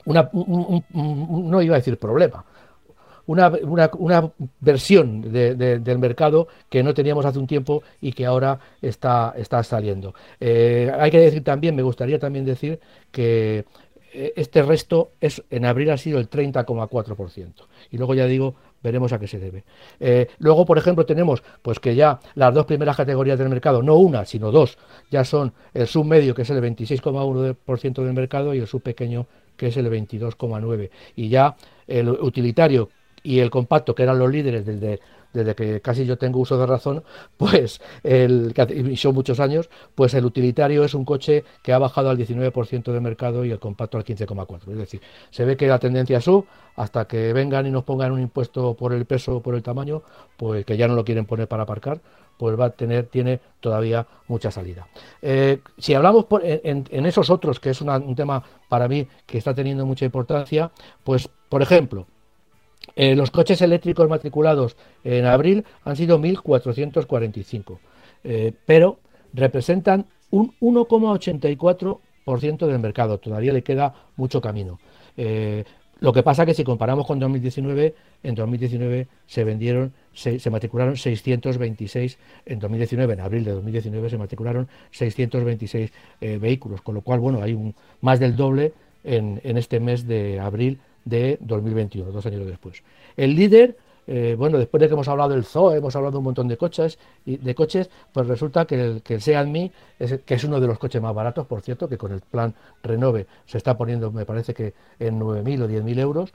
una 0.05 0.29
no 0.93 1.61
iba 1.61 1.75
a 1.75 1.79
decir 1.79 1.97
problema, 1.97 2.45
una, 3.29 3.51
una, 3.99 4.31
versión 4.59 5.21
del 5.31 5.99
mercado 5.99 6.47
que 6.67 6.81
no 6.81 6.95
teníamos 6.95 7.25
hace 7.25 7.37
un 7.37 7.45
tiempo 7.45 7.83
y 8.01 8.11
que 8.11 8.25
ahora 8.25 8.59
está, 8.81 9.35
está 9.37 9.61
saliendo. 9.63 10.15
Eh, 10.39 10.91
hay 10.99 11.11
que 11.11 11.19
decir 11.19 11.43
también, 11.43 11.75
me 11.75 11.83
gustaría 11.83 12.17
también 12.17 12.43
decir 12.43 12.79
que 13.11 13.65
eh, 14.13 14.33
este 14.35 14.63
resto 14.63 15.11
es 15.21 15.43
en 15.51 15.65
abril 15.65 15.91
ha 15.91 15.97
sido 15.97 16.19
el 16.19 16.27
30,4%. 16.27 17.53
Y 17.91 17.97
luego 17.97 18.15
ya 18.15 18.25
digo, 18.25 18.55
veremos 18.81 19.13
a 19.13 19.19
qué 19.19 19.27
se 19.27 19.37
debe. 19.37 19.63
Eh, 19.99 20.27
luego, 20.39 20.65
por 20.65 20.79
ejemplo, 20.79 21.05
tenemos 21.05 21.43
pues 21.61 21.79
que 21.79 21.93
ya 21.93 22.19
las 22.33 22.51
dos 22.51 22.65
primeras 22.65 22.97
categorías 22.97 23.37
del 23.37 23.49
mercado, 23.49 23.83
no 23.83 23.95
una, 23.97 24.25
sino 24.25 24.51
dos, 24.51 24.79
ya 25.11 25.23
son 25.23 25.53
el 25.75 25.85
submedio, 25.85 26.33
que 26.33 26.41
es 26.41 26.49
el 26.49 26.63
26,1% 26.63 28.03
del 28.03 28.13
mercado, 28.13 28.55
y 28.55 28.57
el 28.57 28.65
subpequeño, 28.65 29.27
que 29.55 29.67
es 29.67 29.77
el 29.77 29.87
22,9%. 29.87 30.89
Y 31.15 31.29
ya 31.29 31.55
el 31.85 32.09
utilitario, 32.09 32.89
y 33.29 33.41
el 33.41 33.51
compacto, 33.51 33.93
que 33.93 34.01
eran 34.01 34.17
los 34.17 34.31
líderes 34.31 34.65
desde, 34.65 35.01
desde 35.33 35.53
que 35.53 35.81
casi 35.81 36.03
yo 36.03 36.17
tengo 36.17 36.39
uso 36.39 36.57
de 36.57 36.65
razón, 36.65 37.03
pues 37.37 37.79
el, 38.01 38.55
y 38.69 38.97
son 38.97 39.13
muchos 39.13 39.39
años, 39.39 39.69
pues 39.93 40.15
el 40.15 40.25
utilitario 40.25 40.83
es 40.83 40.95
un 40.95 41.05
coche 41.05 41.43
que 41.61 41.71
ha 41.71 41.77
bajado 41.77 42.09
al 42.09 42.17
19% 42.17 42.91
de 42.91 42.99
mercado 42.99 43.45
y 43.45 43.51
el 43.51 43.59
compacto 43.59 43.99
al 43.99 44.03
15,4%. 44.03 44.71
Es 44.71 44.77
decir, 44.79 45.01
se 45.29 45.45
ve 45.45 45.55
que 45.57 45.67
la 45.67 45.77
tendencia 45.77 46.19
sub, 46.21 46.47
hasta 46.75 47.05
que 47.05 47.31
vengan 47.31 47.67
y 47.67 47.69
nos 47.69 47.83
pongan 47.83 48.13
un 48.13 48.19
impuesto 48.19 48.73
por 48.73 48.93
el 48.93 49.05
peso 49.05 49.35
o 49.35 49.41
por 49.43 49.53
el 49.53 49.61
tamaño, 49.61 50.01
pues 50.35 50.65
que 50.65 50.75
ya 50.75 50.87
no 50.87 50.95
lo 50.95 51.05
quieren 51.05 51.25
poner 51.27 51.47
para 51.47 51.61
aparcar, 51.61 52.01
pues 52.35 52.59
va 52.59 52.65
a 52.65 52.69
tener, 52.71 53.05
tiene 53.05 53.41
todavía 53.59 54.07
mucha 54.27 54.49
salida. 54.49 54.87
Eh, 55.21 55.59
si 55.77 55.93
hablamos 55.93 56.25
en, 56.41 57.05
esos 57.05 57.29
otros, 57.29 57.59
que 57.59 57.69
es 57.69 57.81
un 57.81 58.15
tema 58.15 58.41
para 58.69 58.87
mí 58.87 59.07
que 59.27 59.37
está 59.37 59.53
teniendo 59.53 59.85
mucha 59.85 60.05
importancia, 60.05 60.71
pues 61.03 61.29
por 61.47 61.61
ejemplo, 61.61 62.07
eh, 62.95 63.15
los 63.15 63.31
coches 63.31 63.61
eléctricos 63.61 64.09
matriculados 64.09 64.75
en 65.03 65.25
abril 65.25 65.65
han 65.83 65.95
sido 65.95 66.19
1.445, 66.19 67.79
eh, 68.23 68.53
pero 68.65 68.99
representan 69.33 70.05
un 70.31 70.53
1,84% 70.59 72.67
del 72.67 72.79
mercado. 72.79 73.17
Todavía 73.17 73.53
le 73.53 73.63
queda 73.63 73.93
mucho 74.15 74.41
camino. 74.41 74.79
Eh, 75.17 75.63
lo 75.99 76.13
que 76.13 76.23
pasa 76.23 76.45
que 76.45 76.53
si 76.53 76.63
comparamos 76.63 77.05
con 77.05 77.19
2019, 77.19 77.93
en 78.23 78.35
2019 78.35 79.07
se 79.25 79.43
vendieron, 79.43 79.93
se, 80.13 80.49
matricularon 80.49 80.95
626, 80.95 82.17
en 82.45 82.59
2019, 82.59 83.13
en 83.13 83.19
abril 83.19 83.43
de 83.43 83.51
2019 83.51 84.09
se 84.09 84.17
matricularon 84.17 84.69
626 84.91 85.91
vehículos, 86.39 86.81
con 86.81 86.95
lo 86.95 87.01
cual, 87.01 87.19
bueno, 87.19 87.41
hay 87.41 87.53
un, 87.53 87.75
más 87.99 88.21
del 88.21 88.37
doble 88.37 88.71
en 89.03 89.41
este 89.43 89.81
mes 89.81 90.07
de 90.07 90.39
abril 90.39 90.79
de 91.05 91.37
2021, 91.41 92.11
dos 92.11 92.25
años 92.25 92.45
después. 92.45 92.83
El 93.17 93.35
líder, 93.35 93.77
eh, 94.07 94.35
bueno, 94.37 94.57
después 94.57 94.81
de 94.81 94.87
que 94.87 94.93
hemos 94.93 95.07
hablado 95.07 95.31
del 95.31 95.43
Zoe, 95.43 95.77
hemos 95.77 95.95
hablado 95.95 96.13
de 96.13 96.17
un 96.17 96.23
montón 96.23 96.47
de 96.47 96.57
coches, 96.57 96.97
y 97.25 97.37
de 97.37 97.55
coches 97.55 97.89
pues 98.13 98.27
resulta 98.27 98.65
que 98.65 98.81
el, 98.81 99.01
que 99.01 99.15
el 99.15 99.21
Seat 99.21 99.47
Mi, 99.47 99.71
que 100.25 100.33
es 100.33 100.43
uno 100.43 100.59
de 100.59 100.67
los 100.67 100.79
coches 100.79 101.01
más 101.01 101.13
baratos, 101.13 101.47
por 101.47 101.61
cierto, 101.61 101.87
que 101.87 101.97
con 101.97 102.11
el 102.11 102.21
plan 102.21 102.53
Renove 102.83 103.27
se 103.45 103.57
está 103.57 103.77
poniendo, 103.77 104.11
me 104.11 104.25
parece 104.25 104.53
que 104.53 104.73
en 104.99 105.19
9.000 105.19 105.63
o 105.63 105.67
10.000 105.67 105.99
euros, 105.99 106.33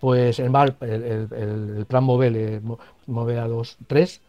pues 0.00 0.38
el, 0.38 0.54
el, 0.80 1.28
el, 1.32 1.86
plan 1.86 2.04
Mobile, 2.04 2.60
Move 3.06 3.40
A2 3.40 3.76
3, 3.86 4.20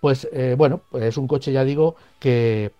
pues 0.00 0.28
eh, 0.32 0.54
bueno, 0.56 0.82
pues 0.90 1.04
es 1.04 1.16
un 1.16 1.26
coche, 1.26 1.52
ya 1.52 1.64
digo, 1.64 1.96
que, 2.20 2.70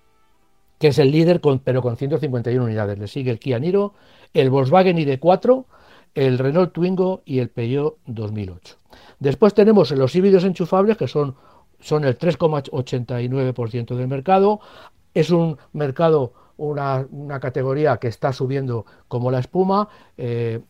que 0.79 0.89
es 0.89 0.99
el 0.99 1.11
líder, 1.11 1.41
con, 1.41 1.59
pero 1.59 1.83
con 1.83 1.97
151 1.97 2.65
unidades. 2.65 2.99
Le 2.99 3.09
sigue 3.09 3.31
el 3.31 3.39
Kia 3.39 3.59
Niro, 3.59 3.95
el 4.35 4.51
Volkswagen 4.51 4.97
ID4, 4.97 5.65
el 6.15 6.39
Renault 6.39 6.73
Twingo 6.73 7.23
y 7.25 7.39
el 7.39 7.49
Peugeot 7.49 7.99
2008. 8.07 8.77
Después 9.19 9.55
tenemos 9.55 9.91
los 9.93 10.15
híbridos 10.15 10.45
enchufables, 10.45 10.97
que 10.97 11.09
son, 11.09 11.35
son 11.81 12.05
el 12.05 12.19
3,89% 12.19 13.95
del 13.95 14.09
mercado. 14.09 14.61
Es 15.15 15.31
un 15.31 15.59
mercado, 15.73 16.33
una, 16.57 17.07
categoría 17.41 17.97
que 17.99 18.09
está 18.09 18.33
subiendo 18.33 18.87
como 19.09 19.31
la 19.31 19.41
espuma. 19.41 19.89
Eh, 20.17 20.61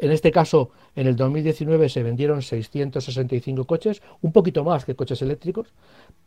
en 0.00 0.10
este 0.12 0.30
caso, 0.30 0.70
en 0.94 1.06
el 1.06 1.16
2019 1.16 1.88
se 1.88 2.02
vendieron 2.02 2.42
665 2.42 3.64
coches, 3.64 4.02
un 4.22 4.32
poquito 4.32 4.64
más 4.64 4.84
que 4.84 4.94
coches 4.94 5.20
eléctricos, 5.22 5.72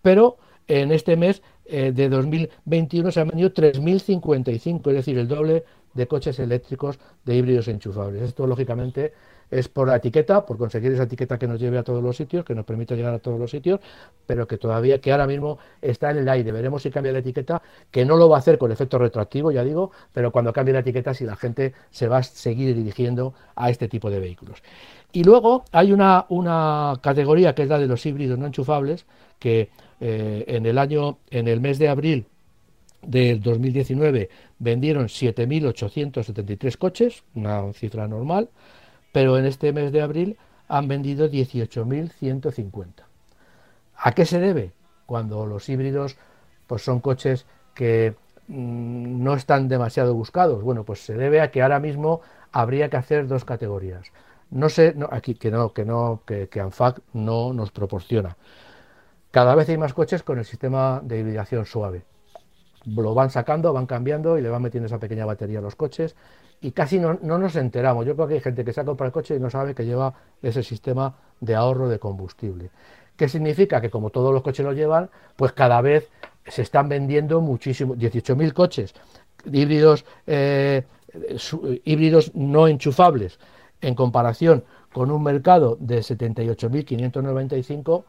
pero 0.01 0.37
en 0.67 0.91
este 0.91 1.15
mes 1.15 1.41
eh, 1.65 1.91
de 1.93 2.09
2021 2.09 3.11
se 3.11 3.21
han 3.21 3.29
vendido 3.29 3.53
3.055, 3.53 4.89
es 4.89 4.95
decir, 4.95 5.17
el 5.17 5.27
doble 5.27 5.63
de 5.97 6.07
coches 6.07 6.39
eléctricos 6.39 6.99
de 7.25 7.35
híbridos 7.35 7.67
enchufables. 7.67 8.21
Esto, 8.21 8.47
lógicamente, 8.47 9.13
es 9.49 9.67
por 9.67 9.87
la 9.87 9.97
etiqueta, 9.97 10.45
por 10.45 10.57
conseguir 10.57 10.91
esa 10.91 11.03
etiqueta 11.03 11.37
que 11.37 11.47
nos 11.47 11.59
lleve 11.59 11.77
a 11.77 11.83
todos 11.83 12.03
los 12.03 12.15
sitios, 12.15 12.45
que 12.45 12.53
nos 12.53 12.65
permita 12.65 12.95
llegar 12.95 13.13
a 13.13 13.19
todos 13.19 13.39
los 13.39 13.49
sitios, 13.49 13.79
pero 14.25 14.47
que 14.47 14.57
todavía, 14.57 14.99
que 14.99 15.11
ahora 15.11 15.25
mismo 15.25 15.57
está 15.81 16.11
en 16.11 16.17
el 16.17 16.29
aire. 16.29 16.51
Veremos 16.51 16.83
si 16.83 16.91
cambia 16.91 17.11
la 17.11 17.19
etiqueta, 17.19 17.61
que 17.91 18.05
no 18.05 18.17
lo 18.17 18.29
va 18.29 18.37
a 18.37 18.39
hacer 18.39 18.57
con 18.57 18.71
efecto 18.71 18.97
retroactivo, 18.97 19.51
ya 19.51 19.63
digo, 19.63 19.91
pero 20.13 20.31
cuando 20.31 20.53
cambie 20.53 20.73
la 20.73 20.79
etiqueta, 20.79 21.13
si 21.13 21.25
la 21.25 21.35
gente 21.35 21.73
se 21.91 22.07
va 22.07 22.17
a 22.17 22.23
seguir 22.23 22.75
dirigiendo 22.75 23.33
a 23.55 23.69
este 23.69 23.87
tipo 23.87 24.09
de 24.09 24.19
vehículos. 24.19 24.61
Y 25.13 25.23
luego 25.23 25.63
hay 25.71 25.93
una, 25.93 26.25
una 26.29 26.93
categoría 27.01 27.55
que 27.55 27.63
es 27.63 27.69
la 27.69 27.79
de 27.79 27.87
los 27.87 28.05
híbridos 28.05 28.37
no 28.37 28.45
enchufables, 28.45 29.05
que 29.39 29.69
eh, 29.99 30.43
en 30.47 30.65
el 30.65 30.77
año, 30.77 31.17
en 31.31 31.47
el 31.47 31.61
mes 31.61 31.79
de 31.79 31.89
abril 31.89 32.27
del 33.01 33.41
2019 33.41 34.29
vendieron 34.59 35.07
7.873 35.07 36.77
coches, 36.77 37.23
una 37.35 37.71
cifra 37.73 38.07
normal, 38.07 38.49
pero 39.11 39.37
en 39.37 39.45
este 39.45 39.71
mes 39.73 39.91
de 39.91 40.01
abril 40.01 40.37
han 40.67 40.87
vendido 40.87 41.29
18.150. 41.29 42.85
¿A 43.95 44.11
qué 44.11 44.25
se 44.25 44.39
debe? 44.39 44.73
Cuando 45.05 45.45
los 45.45 45.69
híbridos 45.69 46.17
pues 46.67 46.83
son 46.83 46.99
coches 46.99 47.45
que 47.73 48.15
mm, 48.47 49.23
no 49.23 49.33
están 49.33 49.67
demasiado 49.67 50.13
buscados. 50.13 50.61
Bueno, 50.63 50.83
pues 50.83 50.99
se 51.05 51.15
debe 51.15 51.41
a 51.41 51.51
que 51.51 51.61
ahora 51.61 51.79
mismo 51.79 52.21
habría 52.51 52.89
que 52.89 52.97
hacer 52.97 53.27
dos 53.27 53.45
categorías. 53.45 54.11
No 54.49 54.69
sé, 54.69 54.95
aquí 55.11 55.35
que 55.35 55.51
no, 55.51 55.73
que 55.73 55.85
no, 55.85 56.21
que, 56.25 56.47
que 56.49 56.59
ANFAC 56.61 57.01
no 57.13 57.53
nos 57.53 57.71
proporciona. 57.71 58.37
Cada 59.31 59.55
vez 59.55 59.69
hay 59.69 59.77
más 59.77 59.93
coches 59.93 60.23
con 60.23 60.39
el 60.39 60.45
sistema 60.45 61.01
de 61.03 61.19
hibridación 61.19 61.65
suave. 61.65 62.05
Lo 62.95 63.13
van 63.13 63.29
sacando, 63.29 63.73
van 63.73 63.85
cambiando 63.85 64.37
y 64.37 64.41
le 64.41 64.49
van 64.49 64.61
metiendo 64.61 64.87
esa 64.87 64.99
pequeña 64.99 65.25
batería 65.25 65.59
a 65.59 65.61
los 65.61 65.75
coches 65.75 66.15
y 66.61 66.71
casi 66.71 66.99
no, 66.99 67.19
nos 67.21 67.55
enteramos. 67.55 68.05
Yo 68.05 68.15
creo 68.15 68.27
que 68.27 68.33
hay 68.35 68.39
gente 68.39 68.65
que 68.65 68.73
se 68.73 68.81
ha 68.81 68.85
comprado 68.85 69.07
el 69.07 69.13
coche 69.13 69.35
y 69.35 69.39
no 69.39 69.49
sabe 69.49 69.75
que 69.75 69.85
lleva 69.85 70.13
ese 70.41 70.63
sistema 70.63 71.15
de 71.39 71.55
ahorro 71.55 71.89
de 71.89 71.99
combustible. 71.99 72.71
¿Qué 73.15 73.29
significa? 73.29 73.81
Que 73.81 73.89
como 73.89 74.09
todos 74.09 74.33
los 74.33 74.41
coches 74.41 74.65
lo 74.65 74.73
llevan, 74.73 75.09
pues 75.35 75.51
cada 75.51 75.81
vez 75.81 76.09
se 76.45 76.61
están 76.61 76.89
vendiendo 76.89 77.41
muchísimo, 77.41 77.95
18.000 77.95 78.53
coches 78.53 78.93
híbridos, 79.51 80.05
eh, 80.25 80.83
híbridos 81.83 82.33
no 82.35 82.67
enchufables 82.67 83.39
en 83.81 83.95
comparación 83.95 84.63
con 84.93 85.11
un 85.11 85.23
mercado 85.23 85.77
de 85.79 85.99
78.595, 85.99 88.03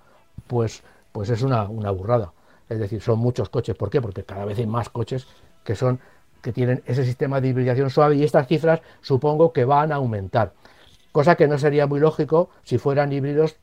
pues, 0.47 0.83
pues 1.13 1.31
es 1.31 1.43
una, 1.43 1.69
una 1.69 1.91
burrada. 1.91 2.33
Es 2.69 2.79
decir, 2.79 3.01
son 3.01 3.19
muchos 3.19 3.49
coches. 3.49 3.77
¿Por 3.77 3.91
qué? 3.91 4.01
Porque 4.01 4.25
cada 4.25 4.45
vez 4.45 4.59
hay 4.59 4.67
más 4.67 4.89
coches 4.89 5.27
que 5.65 5.75
son 5.75 6.01
que 6.43 6.53
tienen 6.53 6.83
ese 6.87 7.05
sistema 7.05 7.41
de 7.41 7.49
hibridación 7.49 7.91
suave 7.91 8.15
y 8.17 8.23
estas 8.23 8.47
cifras 8.47 8.81
supongo 9.01 9.53
que 9.53 9.65
van 9.65 9.91
a 9.91 9.97
aumentar. 9.97 10.53
Cosa 11.11 11.35
que 11.35 11.49
no 11.49 11.59
sería 11.59 11.87
muy 11.87 11.99
lógico 12.01 12.51
si 12.63 12.79
fueran 12.79 13.13
híbridos 13.13 13.57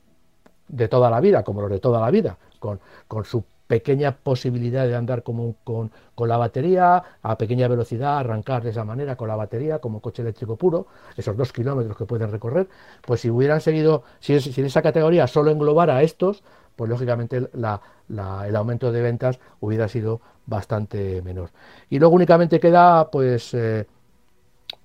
de 0.68 0.88
toda 0.88 1.10
la 1.10 1.22
vida, 1.22 1.44
como 1.44 1.62
los 1.62 1.70
de 1.70 1.80
toda 1.80 2.02
la 2.02 2.12
vida, 2.12 2.38
con, 2.60 2.82
con 3.08 3.24
su 3.24 3.44
pequeña 3.67 4.15
posibilidad 4.15 4.86
de 4.88 4.95
andar 4.95 5.23
como 5.23 5.56
con, 5.63 5.91
con, 6.13 6.30
la 6.30 6.38
batería, 6.38 7.04
a 7.21 7.38
pequeña 7.38 7.67
velocidad, 7.67 8.17
arrancar 8.17 8.63
de 8.63 8.69
esa 8.69 8.84
manera 8.84 9.15
con 9.15 9.28
la 9.28 9.36
batería, 9.36 9.80
como 9.80 10.01
coche 10.01 10.21
eléctrico 10.21 10.56
puro, 10.56 10.88
esos 11.17 11.36
dos 11.36 11.51
kilómetros 11.51 11.97
que 11.97 12.06
pueden 12.06 12.32
recorrer, 12.32 12.67
pues 13.01 13.21
si 13.21 13.30
hubieran 13.30 13.62
seguido, 13.62 14.04
si, 14.19 14.39
si 14.39 14.62
en 14.62 14.67
esa 14.67 14.82
categoría 14.82 15.28
solo 15.28 15.51
englobara 15.51 15.97
a 15.97 16.04
estos, 16.04 16.43
pues 16.75 16.89
lógicamente 16.89 17.38
el 17.38 18.56
aumento 18.56 18.91
de 18.91 19.01
ventas 19.01 19.39
hubiera 19.60 19.88
sido 19.88 20.21
bastante 20.45 21.21
menor. 21.21 21.49
Y 21.89 21.99
luego 21.99 22.15
únicamente 22.15 22.60
queda 22.60 23.10
pues 23.10 23.54
eh, 23.54 23.88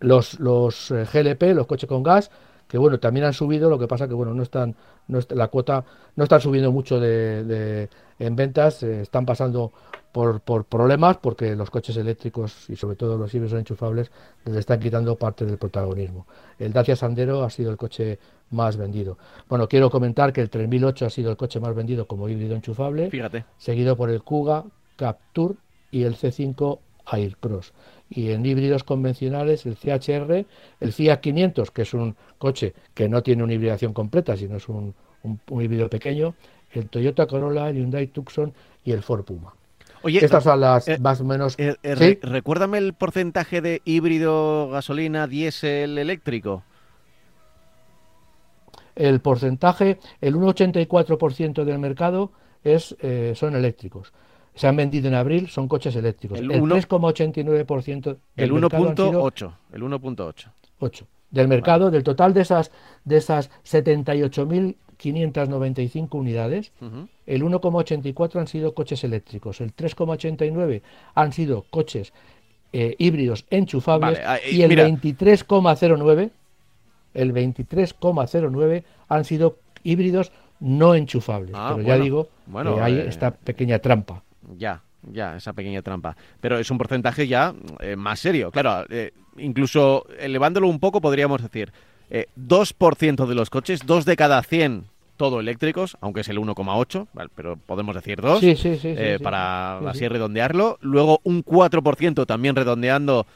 los, 0.00 0.38
los 0.40 0.90
eh, 0.90 1.06
GLP, 1.12 1.54
los 1.54 1.66
coches 1.66 1.88
con 1.88 2.02
gas, 2.02 2.30
que 2.68 2.78
bueno, 2.78 3.00
también 3.00 3.26
han 3.26 3.32
subido, 3.32 3.68
lo 3.68 3.78
que 3.78 3.88
pasa 3.88 4.06
que 4.06 4.14
bueno, 4.14 4.32
no 4.32 4.42
están, 4.42 4.76
no 5.08 5.18
la 5.30 5.48
cuota 5.48 5.84
no 6.16 6.24
están 6.24 6.40
subiendo 6.40 6.70
mucho 6.70 7.00
de, 7.00 7.88
en 8.20 8.36
ventas, 8.36 8.82
eh, 8.82 9.00
están 9.00 9.26
pasando 9.26 9.72
por, 10.12 10.40
por, 10.40 10.64
problemas 10.64 11.16
porque 11.16 11.56
los 11.56 11.70
coches 11.70 11.96
eléctricos 11.96 12.68
y 12.68 12.76
sobre 12.76 12.96
todo 12.96 13.16
los 13.16 13.32
híbridos 13.34 13.58
enchufables 13.58 14.10
les 14.44 14.56
están 14.56 14.78
quitando 14.78 15.16
parte 15.16 15.44
del 15.44 15.56
protagonismo. 15.56 16.26
El 16.58 16.72
Dacia 16.72 16.94
Sandero 16.94 17.42
ha 17.42 17.50
sido 17.50 17.70
el 17.70 17.76
coche 17.76 18.18
más 18.50 18.76
vendido. 18.76 19.16
Bueno, 19.48 19.68
quiero 19.68 19.90
comentar 19.90 20.32
que 20.32 20.42
el 20.42 20.50
3008 20.50 21.06
ha 21.06 21.10
sido 21.10 21.30
el 21.30 21.36
coche 21.36 21.60
más 21.60 21.74
vendido 21.74 22.06
como 22.06 22.28
híbrido 22.28 22.54
enchufable, 22.54 23.10
Fíjate. 23.10 23.44
seguido 23.56 23.96
por 23.96 24.10
el 24.10 24.22
Kuga, 24.22 24.64
Captur 24.96 25.56
y 25.90 26.02
el 26.04 26.16
C5 26.16 26.78
Aircross. 27.06 27.72
Y 28.08 28.30
en 28.30 28.44
híbridos 28.44 28.84
convencionales, 28.84 29.66
el 29.66 29.76
CHR, 29.76 30.44
el 30.80 30.92
Fiat 30.92 31.20
500, 31.20 31.70
que 31.70 31.82
es 31.82 31.94
un 31.94 32.16
coche 32.38 32.74
que 32.92 33.08
no 33.08 33.22
tiene 33.22 33.44
una 33.44 33.54
hibridación 33.54 33.92
completa, 33.92 34.36
sino 34.36 34.56
es 34.56 34.68
un, 34.68 34.94
un, 35.22 35.62
híbrido 35.62 35.88
pequeño, 35.88 36.34
el 36.72 36.88
Toyota 36.88 37.26
Corolla, 37.26 37.68
el 37.68 37.76
Hyundai 37.76 38.06
Tucson 38.08 38.52
y 38.84 38.92
el 38.92 39.02
Ford 39.02 39.24
Puma. 39.24 39.54
Oye, 40.02 40.24
Estas 40.24 40.44
son 40.44 40.60
las 40.60 40.88
eh, 40.88 40.98
más 40.98 41.20
o 41.20 41.24
menos. 41.24 41.54
Eh, 41.58 41.76
eh, 41.82 42.18
recuérdame 42.22 42.78
el 42.78 42.94
porcentaje 42.94 43.60
de 43.60 43.82
híbrido, 43.84 44.70
gasolina, 44.70 45.26
diésel, 45.26 45.98
eléctrico. 45.98 46.62
El 48.96 49.20
porcentaje, 49.20 49.98
el 50.20 50.34
1,84% 50.36 51.64
del 51.64 51.78
mercado 51.78 52.32
es, 52.64 52.96
son 53.34 53.56
eléctricos 53.56 54.12
se 54.52 54.66
han 54.66 54.76
vendido 54.76 55.06
en 55.08 55.14
abril 55.14 55.48
son 55.48 55.68
coches 55.68 55.94
eléctricos. 55.96 56.38
El, 56.38 56.50
3,89% 56.50 58.18
El 58.36 58.52
1.8, 58.52 59.52
el 59.72 59.82
1.8. 59.82 60.52
8 60.80 61.06
del 61.30 61.48
mercado, 61.48 61.90
del 61.90 62.02
total 62.02 62.34
de 62.34 62.42
esas 62.42 62.70
de 63.04 63.16
esas 63.16 63.50
78.595 63.64 66.08
unidades, 66.12 66.72
el 67.26 67.42
1,84 67.42 68.40
han 68.40 68.46
sido 68.46 68.74
coches 68.74 69.02
eléctricos, 69.04 69.60
el 69.60 69.74
3,89 69.74 70.82
han 71.14 71.32
sido 71.32 71.64
coches 71.70 72.12
eh, 72.72 72.94
híbridos 72.98 73.46
enchufables 73.50 74.20
y 74.50 74.62
el 74.62 74.70
23,09 74.72 76.30
el 77.14 77.34
23,09 77.34 78.84
han 79.08 79.24
sido 79.24 79.58
híbridos 79.82 80.30
no 80.60 80.94
enchufables. 80.94 81.50
Ah, 81.54 81.72
Pero 81.74 81.88
ya 81.88 81.98
digo 81.98 82.28
que 82.52 82.80
hay 82.80 82.98
eh, 82.98 83.08
esta 83.08 83.32
pequeña 83.32 83.80
trampa 83.80 84.22
ya, 84.56 84.82
ya, 85.02 85.36
esa 85.36 85.52
pequeña 85.52 85.82
trampa. 85.82 86.16
Pero 86.40 86.58
es 86.58 86.70
un 86.70 86.78
porcentaje 86.78 87.26
ya 87.26 87.54
eh, 87.80 87.96
más 87.96 88.20
serio. 88.20 88.50
Claro, 88.50 88.86
eh, 88.90 89.12
incluso 89.40 90.06
elevándolo 90.18 90.68
un 90.68 90.80
poco 90.80 91.00
podríamos 91.00 91.42
decir, 91.42 91.72
2% 92.10 93.24
eh, 93.24 93.28
de 93.28 93.34
los 93.34 93.50
coches, 93.50 93.80
2 93.86 94.04
de 94.04 94.16
cada 94.16 94.42
100 94.42 94.84
todo 95.16 95.40
eléctricos, 95.40 95.98
aunque 96.00 96.22
es 96.22 96.28
el 96.28 96.38
1,8, 96.38 97.06
pero 97.34 97.56
podemos 97.56 97.94
decir 97.94 98.22
2 98.22 98.42
para 99.22 99.78
así 99.90 100.08
redondearlo. 100.08 100.78
Luego 100.80 101.20
un 101.24 101.44
4% 101.44 102.26
también 102.26 102.56
redondeando 102.56 103.26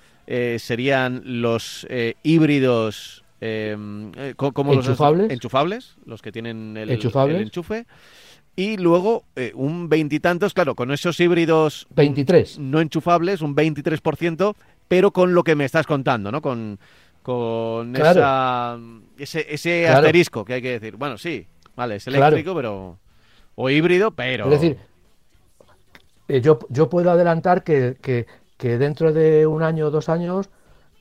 serían 0.57 1.21
los 1.25 1.87
híbridos 2.23 3.23
como 4.37 4.73
¿Enchufables? 4.73 5.25
Los 5.25 5.33
enchufables, 5.33 5.97
los 6.07 6.23
que 6.23 6.33
tienen 6.33 6.79
el, 6.79 6.89
el 6.89 7.37
enchufe 7.37 7.85
y 8.57 8.77
luego 8.77 9.25
eh, 9.37 9.53
un 9.55 9.89
veintitantos, 9.89 10.55
claro, 10.55 10.75
con 10.75 10.93
esos 10.93 11.19
híbridos 11.19 11.87
23. 11.95 12.59
no 12.61 12.81
enchufables, 12.81 13.41
un 13.41 13.57
23%, 13.57 14.55
pero 14.95 15.11
con 15.11 15.35
lo 15.35 15.43
que 15.43 15.57
me 15.57 15.65
estás 15.65 15.89
contando, 15.89 16.31
¿no? 16.31 16.41
Con, 16.41 16.79
con 17.21 17.97
esa, 17.97 18.79
ese, 19.19 19.45
ese 19.53 19.89
asterisco 19.89 20.45
que 20.45 20.55
hay 20.55 20.63
que 20.63 20.79
decir. 20.79 20.95
Bueno, 20.95 21.19
sí, 21.19 21.49
vale, 21.75 21.97
es 21.97 22.07
eléctrico, 22.07 22.55
pero... 22.55 22.97
O 23.57 23.71
híbrido, 23.71 24.13
pero... 24.13 24.45
Es 24.45 24.51
decir, 24.53 24.79
eh, 26.29 26.41
yo, 26.41 26.61
yo 26.69 26.89
puedo 26.89 27.11
adelantar 27.11 27.65
que, 27.65 27.97
que, 28.01 28.29
que 28.57 28.79
dentro 28.79 29.13
de 29.13 29.49
un 29.49 29.65
año 29.65 29.89
o 29.89 29.91
dos 29.91 30.09
años 30.09 30.49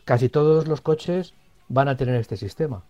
casi 0.05 0.27
todos 0.27 0.67
los 0.67 0.81
coches 0.81 1.35
van 1.67 1.87
a 1.87 1.95
tener 1.95 2.15
este 2.15 2.35
sistema. 2.35 2.81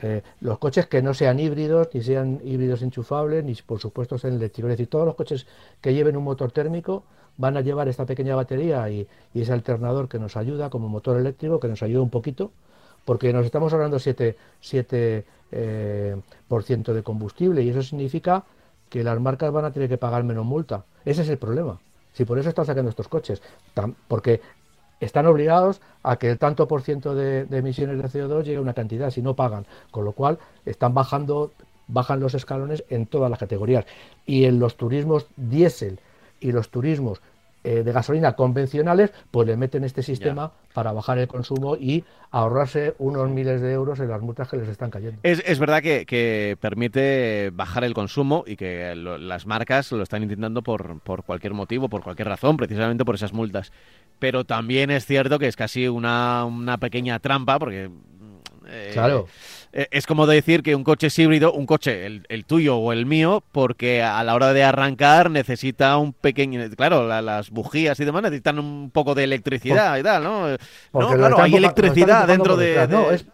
Eh, 0.00 0.22
los 0.40 0.58
coches 0.58 0.86
que 0.86 1.02
no 1.02 1.12
sean 1.14 1.40
híbridos, 1.40 1.88
ni 1.92 2.02
sean 2.02 2.40
híbridos 2.44 2.82
enchufables, 2.82 3.44
ni 3.44 3.54
por 3.54 3.80
supuesto 3.80 4.18
sean 4.18 4.34
eléctricos. 4.34 4.70
Es 4.70 4.78
decir, 4.78 4.88
todos 4.88 5.06
los 5.06 5.14
coches 5.14 5.46
que 5.80 5.92
lleven 5.92 6.16
un 6.16 6.24
motor 6.24 6.52
térmico 6.52 7.04
van 7.36 7.56
a 7.56 7.60
llevar 7.60 7.88
esta 7.88 8.04
pequeña 8.04 8.36
batería 8.36 8.88
y, 8.90 9.06
ese 9.34 9.52
alternador 9.52 10.08
que 10.08 10.18
nos 10.18 10.36
ayuda 10.36 10.70
como 10.70 10.88
motor 10.88 11.16
eléctrico, 11.16 11.60
que 11.60 11.68
nos 11.68 11.82
ayuda 11.82 12.02
un 12.02 12.10
poquito, 12.10 12.50
porque 13.04 13.32
nos 13.32 13.46
estamos 13.46 13.72
ahorrando 13.72 13.98
7%, 13.98 14.34
7 14.60 15.24
eh, 15.50 16.16
por 16.46 16.62
ciento 16.62 16.92
de 16.92 17.02
combustible 17.02 17.62
y 17.62 17.70
eso 17.70 17.82
significa 17.82 18.44
que 18.90 19.04
las 19.04 19.18
marcas 19.20 19.52
van 19.52 19.64
a 19.64 19.72
tener 19.72 19.88
que 19.88 19.98
pagar 19.98 20.24
menos 20.24 20.44
multa. 20.44 20.84
Ese 21.04 21.22
es 21.22 21.28
el 21.28 21.38
problema. 21.38 21.78
Si 22.12 22.24
por 22.24 22.38
eso 22.38 22.48
están 22.48 22.66
sacando 22.66 22.90
estos 22.90 23.06
coches, 23.06 23.40
porque 24.08 24.40
están 25.00 25.26
obligados 25.26 25.80
a 26.02 26.16
que 26.16 26.30
el 26.30 26.38
tanto 26.38 26.68
por 26.68 26.82
ciento 26.82 27.14
de, 27.14 27.46
emisiones 27.50 27.98
de 27.98 28.04
CO2 28.04 28.44
llegue 28.44 28.56
a 28.58 28.62
una 28.62 28.74
cantidad, 28.74 29.10
si 29.10 29.22
no 29.22 29.34
pagan, 29.34 29.66
con 29.90 30.04
lo 30.04 30.12
cual 30.12 30.38
están 30.64 30.94
bajando 30.94 31.52
bajan 31.88 32.20
los 32.20 32.34
escalones 32.34 32.84
en 32.90 33.06
todas 33.06 33.30
las 33.30 33.38
categorías. 33.38 33.86
Y 34.26 34.44
en 34.44 34.58
los 34.58 34.76
turismos 34.76 35.26
diésel 35.36 36.00
y 36.40 36.52
los 36.52 36.68
turismos 36.68 37.20
eh, 37.68 37.82
de 37.82 37.92
gasolina 37.92 38.32
convencionales, 38.32 39.12
pues 39.30 39.46
le 39.46 39.54
meten 39.54 39.84
este 39.84 40.02
sistema 40.02 40.52
para 40.72 40.90
bajar 40.92 41.18
el 41.18 41.28
consumo 41.28 41.76
y 41.76 42.02
ahorrarse 42.30 42.94
unos 42.98 43.28
miles 43.28 43.60
de 43.60 43.74
euros 43.74 44.00
en 44.00 44.08
las 44.08 44.22
multas 44.22 44.48
que 44.48 44.56
les 44.56 44.70
están 44.70 44.88
cayendo. 44.88 45.20
Es, 45.22 45.58
verdad 45.58 45.82
que, 45.82 46.56
permite 46.62 47.50
bajar 47.52 47.84
el 47.84 47.92
consumo 47.92 48.42
y 48.46 48.56
que 48.56 48.94
las 48.96 49.44
marcas 49.44 49.92
lo 49.92 50.02
están 50.02 50.22
intentando 50.22 50.62
por, 50.62 51.00
por 51.00 51.24
cualquier 51.24 51.52
motivo, 51.52 51.90
por 51.90 52.02
cualquier 52.02 52.28
razón, 52.28 52.56
precisamente 52.56 53.04
por 53.04 53.16
esas 53.16 53.34
multas. 53.34 53.70
Pero 54.18 54.44
también 54.44 54.90
es 54.90 55.04
cierto 55.04 55.38
que 55.38 55.46
es 55.46 55.56
casi 55.56 55.88
una, 55.88 56.46
una 56.46 56.78
pequeña 56.78 57.18
trampa, 57.18 57.58
porque 57.58 57.90
eh, 58.66 58.90
claro. 58.94 59.28
Eh, 59.72 59.86
es 59.90 60.06
como 60.06 60.26
decir 60.26 60.62
que 60.62 60.74
un 60.74 60.84
coche 60.84 61.08
es 61.08 61.18
híbrido, 61.18 61.52
un 61.52 61.66
coche, 61.66 62.06
el, 62.06 62.44
tuyo 62.46 62.76
o 62.76 62.92
el 62.92 63.06
mío, 63.06 63.42
porque 63.52 64.02
a 64.02 64.22
la 64.24 64.34
hora 64.34 64.52
de 64.52 64.64
arrancar 64.64 65.30
necesita 65.30 65.96
un 65.98 66.12
pequeño. 66.12 66.60
Claro, 66.76 67.06
las 67.06 67.50
bujías 67.50 68.00
y 68.00 68.04
demás 68.04 68.22
necesitan 68.22 68.58
un 68.58 68.90
poco 68.90 69.14
de 69.14 69.24
electricidad 69.24 69.98
y 69.98 70.02
tal, 70.02 70.22
¿no? 70.22 70.48
no, 70.48 70.58
claro, 70.92 71.42
hay 71.42 71.54
electricidad 71.54 72.26
dentro 72.26 72.56
de, 72.56 72.88
No, 72.88 73.10
es, 73.10 73.26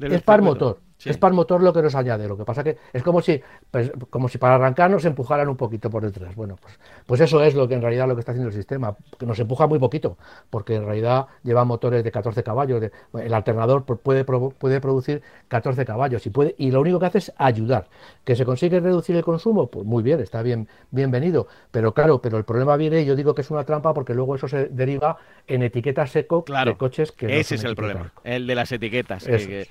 es 0.00 0.22
par 0.22 0.42
motor. 0.42 0.80
Es 1.04 1.16
para 1.16 1.30
el 1.30 1.36
motor 1.36 1.62
lo 1.62 1.72
que 1.72 1.82
nos 1.82 1.94
añade. 1.94 2.28
Lo 2.28 2.36
que 2.36 2.44
pasa 2.44 2.62
que 2.62 2.76
es 2.92 3.02
como 3.02 3.20
si, 3.20 3.40
pues, 3.70 3.90
como 4.10 4.28
si 4.28 4.38
para 4.38 4.56
arrancar 4.56 4.90
nos 4.90 5.04
empujaran 5.04 5.48
un 5.48 5.56
poquito 5.56 5.88
por 5.90 6.04
detrás. 6.04 6.34
Bueno, 6.34 6.56
pues, 6.60 6.78
pues 7.06 7.20
eso 7.20 7.42
es 7.42 7.54
lo 7.54 7.68
que 7.68 7.74
en 7.74 7.82
realidad 7.82 8.06
lo 8.08 8.14
que 8.14 8.20
está 8.20 8.32
haciendo 8.32 8.48
el 8.48 8.54
sistema, 8.54 8.96
que 9.18 9.26
nos 9.26 9.38
empuja 9.38 9.66
muy 9.66 9.78
poquito, 9.78 10.18
porque 10.50 10.76
en 10.76 10.84
realidad 10.84 11.26
lleva 11.42 11.64
motores 11.64 12.04
de 12.04 12.10
14 12.10 12.42
caballos. 12.42 12.82
el 13.14 13.34
alternador 13.34 13.84
puede, 13.84 14.24
puede 14.24 14.80
producir 14.80 15.22
14 15.48 15.84
caballos 15.84 16.26
y 16.26 16.30
puede 16.30 16.54
y 16.58 16.70
lo 16.70 16.80
único 16.80 16.98
que 16.98 17.06
hace 17.06 17.18
es 17.18 17.32
ayudar. 17.36 17.88
Que 18.24 18.36
se 18.36 18.44
consigue 18.44 18.80
reducir 18.80 19.16
el 19.16 19.24
consumo, 19.24 19.68
pues 19.68 19.86
muy 19.86 20.02
bien, 20.02 20.20
está 20.20 20.42
bien, 20.42 20.68
bienvenido. 20.90 21.46
Pero 21.70 21.94
claro, 21.94 22.20
pero 22.20 22.38
el 22.38 22.44
problema 22.44 22.76
viene, 22.76 23.04
yo 23.04 23.16
digo 23.16 23.34
que 23.34 23.42
es 23.42 23.50
una 23.50 23.64
trampa 23.64 23.94
porque 23.94 24.14
luego 24.14 24.34
eso 24.34 24.48
se 24.48 24.66
deriva 24.66 25.18
en 25.46 25.62
etiquetas 25.62 26.10
seco 26.10 26.44
de 26.46 26.76
coches 26.76 27.12
que 27.12 27.40
ese 27.40 27.54
es 27.54 27.64
el 27.64 27.76
problema, 27.76 28.12
el 28.24 28.46
de 28.46 28.54
las 28.54 28.72
etiquetas. 28.72 29.24
Que, 29.24 29.38
que 29.38 29.68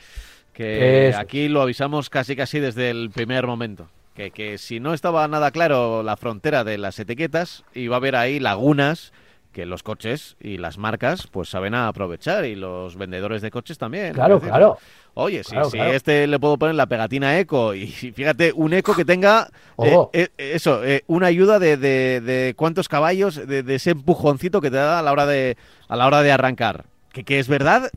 aquí 1.18 1.48
lo 1.48 1.62
avisamos 1.62 2.10
casi 2.10 2.36
casi 2.36 2.60
desde 2.60 2.90
el 2.90 3.10
primer 3.10 3.48
momento. 3.48 3.90
Que, 4.16 4.32
que 4.32 4.58
si 4.58 4.80
no 4.80 4.94
estaba 4.94 5.28
nada 5.28 5.52
claro 5.52 6.04
la 6.04 6.18
frontera 6.18 6.64
de 6.64 6.78
las 6.78 7.00
etiquetas, 7.00 7.64
iba 7.74 7.96
a 7.96 7.98
haber 7.98 8.16
ahí 8.16 8.40
lagunas 8.40 9.14
que 9.52 9.66
los 9.66 9.84
coches 9.84 10.36
y 10.40 10.58
las 10.58 10.78
marcas 10.78 11.28
pues 11.28 11.50
saben 11.50 11.74
aprovechar 11.74 12.46
y 12.46 12.56
los 12.56 12.96
vendedores 12.96 13.42
de 13.42 13.52
coches 13.52 13.78
también. 13.78 14.14
Claro, 14.14 14.40
claro. 14.40 14.78
Oye, 15.16 15.44
si, 15.44 15.56
si 15.72 15.80
este 15.80 16.28
le 16.28 16.40
puedo 16.40 16.58
poner 16.58 16.76
la 16.76 16.86
pegatina 16.86 17.38
eco 17.40 17.74
y 17.74 17.88
fíjate, 18.16 18.54
un 18.54 18.74
eco 18.74 18.96
que 18.96 19.06
tenga 19.06 19.50
eh, 19.84 19.98
eh, 20.14 20.30
eso, 20.38 20.84
eh, 20.86 21.04
una 21.08 21.28
ayuda 21.28 21.60
de, 21.60 21.78
de, 21.78 22.22
de 22.22 22.54
cuántos 22.56 22.88
caballos, 22.88 23.36
de, 23.48 23.64
de, 23.64 23.76
ese 23.76 23.92
empujoncito 23.92 24.62
que 24.62 24.70
te 24.70 24.78
da 24.78 25.00
a 25.00 25.02
la 25.02 25.12
hora 25.12 25.26
de, 25.26 25.58
a 25.88 25.96
la 25.96 26.06
hora 26.06 26.22
de 26.22 26.32
arrancar. 26.32 26.86
Que, 27.12 27.40
es 27.40 27.48
verdad, 27.48 27.90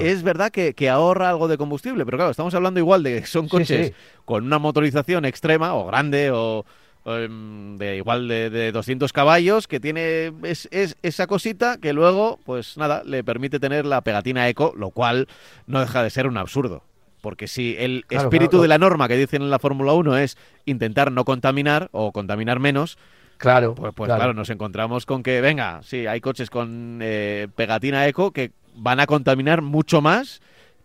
es, 0.00 0.22
verdad 0.24 0.50
que, 0.50 0.90
ahorra 0.90 1.30
algo 1.30 1.46
de 1.46 1.56
combustible, 1.56 2.04
pero 2.04 2.18
claro, 2.18 2.32
estamos 2.32 2.52
hablando 2.54 2.80
igual 2.80 3.04
de 3.04 3.20
que 3.20 3.26
son 3.26 3.48
coches 3.48 3.92
con 4.24 4.44
una 4.44 4.58
motorización 4.58 5.24
extrema 5.24 5.74
o 5.74 5.86
grande 5.86 6.30
o, 6.32 6.64
em, 7.04 7.78
de 7.78 7.96
igual 7.96 8.26
de, 8.26 8.72
200 8.72 9.12
caballos 9.12 9.68
que 9.68 9.78
tiene 9.78 10.32
es, 10.42 10.68
esa 10.70 11.26
cosita 11.28 11.78
que 11.78 11.92
luego, 11.92 12.40
pues 12.44 12.76
nada, 12.76 13.02
le 13.04 13.22
permite 13.22 13.60
tener 13.60 13.86
la 13.86 14.00
pegatina 14.00 14.48
eco, 14.48 14.74
lo 14.76 14.90
cual 14.90 15.28
no 15.68 15.78
deja 15.80 16.02
de 16.02 16.10
ser 16.10 16.26
un 16.26 16.36
absurdo. 16.36 16.82
Porque 17.20 17.46
si 17.46 17.76
el 17.78 18.04
espíritu 18.10 18.60
de 18.60 18.66
la 18.66 18.78
norma 18.78 19.06
que 19.06 19.16
dicen 19.16 19.42
en 19.42 19.50
la 19.50 19.60
Fórmula 19.60 19.92
1 19.92 20.16
es 20.18 20.36
intentar 20.64 21.12
no 21.12 21.24
contaminar 21.24 21.88
o 21.92 22.10
contaminar 22.10 22.58
menos, 22.58 22.98
Claro. 23.42 23.74
Pues, 23.74 23.92
pues 23.92 24.06
claro. 24.06 24.34
nos 24.34 24.50
encontramos 24.50 25.04
con 25.04 25.24
que, 25.24 25.40
venga, 25.40 25.80
sí, 25.82 26.06
hay 26.06 26.20
coches 26.20 26.48
con 26.48 27.00
eh, 27.02 27.48
pegatina 27.56 28.06
eco 28.06 28.30
que 28.30 28.52
van 28.76 29.00
a 29.00 29.06
contaminar 29.06 29.62
mucho 29.62 30.00
más 30.00 30.40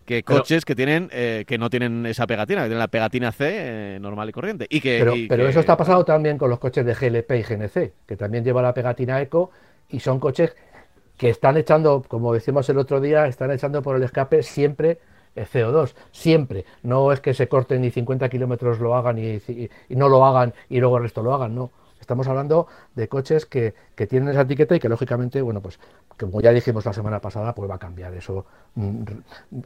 que 0.05 0.23
coches 0.23 0.65
que 0.65 0.73
tienen 0.73 1.09
eh, 1.11 1.43
que 1.45 1.59
no 1.59 1.69
tienen 1.69 2.03
esa 2.07 2.25
pegatina, 2.25 2.61
que 2.61 2.69
tienen 2.69 2.79
la 2.79 2.87
pegatina 2.87 3.31
C 3.31 3.45
eh, 3.49 3.99
normal 3.99 4.29
y 4.29 4.31
corriente. 4.31 4.65
Y 4.69 4.81
que, 4.81 5.27
pero, 5.29 5.47
eso 5.47 5.59
está 5.59 5.77
pasado 5.77 6.03
también 6.03 6.39
con 6.39 6.49
los 6.49 6.57
coches 6.57 6.83
de 6.83 6.95
GLP 6.95 7.31
y 7.31 7.43
GNC, 7.43 7.93
que 8.07 8.15
también 8.17 8.43
lleva 8.43 8.63
la 8.63 8.73
pegatina 8.73 9.21
eco 9.21 9.51
y 9.89 9.99
son 9.99 10.19
coches 10.19 10.55
que 11.15 11.29
están 11.29 11.57
echando, 11.57 12.03
como 12.07 12.33
decimos 12.33 12.67
el 12.69 12.79
otro 12.79 12.99
día, 12.99 13.27
están 13.27 13.51
echando 13.51 13.83
por 13.83 13.97
el 13.97 14.03
escape 14.03 14.41
siempre 14.41 14.97
CO2, 15.35 15.93
siempre. 16.11 16.65
No 16.81 17.11
es 17.11 17.19
que 17.19 17.35
se 17.35 17.47
corten 17.47 17.81
ni 17.81 17.91
50 17.91 18.27
kilómetros 18.29 18.79
lo 18.79 18.95
hagan 18.95 19.19
y, 19.19 19.39
y, 19.47 19.69
no 19.89 20.09
lo 20.09 20.25
hagan 20.25 20.55
y 20.69 20.79
luego 20.79 20.97
el 20.97 21.03
resto 21.03 21.21
lo 21.21 21.35
hagan, 21.35 21.53
no. 21.53 21.69
Estamos 22.07 22.25
hablando 22.29 22.67
de 22.95 23.09
coches 23.09 23.45
que, 23.45 23.73
tienen 24.07 24.29
esa 24.29 24.43
etiqueta 24.43 24.73
y 24.73 24.79
que 24.79 24.87
lógicamente, 24.87 25.41
bueno, 25.41 25.59
pues 25.59 25.77
como 26.17 26.39
ya 26.39 26.53
dijimos 26.53 26.85
la 26.85 26.93
semana 26.93 27.19
pasada, 27.19 27.53
pues 27.53 27.69
va 27.69 27.75
a 27.75 27.79
cambiar 27.79 28.13
eso. 28.13 28.45
Mm, 28.75 29.03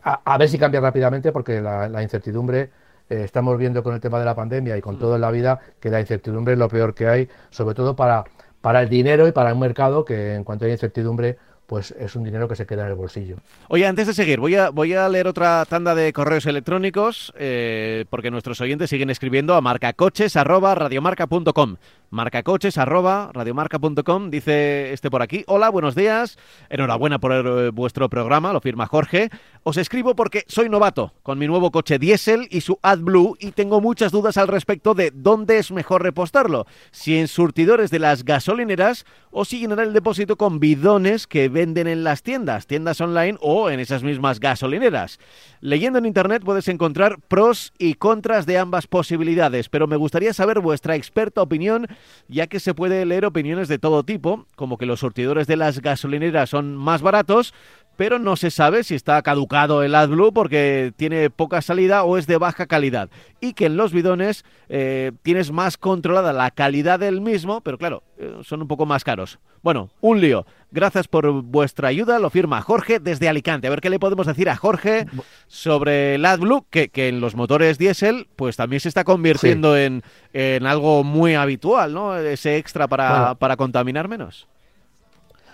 a, 0.01 0.37
ver 0.39 0.49
si 0.49 0.57
cambia 0.57 0.81
rápidamente 0.81 1.31
porque 1.31 1.61
la, 1.61 2.01
incertidumbre, 2.01 2.71
eh, 3.11 3.21
estamos 3.25 3.59
viendo 3.59 3.83
con 3.83 3.93
el 3.93 4.01
tema 4.01 4.17
de 4.17 4.25
la 4.25 4.33
pandemia 4.33 4.75
y 4.75 4.81
con 4.81 4.97
todo 4.97 5.13
en 5.13 5.21
la 5.21 5.29
vida 5.29 5.59
que 5.79 5.91
la 5.91 5.99
incertidumbre 5.99 6.53
es 6.53 6.59
lo 6.59 6.67
peor 6.67 6.95
que 6.95 7.07
hay, 7.07 7.29
sobre 7.51 7.75
todo 7.75 7.95
para, 7.95 8.23
para 8.59 8.81
el 8.81 8.89
dinero 8.89 9.27
y 9.27 9.31
para 9.31 9.53
un 9.53 9.59
mercado 9.59 10.03
que 10.03 10.33
en 10.33 10.43
cuanto 10.43 10.65
hay 10.65 10.71
incertidumbre 10.71 11.37
pues 11.71 11.91
es 11.91 12.15
un 12.17 12.25
dinero 12.25 12.49
que 12.49 12.57
se 12.57 12.65
queda 12.65 12.83
en 12.83 12.89
el 12.89 12.95
bolsillo. 12.95 13.37
Oye, 13.69 13.87
antes 13.87 14.05
de 14.05 14.13
seguir, 14.13 14.41
voy 14.41 14.55
a, 14.55 14.71
voy 14.71 14.93
a 14.93 15.07
leer 15.07 15.25
otra 15.25 15.63
tanda 15.63 15.95
de 15.95 16.11
correos 16.11 16.45
electrónicos, 16.45 17.31
eh, 17.37 18.03
porque 18.09 18.29
nuestros 18.29 18.59
oyentes 18.59 18.89
siguen 18.89 19.09
escribiendo 19.09 19.55
a 19.55 19.61
marcacoches.radiomarca.com 19.61 21.77
marcacoches.radiomarca.com, 22.11 24.29
dice 24.29 24.91
este 24.91 25.09
por 25.09 25.21
aquí. 25.21 25.45
Hola, 25.47 25.69
buenos 25.69 25.95
días. 25.95 26.37
Enhorabuena 26.69 27.19
por 27.19 27.31
eh, 27.31 27.69
vuestro 27.69 28.09
programa, 28.09 28.51
lo 28.51 28.59
firma 28.59 28.85
Jorge. 28.85 29.29
Os 29.63 29.77
escribo 29.77 30.15
porque 30.15 30.43
soy 30.47 30.69
novato 30.69 31.13
con 31.21 31.37
mi 31.37 31.45
nuevo 31.45 31.69
coche 31.69 31.99
diésel 31.99 32.47
y 32.49 32.61
su 32.61 32.79
AdBlue 32.81 33.35
y 33.39 33.51
tengo 33.51 33.79
muchas 33.79 34.11
dudas 34.11 34.37
al 34.37 34.47
respecto 34.47 34.95
de 34.95 35.11
dónde 35.13 35.59
es 35.59 35.71
mejor 35.71 36.01
repostarlo. 36.01 36.65
Si 36.89 37.15
en 37.19 37.27
surtidores 37.27 37.91
de 37.91 37.99
las 37.99 38.25
gasolineras 38.25 39.05
o 39.29 39.45
si 39.45 39.59
llenar 39.59 39.81
el 39.81 39.93
depósito 39.93 40.35
con 40.35 40.59
bidones 40.59 41.27
que 41.27 41.47
venden 41.47 41.85
en 41.85 42.03
las 42.03 42.23
tiendas, 42.23 42.65
tiendas 42.65 43.01
online 43.01 43.37
o 43.39 43.69
en 43.69 43.79
esas 43.79 44.01
mismas 44.01 44.39
gasolineras. 44.39 45.19
Leyendo 45.59 45.99
en 45.99 46.07
internet 46.07 46.41
puedes 46.43 46.67
encontrar 46.67 47.19
pros 47.19 47.71
y 47.77 47.93
contras 47.93 48.47
de 48.47 48.57
ambas 48.57 48.87
posibilidades, 48.87 49.69
pero 49.69 49.85
me 49.85 49.95
gustaría 49.95 50.33
saber 50.33 50.59
vuestra 50.59 50.95
experta 50.95 51.43
opinión, 51.43 51.85
ya 52.27 52.47
que 52.47 52.59
se 52.59 52.73
puede 52.73 53.05
leer 53.05 53.25
opiniones 53.25 53.67
de 53.67 53.77
todo 53.77 54.03
tipo, 54.03 54.47
como 54.55 54.79
que 54.79 54.87
los 54.87 55.01
surtidores 55.01 55.45
de 55.45 55.55
las 55.55 55.81
gasolineras 55.81 56.49
son 56.49 56.75
más 56.75 57.03
baratos, 57.03 57.53
pero 57.97 58.19
no 58.19 58.35
se 58.35 58.51
sabe 58.51 58.83
si 58.83 58.95
está 58.95 59.21
caducado 59.21 59.83
el 59.83 59.95
AdBlue 59.95 60.33
porque 60.33 60.93
tiene 60.95 61.29
poca 61.29 61.61
salida 61.61 62.03
o 62.03 62.17
es 62.17 62.27
de 62.27 62.37
baja 62.37 62.65
calidad. 62.65 63.09
Y 63.39 63.53
que 63.53 63.67
en 63.67 63.77
los 63.77 63.93
bidones 63.93 64.43
eh, 64.69 65.11
tienes 65.21 65.51
más 65.51 65.77
controlada 65.77 66.33
la 66.33 66.51
calidad 66.51 66.99
del 66.99 67.21
mismo, 67.21 67.61
pero 67.61 67.77
claro, 67.77 68.03
eh, 68.17 68.39
son 68.43 68.61
un 68.61 68.67
poco 68.67 68.85
más 68.85 69.03
caros. 69.03 69.39
Bueno, 69.61 69.89
un 70.01 70.19
lío. 70.19 70.45
Gracias 70.71 71.07
por 71.07 71.29
vuestra 71.43 71.89
ayuda, 71.89 72.17
lo 72.17 72.29
firma 72.29 72.61
Jorge 72.61 72.99
desde 72.99 73.27
Alicante. 73.27 73.67
A 73.67 73.69
ver 73.69 73.81
qué 73.81 73.89
le 73.89 73.99
podemos 73.99 74.25
decir 74.25 74.49
a 74.49 74.55
Jorge 74.55 75.05
sobre 75.47 76.15
el 76.15 76.25
AdBlue, 76.25 76.65
que, 76.69 76.89
que 76.89 77.09
en 77.09 77.19
los 77.19 77.35
motores 77.35 77.77
diésel 77.77 78.27
pues 78.35 78.55
también 78.55 78.79
se 78.79 78.87
está 78.87 79.03
convirtiendo 79.03 79.77
en, 79.77 80.01
en, 80.33 80.65
algo 80.65 81.03
muy 81.03 81.35
habitual, 81.35 81.93
¿no? 81.93 82.17
Ese 82.17 82.57
extra 82.57 82.87
para, 82.87 83.35
para 83.35 83.57
contaminar 83.57 84.07
menos. 84.07 84.47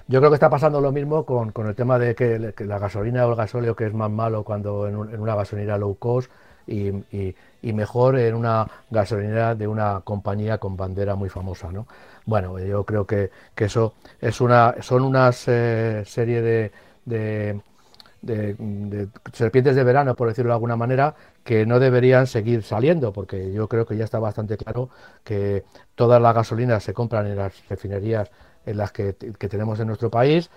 Yo 0.10 0.20
creo 0.20 0.32
que 0.32 0.36
está 0.36 0.50
pasando 0.50 0.80
lo 0.80 0.94
mismo 0.94 1.26
con, 1.26 1.52
el 1.68 1.76
tema 1.76 2.00
de 2.00 2.16
que, 2.16 2.40
la 2.40 2.80
gasolina 2.80 3.26
o 3.28 3.32
el 3.32 3.36
gasóleo 3.36 3.76
que 3.76 3.88
es 3.88 3.94
más 3.94 4.10
malo 4.10 4.44
cuando 4.44 4.88
en, 4.88 4.96
una 4.96 5.36
gasolinera 5.36 5.78
low 5.78 5.96
cost 5.96 6.32
y, 6.66 6.94
mejor 7.62 8.18
en 8.18 8.36
una 8.36 8.68
gasolinera 8.90 9.54
de 9.56 9.68
una 9.68 10.02
compañía 10.06 10.60
con 10.60 10.78
bandera 10.78 11.16
muy 11.16 11.28
famosa, 11.30 11.72
¿no? 11.74 11.88
Bueno, 12.26 12.58
yo 12.60 12.86
creo 12.86 13.06
que, 13.06 13.32
eso 13.58 13.96
es 14.22 14.40
una, 14.40 14.76
son 14.82 15.04
unas 15.04 15.46
eh, 15.48 16.04
serie 16.06 16.42
de, 16.42 16.72
de, 18.22 19.10
serpientes 19.34 19.76
de 19.76 19.84
verano, 19.84 20.16
por 20.16 20.30
decirlo 20.30 20.52
de 20.52 20.56
alguna 20.56 20.78
manera, 20.78 21.16
que 21.44 21.66
no 21.66 21.80
deberían 21.80 22.28
seguir 22.28 22.64
saliendo, 22.64 23.12
porque 23.12 23.52
yo 23.52 23.68
creo 23.68 23.86
que 23.86 23.98
ya 23.98 24.06
está 24.06 24.20
bastante 24.20 24.56
claro 24.58 24.90
que 25.26 25.66
todas 25.96 26.22
las 26.22 26.34
gasolinas 26.34 26.84
se 26.84 26.94
compran 26.94 27.28
en 27.28 27.36
las 27.36 27.68
refinerías 27.68 28.32
en 28.68 28.78
las 28.78 28.92
que, 28.92 29.14
tenemos 29.14 29.80
en 29.80 29.88
nuestro 29.88 30.12
país. 30.12 30.50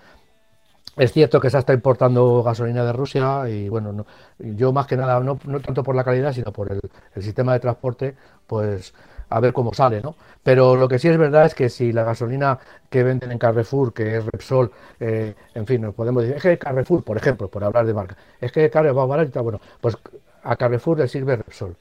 Es 0.96 1.12
cierto 1.12 1.40
que 1.40 1.48
se 1.50 1.58
está 1.58 1.72
importando 1.72 2.42
gasolina 2.42 2.84
de 2.84 2.92
Rusia 2.92 3.48
y 3.48 3.68
bueno, 3.68 4.04
yo 4.38 4.72
más 4.72 4.86
que 4.86 4.96
nada, 4.96 5.20
no, 5.20 5.36
tanto 5.64 5.82
por 5.82 5.94
la 5.94 6.04
calidad, 6.04 6.32
sino 6.32 6.52
por 6.52 6.70
el, 6.72 6.80
sistema 7.22 7.52
de 7.52 7.60
transporte, 7.60 8.16
pues 8.46 8.92
a 9.28 9.38
ver 9.38 9.52
cómo 9.52 9.72
sale, 9.72 10.02
¿no? 10.02 10.16
Pero 10.42 10.74
lo 10.74 10.88
que 10.88 10.98
sí 10.98 11.06
es 11.08 11.16
verdad 11.16 11.46
es 11.46 11.54
que 11.54 11.68
si 11.68 11.92
la 11.92 12.02
gasolina 12.02 12.58
que 12.90 13.04
venden 13.04 13.30
en 13.30 13.38
Carrefour, 13.38 13.92
que 13.92 14.16
es 14.16 14.26
Repsol, 14.26 14.72
eh, 14.98 15.34
en 15.54 15.66
fin, 15.66 15.80
nos 15.82 15.94
podemos 15.94 16.22
decir, 16.22 16.36
es 16.36 16.42
que 16.42 16.58
Carrefour, 16.58 17.04
por 17.04 17.16
ejemplo, 17.16 17.48
por 17.48 17.62
hablar 17.62 17.86
de 17.86 17.94
marca, 17.94 18.16
es 18.40 18.50
que 18.50 18.68
Carrefour 18.68 18.98
va 18.98 19.06
barata, 19.06 19.40
bueno, 19.40 19.60
pues 19.80 19.96
a 20.42 20.56
Carrefour 20.56 20.98
le 20.98 21.08
sirve 21.08 21.36
Repsol. 21.36 21.76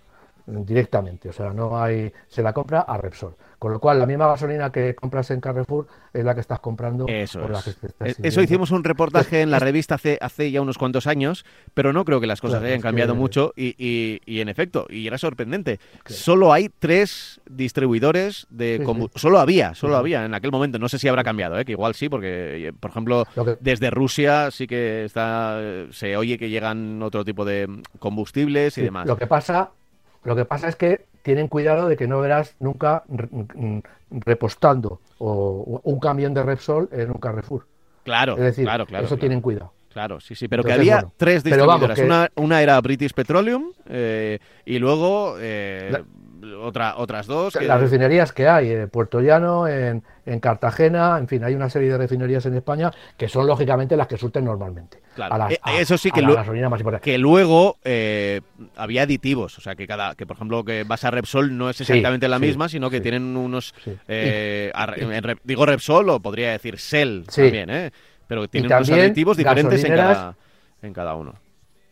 Directamente, 0.66 1.30
o 1.30 1.34
sea, 1.34 1.52
no 1.54 1.82
hay, 1.82 2.12
se 2.28 2.42
la 2.44 2.54
compra 2.54 2.82
a 2.82 2.98
Repsol. 2.98 3.36
Con 3.60 3.74
lo 3.74 3.80
cual, 3.82 4.00
la 4.00 4.06
misma 4.06 4.26
gasolina 4.28 4.72
que 4.72 4.96
compras 4.96 5.32
en 5.32 5.42
Carrefour 5.42 5.86
es 6.14 6.24
la 6.24 6.34
que 6.34 6.40
estás 6.40 6.62
comprando. 6.62 7.06
Eso 7.10 7.42
por 7.42 7.52
la 7.52 7.62
que 7.62 7.72
estás 7.72 7.92
Eh, 8.08 8.16
Eso 8.24 8.42
hicimos 8.42 8.72
un 8.72 8.86
reportaje 8.86 9.42
en 9.42 9.52
la 9.52 9.60
revista 9.60 9.96
hace, 9.96 10.18
hace 10.22 10.50
ya 10.50 10.62
unos 10.62 10.78
cuantos 10.78 11.08
años, 11.08 11.46
pero 11.74 11.92
no 11.92 12.06
creo 12.06 12.22
que 12.22 12.28
las 12.28 12.40
cosas 12.40 12.60
Claro, 12.60 12.68
hayan 12.72 12.82
cambiado 12.82 13.14
que- 13.14 13.20
mucho 13.20 13.52
y, 13.58 13.76
y- 13.78 14.22
y 14.26 14.40
en 14.40 14.48
efecto, 14.48 14.88
y 14.90 15.06
era 15.08 15.18
sorprendente, 15.18 15.80
solo 16.06 16.54
hay 16.54 16.70
tres 16.80 17.42
distribuidores 17.50 18.48
de 18.50 18.78
Sí, 18.80 18.86
sí. 18.94 19.08
Solo 19.16 19.40
había, 19.40 19.74
solo 19.76 19.96
Sí. 19.96 20.00
había 20.00 20.24
en 20.26 20.34
aquel 20.34 20.52
momento. 20.52 20.80
No 20.80 20.88
sé 20.88 20.98
si 20.98 21.10
habrá 21.10 21.24
cambiado, 21.26 21.60
¿eh? 21.60 21.66
que 21.66 21.74
igual 21.74 21.96
sí, 21.96 22.08
porque, 22.08 22.68
eh, 22.70 22.74
por 22.74 22.92
ejemplo, 22.92 23.26
que- 23.36 23.58
desde 23.60 23.90
Rusia 23.90 24.52
sí 24.52 24.68
que 24.68 25.04
está 25.04 25.60
se 25.92 26.16
oye 26.16 26.38
que 26.38 26.50
llegan 26.50 27.02
otro 27.04 27.26
tipo 27.26 27.44
de 27.44 27.68
combustibles 28.00 28.78
y 28.78 28.84
demás. 28.84 29.06
Lo 29.06 29.18
que 29.18 29.28
pasa, 29.28 29.72
lo 30.24 30.36
que 30.36 30.46
pasa 30.46 30.68
es 30.68 30.76
que 30.76 31.06
tienen 31.24 31.48
cuidado 31.48 31.88
de 31.88 31.98
que 31.98 32.08
no 32.08 32.20
verás 32.22 32.56
nunca 32.60 33.04
mm, 33.08 33.80
repostando 34.12 35.00
o, 35.18 35.82
o 35.84 35.90
un 35.92 36.00
camión 36.00 36.34
de 36.34 36.44
Repsol 36.44 36.90
en 36.92 37.10
un 37.12 37.18
Carrefour. 37.18 37.66
Claro, 38.04 38.34
Es 38.38 38.44
decir, 38.44 38.66
claro, 38.66 38.86
claro. 38.86 39.06
eso 39.06 39.16
claro. 39.16 39.20
tienen 39.20 39.42
cuidado. 39.42 39.74
Claro, 39.92 40.20
sí, 40.20 40.36
sí, 40.36 40.48
pero 40.48 40.64
que 40.64 40.72
había 40.74 40.96
bueno, 40.98 41.14
tres 41.18 41.44
vamos, 41.44 41.58
distribuidoras. 41.58 42.00
que- 42.00 42.06
Una, 42.06 42.30
una 42.36 42.62
era 42.62 42.80
British 42.80 43.12
Petroleum 43.14 43.72
eh, 43.88 44.40
y 44.66 44.78
luego 44.80 45.36
eh, 45.40 46.04
otra, 46.62 46.96
otras 46.98 47.28
dos. 47.28 47.56
que- 47.58 47.66
Las 47.66 47.80
refinerías 47.82 48.32
que 48.34 48.48
hay, 48.48 48.72
en 48.72 48.90
Puerto 48.90 49.20
Llano, 49.22 49.68
en, 49.68 50.04
en 50.26 50.40
Cartagena, 50.40 51.18
en 51.18 51.28
fin, 51.28 51.44
hay 51.44 51.54
una 51.56 51.70
serie 51.70 51.90
de 51.90 51.98
refinerías 51.98 52.46
en 52.46 52.56
España 52.56 52.92
que 53.18 53.28
son 53.28 53.48
lógicamente 53.48 53.96
las 53.98 54.08
que 54.08 54.18
surten 54.18 54.46
normalmente. 54.46 55.02
Claro, 55.16 55.36
A 55.44 55.52
eh, 55.52 55.60
a- 55.62 55.80
eso 55.80 55.98
sí 55.98 56.10
a 56.10 56.12
que 56.12 56.22
la 56.22 56.28
lo- 56.30 56.36
gasolina 56.36 56.70
más 56.70 56.80
importante. 56.80 57.04
que 57.12 57.18
luego 57.18 57.78
eh, 57.84 58.42
había 58.78 59.04
aditivos, 59.04 59.58
o 59.58 59.62
sea 59.62 59.76
que 59.76 59.86
cada, 59.88 60.16
que 60.16 60.26
por 60.26 60.36
ejemplo 60.38 60.64
que 60.64 60.84
vas 60.84 61.04
a 61.04 61.12
Repsol 61.12 61.58
no 61.58 61.70
es 61.70 61.78
Sí, 61.78 61.84
exactamente 61.84 62.28
la 62.28 62.38
sí, 62.40 62.46
misma, 62.46 62.70
sino 62.70 62.90
que 62.90 62.98
sí. 62.98 63.04
tienen 63.04 63.36
unos, 63.36 63.74
eh, 64.08 64.72
a- 64.74 64.94
en 64.96 65.24
Re- 65.24 65.38
digo 65.44 65.66
Repsol 65.66 66.10
o 66.10 66.20
podría 66.20 66.52
decir 66.52 66.76
Shell 66.76 67.26
también, 67.34 67.70
¿eh? 67.70 67.92
pero 68.28 68.48
tienen 68.48 68.72
unos 68.72 68.90
aditivos 68.92 69.36
diferentes 69.38 69.84
en 69.84 69.96
cada, 69.96 70.36
en 70.82 70.94
cada 70.94 71.16
uno. 71.16 71.36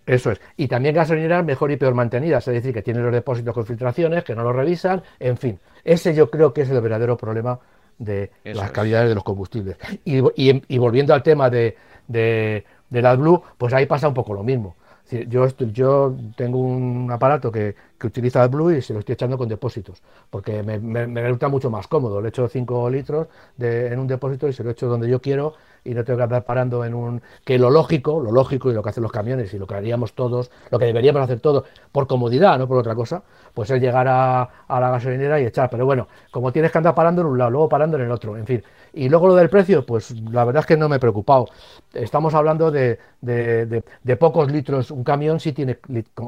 Eso 0.08 0.32
es. 0.32 0.42
Y 0.56 0.68
también 0.68 0.96
gasolineras 0.96 1.46
mejor 1.46 1.72
y 1.72 1.78
peor 1.78 1.94
mantenidas, 1.94 2.48
es 2.48 2.54
decir, 2.56 2.74
que 2.74 2.82
tienen 2.82 3.04
los 3.04 3.14
depósitos 3.14 3.54
con 3.54 3.66
filtraciones, 3.66 4.24
que 4.24 4.34
no 4.36 4.42
los 4.44 4.56
revisan, 4.56 5.04
en 5.20 5.38
fin. 5.38 5.60
Ese 5.84 6.16
yo 6.16 6.32
creo 6.32 6.54
que 6.54 6.62
es 6.62 6.70
el 6.72 6.82
verdadero 6.82 7.18
problema 7.18 7.60
de 8.00 8.32
Eso 8.44 8.58
las 8.60 8.68
es. 8.68 8.72
calidades 8.72 9.10
de 9.10 9.16
los 9.16 9.24
combustibles. 9.24 9.78
Y, 10.06 10.20
y- 10.36 10.64
y 10.68 10.78
volviendo 10.80 11.14
al 11.14 11.22
tema 11.24 11.50
de, 11.50 11.76
de, 12.08 12.64
del 12.90 13.06
AdBlue, 13.06 13.44
pues 13.58 13.74
ahí 13.74 13.86
pasa 13.86 14.08
un 14.08 14.14
poco 14.16 14.34
lo 14.34 14.44
mismo. 14.44 14.76
Yo, 15.30 15.48
yo 15.72 16.16
tengo 16.36 16.60
un 16.60 17.10
aparato 17.12 17.50
que, 17.52 17.76
que 17.98 18.08
utiliza 18.08 18.44
AdBlue 18.44 18.78
y 18.78 18.82
se 18.82 18.94
lo 18.94 19.00
estoy 19.00 19.14
echando 19.14 19.38
con 19.38 19.50
depósitos, 19.50 20.02
porque 20.30 20.64
me, 20.64 20.78
resulta 21.08 21.48
mucho 21.48 21.70
más 21.70 21.88
cómodo. 21.88 22.22
Le 22.22 22.30
echo 22.30 22.48
5 22.48 22.90
litros 22.90 23.28
en 23.60 24.00
un 24.00 24.08
depósito 24.08 24.48
y 24.48 24.54
se 24.54 24.64
lo 24.64 24.72
echo 24.72 24.88
donde 24.88 25.10
yo 25.10 25.22
quiero 25.22 25.54
y 25.84 25.94
no 25.94 26.04
tengo 26.04 26.18
que 26.18 26.24
andar 26.24 26.44
parando 26.44 26.84
en 26.84 26.94
un... 26.94 27.22
Que 27.46 27.58
lo 27.58 27.70
lógico, 27.70 28.20
lo 28.20 28.32
lógico 28.32 28.70
y 28.70 28.74
lo 28.74 28.84
que 28.84 28.90
hacen 28.90 29.04
los 29.04 29.12
camiones 29.12 29.54
y 29.54 29.58
lo 29.58 29.66
que 29.66 29.76
haríamos 29.76 30.14
todos, 30.14 30.52
lo 30.70 30.78
que 30.78 30.86
deberíamos 30.86 31.22
hacer 31.22 31.40
todos, 31.40 31.64
por 31.92 32.08
comodidad, 32.08 32.60
no 32.60 32.68
por 32.68 32.78
otra 32.78 32.94
cosa, 32.94 33.24
pues 33.54 33.70
es 33.72 33.82
llegar 33.82 34.08
a, 34.08 34.50
la 34.68 34.92
gasolinera 34.92 35.40
y 35.40 35.46
echar. 35.46 35.70
Pero 35.70 35.86
bueno, 35.86 36.08
como 36.30 36.52
tienes 36.52 36.72
que 36.72 36.78
andar 36.78 36.94
parando 36.94 37.22
en 37.22 37.28
un 37.28 37.38
lado, 37.38 37.52
luego 37.52 37.70
parando 37.70 37.98
en 37.98 38.04
el 38.04 38.12
otro, 38.12 38.38
en 38.38 38.46
fin. 38.46 38.64
Y 38.94 39.10
luego 39.10 39.28
lo 39.28 39.36
del 39.36 39.50
precio, 39.50 39.86
pues 39.86 40.12
la 40.30 40.44
verdad 40.44 40.62
es 40.62 40.66
que 40.66 40.78
no 40.78 40.90
me 40.90 40.98
he 40.98 41.00
preocupado. 41.00 41.48
Estamos 41.94 42.34
hablando 42.34 42.70
de, 42.70 43.00
pocos 44.20 44.52
litros. 44.52 44.92
Un 44.92 45.04
camión 45.04 45.40
sí 45.40 45.54
tiene 45.54 45.80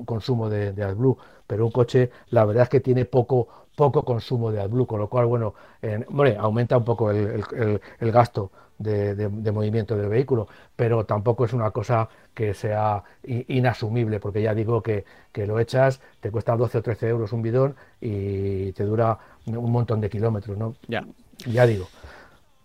consumo 0.05 0.49
de, 0.49 0.71
de 0.71 0.83
AdBlue, 0.83 1.17
pero 1.49 1.65
un 1.65 1.71
coche 1.71 2.11
la 2.29 2.45
verdad 2.45 2.63
es 2.63 2.69
que 2.69 2.79
tiene 2.79 3.05
poco 3.05 3.47
poco 3.75 4.03
consumo 4.03 4.51
de 4.51 4.59
AdBlue, 4.59 4.85
con 4.85 4.99
lo 4.99 5.07
cual, 5.07 5.25
bueno, 5.25 5.53
en- 5.81 6.05
hombre, 6.09 6.35
aumenta 6.37 6.77
un 6.77 6.83
poco 6.83 7.11
el, 7.11 7.41
el- 7.53 7.81
el- 8.01 8.11
gasto 8.11 8.51
de, 8.77 9.15
de- 9.15 9.29
de 9.29 9.51
movimiento 9.53 9.95
del 9.95 10.09
vehículo, 10.09 10.47
pero 10.75 11.05
tampoco 11.05 11.45
es 11.45 11.53
una 11.53 11.71
cosa 11.71 12.09
que 12.33 12.53
sea 12.53 13.01
inasumible, 13.47 14.19
porque 14.19 14.41
ya 14.41 14.53
digo 14.53 14.81
que, 14.83 15.05
que 15.31 15.47
lo 15.47 15.59
echas, 15.59 16.01
te 16.19 16.29
cuesta 16.29 16.57
12 16.57 16.79
o 16.79 16.81
13 16.81 17.07
euros 17.07 17.31
un 17.31 17.41
bidón 17.41 17.75
y 18.01 18.73
te 18.73 18.83
dura 18.83 19.17
un 19.47 19.71
montón 19.71 20.01
de 20.01 20.09
kilómetros, 20.09 20.57
¿no? 20.57 20.75
Ya. 20.89 21.05
Ya 21.47 21.65
digo. 21.65 21.87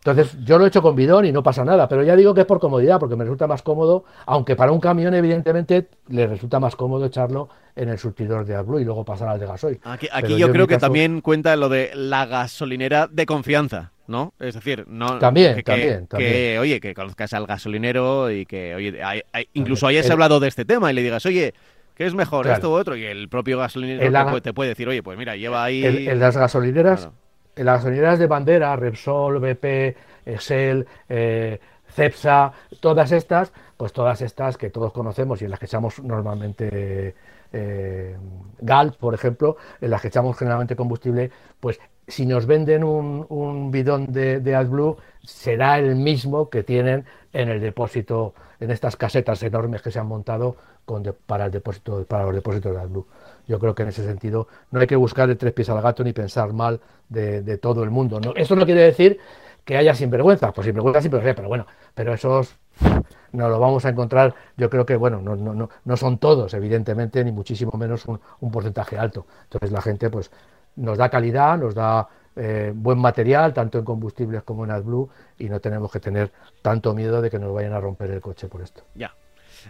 Entonces, 0.07 0.37
yo 0.45 0.59
lo 0.59 0.67
he 0.67 0.69
hecho 0.69 0.83
con 0.83 0.95
bidón 0.95 1.25
y 1.25 1.33
no 1.33 1.43
pasa 1.43 1.65
nada, 1.65 1.89
pero 1.89 2.03
ya 2.03 2.15
digo 2.15 2.35
que 2.35 2.43
es 2.43 2.47
por 2.47 2.61
comodidad, 2.61 3.01
porque 3.01 3.17
me 3.17 3.25
resulta 3.25 3.47
más 3.47 3.63
cómodo, 3.63 4.05
aunque 4.27 4.55
para 4.55 4.71
un 4.71 4.79
camión, 4.79 5.15
evidentemente, 5.15 5.89
le 6.09 6.27
resulta 6.27 6.61
más 6.61 6.77
cómodo 6.77 7.07
echarlo 7.07 7.49
en 7.75 7.89
el 7.89 7.99
surtidor 7.99 8.45
de 8.45 8.55
AdBlue 8.55 8.81
y 8.81 8.85
luego 8.85 9.03
pasar 9.07 9.29
al 9.29 9.41
de 9.41 9.47
gasoil. 9.47 9.81
Aquí, 9.83 10.07
yo 10.37 10.53
creo 10.53 10.67
que 10.67 10.75
caso- 10.75 10.87
también 10.89 11.23
cuenta 11.23 11.57
lo 11.57 11.71
de 11.71 11.91
la 11.95 12.27
gasolinera 12.27 13.07
de 13.11 13.25
confianza, 13.25 13.93
¿no? 14.07 14.35
Es 14.39 14.53
decir, 14.55 14.85
no 14.89 15.19
También, 15.19 15.55
que, 15.55 15.63
que- 15.63 15.73
también, 15.73 16.01
que, 16.03 16.07
también. 16.07 16.59
oye, 16.59 16.81
que 16.81 16.93
conozcas 16.93 17.33
al 17.33 17.47
gasolinero 17.47 18.31
y 18.31 18.45
que 18.45 18.75
oye, 18.75 19.03
hay- 19.03 19.23
hay- 19.33 19.49
incluso 19.55 19.87
hayas 19.87 20.05
El- 20.05 20.13
hablado 20.13 20.39
de 20.39 20.49
este 20.49 20.67
tema 20.67 20.91
y 20.91 20.95
le 20.95 21.03
digas, 21.03 21.25
oye, 21.25 21.55
¿qué 21.95 22.05
es 22.05 22.15
mejor, 22.15 22.43
Claro. 22.43 22.57
esto 22.57 22.71
u 22.71 22.75
otro? 22.75 22.95
Y 22.95 23.07
el 23.07 23.31
propio 23.31 23.57
gasolinero 23.59 24.03
El 24.03 24.13
te, 24.13 24.23
puede, 24.25 24.41
te 24.43 24.53
puede 24.53 24.69
decir, 24.69 24.87
oye, 24.87 25.03
pues 25.03 25.17
mira, 25.17 25.35
lleva 25.35 25.65
ahí. 25.65 25.83
En, 25.83 26.09
en 26.11 26.21
las 26.21 26.37
gasolineras, 26.37 27.01
Claro. 27.07 27.15
Las 27.57 27.77
gasolineras 27.79 28.19
de 28.19 28.27
bandera, 28.27 28.77
Repsol, 28.77 29.39
BP, 29.39 29.97
Excel, 30.27 30.87
eh, 31.09 31.61
Cepsa, 31.89 32.53
todas 32.81 33.13
estas, 33.13 33.53
pues 33.77 33.93
todas 33.93 34.21
estas 34.21 34.57
que 34.57 34.71
todos 34.71 34.93
conocemos 34.93 35.41
y 35.41 35.45
en 35.45 35.51
las 35.51 35.61
que 35.61 35.67
echamos 35.67 36.03
normalmente 36.03 37.15
eh, 37.53 38.17
Galp, 38.61 38.97
por 38.97 39.15
ejemplo, 39.15 39.57
en 39.81 39.91
las 39.91 40.03
que 40.03 40.09
echamos 40.09 40.37
generalmente 40.37 40.75
combustible, 40.75 41.31
pues 41.61 41.79
si 42.09 42.27
nos 42.27 42.47
venden 42.47 42.83
un, 42.85 43.71
bidón 43.71 44.13
de, 44.13 44.41
de 44.41 44.55
AdBlue, 44.55 44.97
será 45.23 45.79
el 45.79 45.95
mismo 45.95 46.51
que 46.51 46.65
tienen 46.65 47.05
en 47.33 47.49
el 47.49 47.61
depósito, 47.61 48.35
en 48.61 48.71
estas 48.71 48.97
casetas 48.97 49.43
enormes 49.43 49.81
que 49.83 49.91
se 49.91 50.01
han 50.01 50.07
montado 50.07 50.57
para, 51.27 51.47
el 51.47 51.51
depósito, 51.51 52.05
para 52.05 52.25
los 52.25 52.35
depósitos 52.35 52.75
de 52.75 52.81
AdBlue. 52.81 53.07
Yo 53.47 53.59
creo 53.59 53.75
que 53.75 53.83
en 53.83 53.91
ese 53.91 54.05
sentido 54.05 54.49
no 54.71 54.81
hay 54.81 54.87
que 54.87 54.97
buscar 54.97 55.29
de 55.29 55.37
tres 55.37 55.53
pies 55.53 55.69
al 55.71 55.83
gato 55.83 56.03
ni 56.03 56.13
pensar 56.13 56.53
mal 56.53 56.81
de, 57.09 57.59
todo 57.59 57.83
el 57.83 57.91
mundo. 57.91 58.21
¿no? 58.21 58.35
Eso 58.35 58.57
no 58.57 58.65
quiere 58.65 58.83
decir 58.83 59.19
que 59.65 59.77
haya 59.77 59.95
sinvergüenzas, 59.95 60.53
pues 60.53 60.67
sinvergüenzas 60.67 61.05
hay, 61.05 61.35
pero 61.35 61.49
bueno, 61.49 61.67
pero 61.95 62.13
esos 62.13 62.57
no 63.33 63.49
lo 63.49 63.59
vamos 63.59 63.85
a 63.85 63.89
encontrar, 63.89 64.35
yo 64.57 64.69
creo 64.71 64.85
que, 64.85 64.97
bueno, 64.97 65.21
no, 65.21 65.37
no, 65.37 65.69
no, 65.85 65.97
son 65.97 66.19
todos, 66.19 66.55
evidentemente, 66.55 67.25
ni 67.25 67.33
muchísimo 67.33 67.73
menos 67.79 68.07
un, 68.07 68.21
un 68.41 68.51
porcentaje 68.51 68.99
alto. 68.99 69.27
Entonces 69.45 69.73
la 69.73 69.81
gente, 69.81 70.11
pues, 70.11 70.31
nos 70.77 70.99
da 70.99 71.09
calidad, 71.09 71.59
nos 71.59 71.75
da 71.75 72.09
eh, 72.37 72.73
buen 72.75 72.99
material, 72.99 73.53
tanto 73.55 73.79
en 73.79 73.85
combustibles 73.85 74.43
como 74.43 74.65
en 74.65 74.73
AdBlue, 74.73 75.09
y 75.39 75.49
no 75.49 75.61
tenemos 75.61 75.91
que 75.91 76.01
tener 76.01 76.33
tanto 76.63 76.95
miedo 76.95 77.23
de 77.23 77.31
que 77.31 77.39
nos 77.39 77.53
vayan 77.55 77.73
a 77.73 77.81
romper 77.81 78.11
el 78.11 78.21
coche 78.21 78.49
por 78.49 78.63
esto. 78.63 78.83
Ya. 78.95 79.15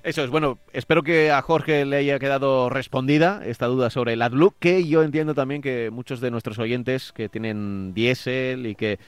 Eso 0.03 0.22
es, 0.24 0.30
bueno, 0.30 0.59
espero 0.72 1.03
que 1.03 1.30
a 1.30 1.40
Jorge 1.42 1.84
le 1.84 1.97
haya 1.97 2.18
quedado 2.18 2.68
respondida 2.68 3.42
esta 3.47 3.66
duda 3.66 3.90
sobre 3.90 4.14
el 4.14 4.22
AdBlue, 4.22 4.55
que 4.59 4.86
yo 4.86 5.03
entiendo 5.03 5.34
también 5.34 5.62
que 5.62 5.90
muchos 5.90 6.20
de 6.20 6.30
nuestros 6.30 6.59
oyentes 6.59 7.12
que 7.12 7.28
tienen 7.28 7.95
diésel 7.95 8.66
y 8.66 8.74
que, 8.74 8.99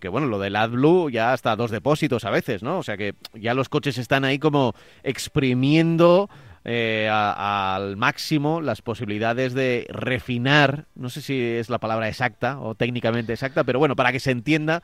que 0.00 0.08
bueno, 0.08 0.26
lo 0.28 0.38
del 0.38 0.56
AdBlue 0.56 1.10
ya 1.10 1.32
hasta 1.32 1.56
dos 1.56 1.70
depósitos 1.70 2.24
a 2.24 2.30
veces, 2.30 2.62
¿no? 2.62 2.78
O 2.78 2.82
sea 2.82 2.96
que 2.96 3.14
ya 3.34 3.54
los 3.54 3.68
coches 3.68 3.98
están 3.98 4.24
ahí 4.24 4.38
como 4.38 4.74
exprimiendo 5.02 6.28
eh, 6.64 7.08
a- 7.10 7.74
al 7.76 7.96
máximo 7.96 8.60
las 8.60 8.80
posibilidades 8.80 9.54
de 9.54 9.86
refinar, 9.90 10.86
no 10.94 11.10
sé 11.10 11.20
si 11.20 11.38
es 11.40 11.68
la 11.68 11.78
palabra 11.78 12.08
exacta 12.08 12.58
o 12.60 12.74
técnicamente 12.74 13.32
exacta, 13.32 13.64
pero 13.64 13.78
bueno, 13.78 13.96
para 13.96 14.12
que 14.12 14.20
se 14.20 14.30
entienda, 14.30 14.82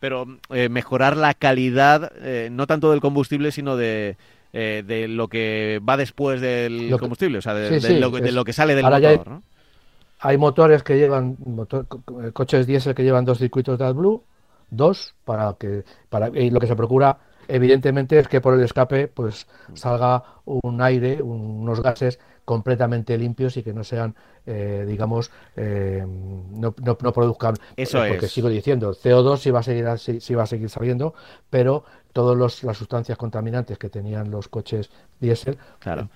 pero 0.00 0.26
eh, 0.50 0.68
mejorar 0.68 1.16
la 1.16 1.32
calidad, 1.34 2.12
eh, 2.20 2.48
no 2.50 2.66
tanto 2.66 2.90
del 2.90 3.00
combustible, 3.00 3.52
sino 3.52 3.76
de, 3.76 4.16
eh, 4.52 4.82
de 4.86 5.08
lo 5.08 5.28
que 5.28 5.80
va 5.88 5.96
después 5.96 6.40
del 6.40 6.88
que- 6.90 6.98
combustible, 6.98 7.38
o 7.38 7.42
sea, 7.42 7.54
de, 7.54 7.68
Sí, 7.68 7.74
de 7.74 7.94
sí, 7.94 7.98
lo, 8.00 8.12
que- 8.12 8.20
de 8.20 8.28
es- 8.28 8.34
lo 8.34 8.44
que 8.44 8.52
sale 8.52 8.74
del 8.74 8.84
ya 8.84 8.96
hay- 8.96 9.16
motor, 9.16 9.28
¿no? 9.32 9.42
Hay 10.24 10.38
motores 10.38 10.82
que 10.84 10.96
llevan, 10.96 11.36
motor- 11.44 11.86
co- 11.88 12.00
co- 12.04 12.32
coches 12.32 12.66
diésel 12.66 12.94
que 12.94 13.02
llevan 13.02 13.24
dos 13.24 13.38
circuitos 13.38 13.78
de 13.78 13.84
AdBlue, 13.86 14.22
dos, 14.70 15.14
para 15.24 15.54
que, 15.58 15.84
para, 16.08 16.28
y 16.28 16.50
lo 16.50 16.60
que 16.60 16.68
se 16.68 16.76
procura, 16.76 17.18
evidentemente, 17.48 18.18
es 18.18 18.28
que 18.28 18.40
por 18.40 18.54
el 18.54 18.62
escape, 18.62 19.08
pues, 19.08 19.48
salga 19.74 20.22
un 20.44 20.80
aire, 20.80 21.20
un- 21.22 21.62
unos 21.62 21.82
gases 21.82 22.20
completamente 22.44 23.16
limpios 23.18 23.56
y 23.56 23.62
que 23.62 23.72
no 23.72 23.82
sean, 23.84 24.14
eh, 24.46 24.84
digamos, 24.86 25.30
eh, 25.56 26.04
no, 26.06 26.74
no- 26.82 26.98
no 27.00 27.12
produzcan, 27.12 27.54
Eso 27.76 28.04
eh, 28.04 28.08
porque 28.10 28.26
es. 28.26 28.32
sigo 28.32 28.48
diciendo, 28.48 28.94
CO2 28.94 29.40
sí 29.40 29.50
va 29.50 29.60
a 29.60 29.62
seguir, 29.64 29.86
sí, 29.98 30.20
sí 30.20 30.34
va 30.34 30.42
a 30.44 30.46
seguir 30.46 30.68
saliendo, 30.68 31.14
pero 31.50 31.84
todas 32.12 32.62
las 32.62 32.76
sustancias 32.76 33.18
contaminantes 33.18 33.78
que 33.78 33.88
tenían 33.88 34.30
los 34.30 34.48
coches 34.48 34.90
diésel, 35.20 35.56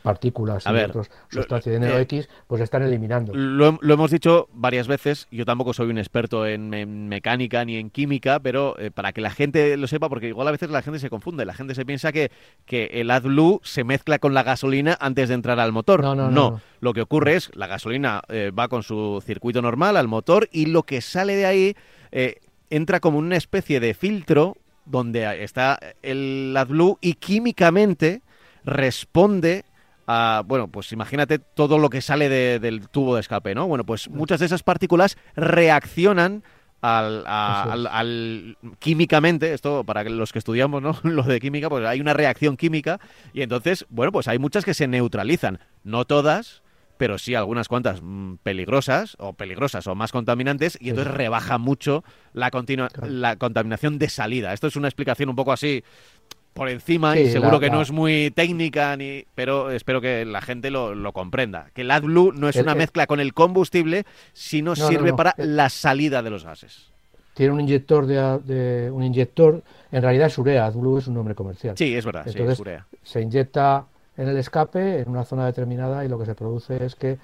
partículas 0.02 0.64
y 0.66 0.68
otras 0.68 1.10
sustancias 1.30 1.80
de 1.80 1.80
NOx, 1.80 2.28
pues 2.46 2.60
están 2.60 2.82
eliminando. 2.82 3.32
Lo, 3.34 3.78
hemos 3.80 4.10
dicho 4.10 4.48
varias 4.52 4.88
veces, 4.88 5.28
yo 5.30 5.44
tampoco 5.44 5.72
soy 5.72 5.90
un 5.90 5.98
experto 5.98 6.46
en, 6.46 7.08
mecánica 7.08 7.64
ni 7.64 7.76
en 7.76 7.90
química, 7.90 8.40
pero 8.40 8.78
eh, 8.78 8.90
para 8.90 9.12
que 9.12 9.20
la 9.20 9.30
gente 9.30 9.76
lo 9.76 9.86
sepa, 9.86 10.08
porque 10.08 10.28
igual 10.28 10.48
a 10.48 10.52
veces 10.52 10.70
la 10.70 10.82
gente 10.82 10.98
se 10.98 11.08
confunde, 11.08 11.44
la 11.44 11.54
gente 11.54 11.74
se 11.74 11.86
piensa 11.86 12.12
que, 12.12 12.30
que 12.64 12.86
el 12.94 13.10
AdBlue 13.10 13.60
se 13.62 13.84
mezcla 13.84 14.18
con 14.18 14.34
la 14.34 14.42
gasolina 14.42 14.96
antes 15.00 15.28
de 15.28 15.34
entrar 15.34 15.60
al 15.60 15.72
motor. 15.72 16.02
No, 16.02 16.14
no, 16.14 16.30
no. 16.30 16.60
Lo 16.80 16.92
que 16.92 17.02
ocurre 17.02 17.36
es, 17.36 17.50
la 17.54 17.66
gasolina 17.66 18.22
eh, 18.28 18.50
va 18.56 18.68
con 18.68 18.82
su 18.82 19.22
circuito 19.24 19.62
normal 19.62 19.96
al 19.96 20.08
motor 20.08 20.48
y 20.52 20.66
lo 20.66 20.82
que 20.82 21.00
sale 21.00 21.36
de 21.36 21.46
ahí 21.46 21.76
eh, 22.12 22.40
entra 22.70 23.00
como 23.00 23.18
una 23.18 23.36
especie 23.36 23.80
de 23.80 23.94
filtro 23.94 24.56
donde 24.86 25.44
está 25.44 25.78
el 26.02 26.54
AdBlue 26.56 26.98
y 27.00 27.14
químicamente 27.14 28.22
responde 28.64 29.64
a, 30.06 30.42
bueno, 30.46 30.68
pues 30.68 30.92
imagínate 30.92 31.38
todo 31.38 31.78
lo 31.78 31.90
que 31.90 32.00
sale 32.00 32.28
del 32.28 32.88
tubo 32.88 33.16
de 33.16 33.20
escape, 33.20 33.54
¿no? 33.54 33.66
Bueno, 33.66 33.84
pues 33.84 34.08
muchas 34.08 34.40
de 34.40 34.46
esas 34.46 34.62
partículas 34.62 35.18
reaccionan 35.34 36.42
al, 36.80 38.56
químicamente, 38.78 39.52
esto 39.52 39.84
para 39.84 40.04
los 40.04 40.32
que 40.32 40.38
estudiamos 40.38 40.82
¿no? 40.82 40.96
lo 41.02 41.22
de 41.22 41.40
química, 41.40 41.68
pues 41.68 41.84
hay 41.84 42.00
una 42.00 42.14
reacción 42.14 42.56
química 42.56 43.00
y 43.32 43.42
entonces, 43.42 43.86
bueno, 43.88 44.12
pues 44.12 44.28
hay 44.28 44.38
muchas 44.38 44.64
que 44.64 44.74
se 44.74 44.86
neutralizan, 44.86 45.58
no 45.84 46.04
todas, 46.04 46.62
pero 46.96 47.18
sí 47.18 47.34
algunas 47.34 47.68
cuantas 47.68 48.00
mm, 48.02 48.36
peligrosas 48.42 49.16
o 49.18 49.32
peligrosas 49.32 49.86
o 49.86 49.94
más 49.94 50.12
contaminantes 50.12 50.78
y 50.80 50.90
entonces 50.90 51.14
rebaja 51.14 51.58
mucho 51.58 52.04
la, 52.32 52.50
continua, 52.50 52.88
la 53.02 53.36
contaminación 53.36 53.98
de 53.98 54.08
salida. 54.08 54.52
Esto 54.52 54.66
es 54.66 54.76
una 54.76 54.88
explicación 54.88 55.28
un 55.28 55.36
poco 55.36 55.52
así 55.52 55.82
por 56.56 56.70
encima 56.70 57.18
y 57.18 57.30
seguro 57.30 57.60
que 57.60 57.70
no 57.70 57.82
es 57.82 57.92
muy 57.92 58.32
técnica, 58.34 58.96
ni 58.96 59.26
pero 59.34 59.70
espero 59.70 60.00
que 60.00 60.24
la 60.24 60.40
gente 60.40 60.70
lo, 60.70 61.12
comprenda. 61.12 61.68
Que 61.74 61.82
el 61.82 61.90
AdBlue 61.90 62.32
no 62.32 62.48
es 62.48 62.56
una 62.56 62.74
mezcla 62.74 63.06
con 63.06 63.20
el 63.20 63.34
combustible, 63.34 64.04
sino 64.32 64.74
sirve 64.74 65.12
para 65.12 65.34
la 65.36 65.68
salida 65.68 66.22
de 66.22 66.30
los 66.30 66.44
gases. 66.44 66.90
Tiene 67.34 67.52
un 67.52 67.60
inyector 67.60 68.06
de, 68.06 68.90
un 68.90 69.02
inyector, 69.02 69.62
en 69.92 70.02
realidad 70.02 70.28
es 70.28 70.38
urea, 70.38 70.64
AdBlue 70.64 70.98
es 70.98 71.06
un 71.06 71.14
nombre 71.14 71.34
comercial. 71.34 71.76
Sí, 71.76 71.94
es 71.94 72.06
verdad, 72.06 72.26
Entonces, 72.26 72.58
urea. 72.58 72.86
Se 73.02 73.20
inyecta 73.20 73.84
en 74.16 74.28
el 74.28 74.36
escape 74.36 75.00
en 75.00 75.08
una 75.08 75.24
zona 75.24 75.46
determinada 75.46 76.04
y 76.04 76.08
lo 76.08 76.18
que 76.18 76.26
se 76.26 76.34
produce 76.34 76.84
es 76.84 76.94
que 76.94 77.18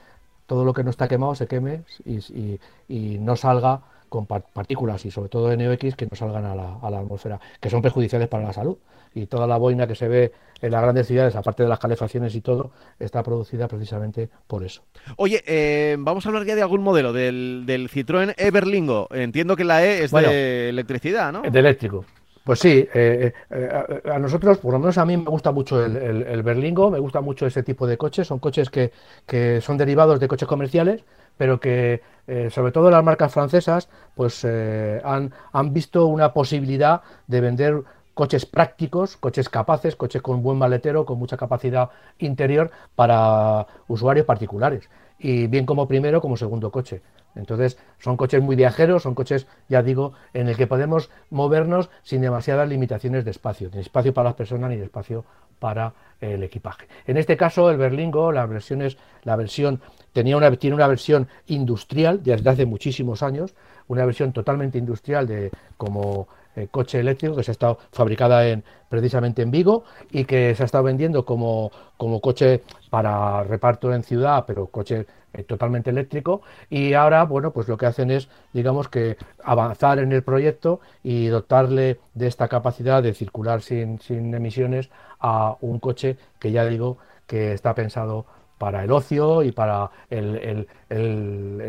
todo 0.46 0.64
lo 0.64 0.74
que 0.74 0.84
no 0.84 0.90
está 0.90 1.08
quemado 1.08 1.34
se 1.34 1.46
queme 1.46 1.82
y, 2.04 2.58
y 2.88 3.18
no 3.18 3.36
salga 3.36 3.82
con 4.12 4.26
partículas 4.26 5.06
y 5.06 5.10
sobre 5.10 5.30
todo 5.30 5.56
NOx 5.56 5.96
que 5.96 6.06
no 6.06 6.14
salgan 6.14 6.44
a 6.44 6.54
la, 6.54 6.76
a 6.82 6.90
la, 6.90 6.98
atmósfera, 6.98 7.40
que 7.58 7.70
son 7.70 7.80
perjudiciales 7.80 8.28
para 8.28 8.44
la 8.44 8.52
salud. 8.52 8.76
Y 9.14 9.26
toda 9.26 9.46
la 9.46 9.56
boina 9.56 9.86
que 9.86 9.94
se 9.94 10.06
ve 10.06 10.32
en 10.60 10.70
las 10.70 10.82
grandes 10.82 11.06
ciudades, 11.06 11.34
aparte 11.34 11.62
de 11.62 11.68
las 11.70 11.78
calefacciones 11.78 12.34
y 12.34 12.42
todo, 12.42 12.72
está 12.98 13.22
producida 13.22 13.68
precisamente 13.68 14.28
por 14.46 14.64
eso. 14.64 14.82
Oye, 15.16 15.42
eh, 15.46 15.96
vamos 15.98 16.24
a 16.24 16.28
hablar 16.28 16.44
ya 16.44 16.54
de 16.54 16.62
algún 16.62 16.82
modelo, 16.82 17.14
del, 17.14 17.64
del 17.66 17.88
Citroën 17.88 18.34
Everlingo. 18.36 19.08
Entiendo 19.12 19.56
que 19.56 19.64
la 19.64 19.82
E 19.82 20.04
es 20.04 20.10
de 20.10 20.68
electricidad, 20.68 21.32
¿no? 21.32 21.42
De 21.42 21.58
eléctrico. 21.58 22.04
Pues 22.44 22.58
sí, 22.58 22.88
eh, 22.92 23.32
eh, 23.50 24.02
a, 24.12 24.18
nosotros, 24.18 24.58
por 24.58 24.72
lo 24.72 24.80
menos 24.80 24.98
a 24.98 25.04
mí 25.04 25.16
me 25.16 25.30
gusta 25.30 25.52
mucho 25.52 25.84
el, 25.84 25.96
el, 25.96 26.42
Berlingo, 26.42 26.90
me 26.90 26.98
gusta 26.98 27.20
mucho 27.20 27.46
ese 27.46 27.62
tipo 27.62 27.86
de 27.86 27.96
coches, 27.96 28.26
son 28.26 28.40
coches 28.40 28.68
que, 28.68 28.90
que 29.26 29.60
son 29.60 29.78
derivados 29.78 30.18
de 30.18 30.26
coches 30.26 30.48
comerciales, 30.48 31.04
pero 31.36 31.60
que 31.60 32.02
eh, 32.26 32.50
sobre 32.50 32.72
todo 32.72 32.90
las 32.90 33.04
marcas 33.04 33.32
francesas 33.32 33.88
pues 34.16 34.44
han, 34.44 35.32
han 35.52 35.72
visto 35.72 36.06
una 36.06 36.32
posibilidad 36.32 37.02
de 37.28 37.40
vender 37.40 37.82
coches 38.12 38.44
prácticos, 38.44 39.16
coches 39.16 39.48
capaces, 39.48 39.94
coches 39.94 40.20
con 40.20 40.42
buen 40.42 40.58
maletero, 40.58 41.06
con 41.06 41.18
mucha 41.20 41.36
capacidad 41.36 41.90
interior 42.18 42.72
para 42.96 43.68
usuarios 43.86 44.26
particulares 44.26 44.88
y 45.22 45.46
bien 45.46 45.64
como 45.64 45.86
primero 45.86 46.20
como 46.20 46.36
segundo 46.36 46.70
coche. 46.70 47.00
Entonces, 47.34 47.78
son 47.98 48.16
coches 48.16 48.42
muy 48.42 48.56
viajeros, 48.56 49.04
son 49.04 49.14
coches, 49.14 49.46
ya 49.68 49.82
digo, 49.82 50.12
en 50.34 50.48
el 50.48 50.56
que 50.56 50.66
podemos 50.66 51.10
movernos 51.30 51.88
sin 52.02 52.20
demasiadas 52.20 52.68
limitaciones 52.68 53.24
de 53.24 53.30
espacio, 53.30 53.70
ni 53.72 53.80
espacio 53.80 54.12
para 54.12 54.30
las 54.30 54.34
personas 54.34 54.70
ni 54.70 54.76
espacio 54.76 55.24
para 55.58 55.94
el 56.20 56.42
equipaje. 56.42 56.88
En 57.06 57.16
este 57.16 57.36
caso, 57.36 57.70
el 57.70 57.78
Berlingo, 57.78 58.32
la 58.32 58.44
versión, 58.46 58.82
es, 58.82 58.98
la 59.22 59.36
versión 59.36 59.80
tenía 60.12 60.36
una, 60.36 60.50
tiene 60.56 60.76
una 60.76 60.88
versión 60.88 61.28
industrial 61.46 62.22
desde 62.22 62.50
hace 62.50 62.66
muchísimos 62.66 63.22
años, 63.22 63.54
una 63.88 64.04
versión 64.04 64.32
totalmente 64.32 64.78
industrial 64.78 65.26
de 65.26 65.50
como 65.76 66.28
eh, 66.56 66.68
coche 66.70 67.00
eléctrico 67.00 67.36
que 67.36 67.42
se 67.42 67.50
ha 67.50 67.52
estado 67.52 67.78
fabricada 67.92 68.46
en, 68.48 68.64
precisamente 68.88 69.42
en 69.42 69.50
Vigo 69.50 69.84
y 70.10 70.24
que 70.24 70.54
se 70.54 70.62
ha 70.62 70.66
estado 70.66 70.84
vendiendo 70.84 71.24
como, 71.24 71.70
como 71.96 72.20
coche 72.20 72.62
para 72.90 73.42
reparto 73.44 73.92
en 73.94 74.02
ciudad, 74.02 74.44
pero 74.46 74.66
coche 74.66 75.06
eh, 75.32 75.44
totalmente 75.44 75.90
eléctrico. 75.90 76.42
Y 76.68 76.94
ahora 76.94 77.24
bueno 77.24 77.52
pues 77.52 77.68
lo 77.68 77.76
que 77.76 77.86
hacen 77.86 78.10
es 78.10 78.28
digamos 78.52 78.88
que 78.88 79.16
avanzar 79.42 79.98
en 79.98 80.12
el 80.12 80.22
proyecto 80.22 80.80
y 81.02 81.26
dotarle 81.28 82.00
de 82.14 82.26
esta 82.26 82.48
capacidad 82.48 83.02
de 83.02 83.14
circular 83.14 83.62
sin, 83.62 83.98
sin 84.00 84.34
emisiones 84.34 84.90
a 85.20 85.56
un 85.60 85.78
coche 85.78 86.16
que 86.38 86.52
ya 86.52 86.66
digo 86.66 86.98
que 87.26 87.52
está 87.54 87.74
pensado 87.74 88.26
para 88.62 88.84
el 88.84 88.92
ocio 88.92 89.42
y 89.42 89.50
para 89.50 89.90
el, 90.08 90.68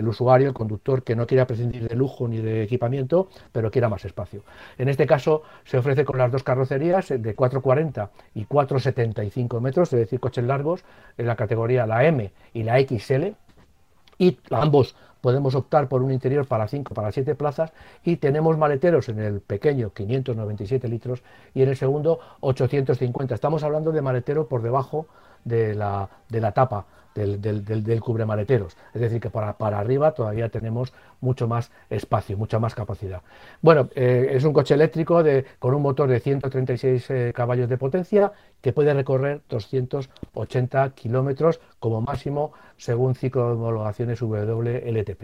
usuario, 0.07 0.49
el 0.49 0.53
conductor 0.53 1.01
que 1.01 1.15
no 1.15 1.25
quiera 1.25 1.47
prescindir 1.47 1.87
de 1.89 1.95
lujo 1.95 2.27
ni 2.27 2.37
de 2.37 2.61
equipamiento, 2.61 3.29
pero 3.51 3.71
quiera 3.71 3.89
más 3.89 4.05
espacio. 4.05 4.43
En 4.77 4.89
este 4.89 5.07
caso 5.07 5.41
se 5.63 5.79
ofrece 5.79 6.05
con 6.05 6.19
las 6.19 6.31
dos 6.31 6.43
carrocerías 6.43 7.07
de 7.09 7.33
440 7.33 8.11
y 8.35 8.45
475 8.45 9.59
metros, 9.59 9.91
es 9.91 10.01
decir, 10.01 10.19
coches 10.19 10.43
largos, 10.43 10.85
en 11.17 11.25
la 11.25 11.35
categoría 11.35 11.87
la 11.87 12.05
M 12.05 12.31
y 12.53 12.61
la 12.61 12.79
XL, 12.79 13.29
y 14.19 14.37
ambos 14.51 14.95
podemos 15.19 15.55
optar 15.55 15.87
por 15.87 16.03
un 16.03 16.11
interior 16.11 16.45
para 16.45 16.67
5, 16.67 16.93
para 16.93 17.11
7 17.11 17.33
plazas 17.33 17.73
y 18.03 18.17
tenemos 18.17 18.55
maleteros 18.59 19.09
en 19.09 19.17
el 19.17 19.41
pequeño 19.41 19.93
597 19.93 20.87
litros 20.87 21.23
y 21.55 21.63
en 21.63 21.69
el 21.69 21.75
segundo 21.75 22.19
850. 22.41 23.33
Estamos 23.33 23.63
hablando 23.63 23.91
de 23.91 24.03
maletero 24.03 24.47
por 24.47 24.61
debajo 24.61 25.07
de 25.43 25.75
la, 25.75 26.09
de 26.29 26.41
la 26.41 26.51
tapa 26.51 26.85
del, 27.15 27.41
del, 27.41 27.63
del. 27.63 27.83
Es 28.93 29.01
decir, 29.01 29.19
que 29.19 29.29
para, 29.29 29.57
para, 29.57 29.79
arriba 29.79 30.11
todavía 30.13 30.49
tenemos 30.49 30.93
mucho 31.21 31.47
más 31.47 31.71
espacio, 31.89 32.37
mucha 32.37 32.59
más 32.59 32.75
capacidad. 32.75 33.21
Bueno, 33.61 33.89
eh, 33.95 34.29
es 34.31 34.43
un 34.43 34.53
coche 34.53 34.73
eléctrico 34.73 35.23
de, 35.23 35.45
con 35.59 35.73
un 35.73 35.81
motor 35.81 36.09
de 36.09 36.19
136 36.19 37.09
eh, 37.09 37.33
caballos 37.35 37.69
de 37.69 37.77
potencia 37.77 38.31
que 38.61 38.73
puede 38.73 38.93
recorrer 38.93 39.41
280 39.49 40.89
kilómetros 40.91 41.59
como 41.79 42.01
máximo 42.01 42.53
según 42.77 43.15
ciclo 43.15 43.47
de 43.47 43.53
homologaciones 43.53 44.21
WLTP. 44.21 45.23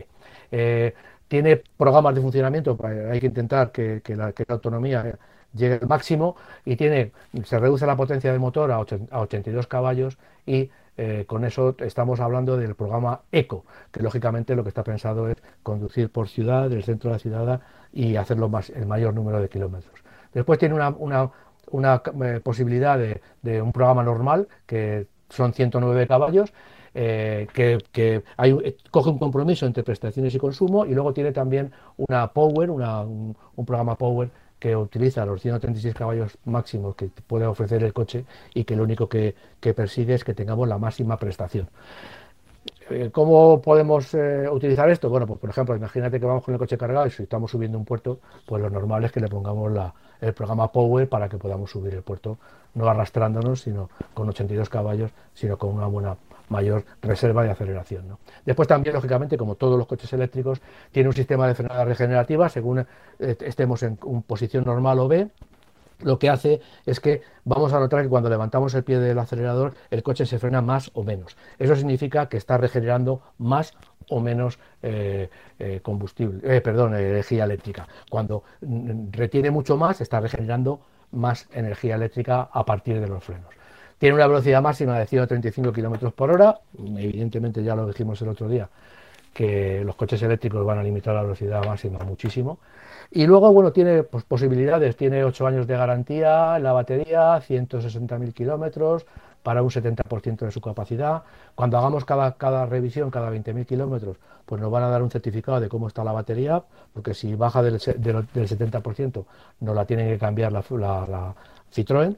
Eh, 0.52 0.94
tiene 1.28 1.62
programas 1.78 2.16
de 2.16 2.22
funcionamiento, 2.22 2.78
hay 3.12 3.20
que 3.20 3.28
intentar 3.28 3.72
que, 3.72 4.02
la, 4.16 4.32
que 4.32 4.46
la 4.48 4.56
autonomía 4.56 5.16
llegue 5.54 5.80
al 5.82 5.88
máximo 5.88 6.36
y 6.66 6.76
tiene, 6.76 7.12
se 7.44 7.60
reduce 7.60 7.86
la 7.86 7.96
potencia 7.96 8.32
del 8.32 8.40
motor 8.40 8.72
a, 8.72 8.80
82 8.80 9.68
caballos 9.68 10.18
y 10.46 10.70
eh, 10.98 11.26
con 11.28 11.46
eso 11.46 11.76
estamos 11.80 12.20
hablando 12.20 12.58
del 12.58 12.76
programa 12.76 13.22
ECO, 13.32 13.66
que 13.92 14.02
lógicamente 14.02 14.56
lo 14.56 14.64
que 14.64 14.70
está 14.70 14.84
pensado 14.84 15.30
es 15.30 15.38
conducir 15.64 16.12
por 16.12 16.28
ciudad, 16.28 16.70
del 16.70 16.84
centro 16.84 17.10
de 17.10 17.16
la 17.16 17.20
ciudad 17.20 17.62
y 17.94 18.16
hacerlo 18.18 18.50
más, 18.50 18.70
el 18.70 18.86
mayor 18.86 19.14
número 19.14 19.42
de 19.42 19.50
kilómetros. 19.50 19.94
Después 20.34 20.60
tiene 20.60 20.76
una, 20.76 20.90
una, 20.90 21.32
una 21.72 22.02
eh, 22.24 22.40
posibilidad 22.44 22.98
de, 22.98 23.22
de, 23.42 23.62
un 23.62 23.72
programa 23.72 24.04
normal, 24.04 24.48
que 24.66 25.08
son 25.30 25.54
109 25.54 26.08
caballos, 26.08 26.54
eh, 26.94 27.48
que, 27.54 27.78
que 27.92 28.24
hay, 28.36 28.76
coge 28.92 29.10
un 29.10 29.20
compromiso 29.20 29.66
entre 29.66 29.84
prestaciones 29.84 30.34
y 30.34 30.40
consumo 30.40 30.86
y 30.86 30.94
luego 30.94 31.14
tiene 31.14 31.32
también 31.32 31.72
una 31.98 32.34
Power, 32.34 32.72
una, 32.72 33.02
un, 33.02 33.38
un 33.56 33.66
programa 33.66 33.96
Power 33.96 34.30
que 34.60 34.76
utiliza 34.76 35.26
los 35.26 35.42
136 35.42 35.96
caballos 35.96 36.38
máximos 36.46 36.96
que 36.96 37.10
puede 37.28 37.46
ofrecer 37.46 37.84
el 37.84 37.94
coche 37.94 38.26
y 38.54 38.66
que 38.66 38.76
lo 38.76 38.84
único 38.84 39.08
que, 39.08 39.36
persigue 39.76 40.14
es 40.14 40.24
que 40.24 40.34
tengamos 40.34 40.68
la 40.68 40.78
máxima 40.78 41.18
prestación. 41.18 41.70
Eh, 42.90 43.10
¿Cómo 43.12 43.62
podemos 43.62 44.14
eh, 44.14 44.50
utilizar 44.52 44.90
esto? 44.90 45.10
Bueno, 45.10 45.28
pues 45.28 45.40
por 45.40 45.50
ejemplo, 45.50 45.76
imagínate 45.76 46.20
que 46.20 46.26
vamos 46.26 46.44
con 46.44 46.54
el 46.54 46.60
coche 46.60 46.78
cargado 46.78 47.08
y 47.08 47.12
si 47.12 47.24
estamos 47.24 47.52
subiendo 47.52 47.78
un 47.78 47.86
puerto, 47.86 48.20
pues 48.46 48.62
lo 48.62 48.70
normal 48.70 49.04
es 49.06 49.12
que 49.12 49.20
le 49.20 49.28
pongamos 49.28 49.72
el 50.22 50.34
programa 50.34 50.72
Power 50.72 51.08
para 51.08 51.30
que 51.30 51.38
podamos 51.38 51.72
subir 51.72 51.94
el 51.94 52.02
puerto, 52.02 52.38
no 52.74 52.88
arrastrándonos, 52.90 53.62
sino 53.62 53.90
con 54.14 54.28
82 54.30 54.70
caballos, 54.70 55.12
sino 55.34 55.58
con 55.58 55.70
una 55.70 55.88
buena 55.88 56.18
mayor 56.50 56.86
reserva 57.02 57.44
de 57.44 57.52
aceleración. 57.52 58.08
¿no? 58.08 58.20
Después 58.46 58.68
también, 58.68 58.94
lógicamente, 58.96 59.38
como 59.38 59.56
todos 59.56 59.78
los 59.78 59.88
coches 59.88 60.12
eléctricos, 60.14 60.62
tiene 60.92 61.10
un 61.10 61.16
sistema 61.16 61.48
de 61.48 61.56
frenada 61.56 61.86
regenerativa 61.86 62.50
según 62.50 62.80
eh, 62.80 63.38
estemos 63.42 63.84
en 63.84 63.98
posición 63.98 64.66
normal 64.66 65.00
o 65.00 65.08
B. 65.08 65.30
Lo 66.02 66.18
que 66.18 66.30
hace 66.30 66.62
es 66.86 67.00
que 67.02 67.22
vamos 67.44 67.74
a 67.74 67.80
notar 67.80 68.02
que 68.02 68.10
cuando 68.10 68.30
levantamos 68.30 68.74
el 68.74 68.84
pie 68.84 69.00
del 69.00 69.20
acelerador, 69.20 69.74
el 69.92 70.02
coche 70.02 70.26
se 70.26 70.40
frena 70.40 70.62
más 70.62 70.92
o 70.94 71.04
menos. 71.04 71.36
Eso 71.58 71.76
significa 71.76 72.30
que 72.30 72.38
está 72.38 72.58
regenerando 72.58 73.22
más 73.38 73.74
o 74.08 74.22
menos 74.22 74.60
eh, 74.82 75.30
eh, 75.60 75.82
combustible, 75.84 76.62
perdón, 76.62 76.96
energía 76.96 77.44
eléctrica. 77.44 77.88
Cuando 78.10 78.44
mm, 78.62 79.12
retiene 79.12 79.52
mucho 79.52 79.76
más, 79.76 80.00
está 80.00 80.22
regenerando 80.22 80.80
más 81.12 81.48
energía 81.52 81.96
eléctrica 81.96 82.50
a 82.52 82.66
partir 82.66 83.02
de 83.02 83.08
los 83.08 83.24
frenos. 83.24 83.59
Tiene 84.00 84.16
una 84.16 84.28
velocidad 84.28 84.62
máxima 84.62 84.98
de 84.98 85.06
135 85.06 85.74
km 85.74 86.12
por 86.14 86.32
hora, 86.32 86.58
evidentemente 86.98 87.62
ya 87.62 87.76
lo 87.76 87.86
dijimos 87.86 88.22
el 88.22 88.30
otro 88.30 88.48
día, 88.48 88.70
que 89.34 89.84
los 89.84 89.96
coches 89.98 90.22
eléctricos 90.22 90.66
van 90.66 90.80
a 90.80 90.84
limitar 90.84 91.14
la 91.14 91.22
velocidad 91.22 91.66
máxima 91.66 92.00
muchísimo. 92.00 92.60
Y 93.12 93.28
luego, 93.28 93.52
bueno, 93.52 93.74
tiene 93.74 94.04
pues, 94.04 94.24
posibilidades, 94.24 94.96
tiene 94.96 95.26
8 95.26 95.48
años 95.48 95.68
de 95.68 95.76
garantía 95.76 96.56
en 96.56 96.64
la 96.64 96.72
batería, 96.72 97.36
160.000 97.42 98.34
kilómetros 98.34 99.06
para 99.44 99.62
un 99.62 99.70
70% 99.70 100.46
de 100.46 100.52
su 100.52 100.62
capacidad. 100.62 101.24
Cuando 101.54 101.78
hagamos 101.78 102.06
cada, 102.06 102.38
cada 102.38 102.66
revisión, 102.68 103.12
cada 103.12 103.30
20.000 103.30 103.66
kilómetros, 103.66 104.16
pues 104.46 104.62
nos 104.62 104.72
van 104.72 104.84
a 104.84 104.90
dar 104.90 105.04
un 105.04 105.12
certificado 105.12 105.60
de 105.60 105.68
cómo 105.68 105.90
está 105.90 106.06
la 106.06 106.14
batería, 106.14 106.64
porque 106.94 107.14
si 107.14 107.36
baja 107.36 107.62
del, 107.62 107.80
del, 107.80 108.48
70% 108.48 109.26
nos 109.60 109.76
la 109.76 109.86
tienen 109.86 110.08
que 110.08 110.18
cambiar 110.18 110.54
la 110.54 110.64
Citroën 111.74 112.16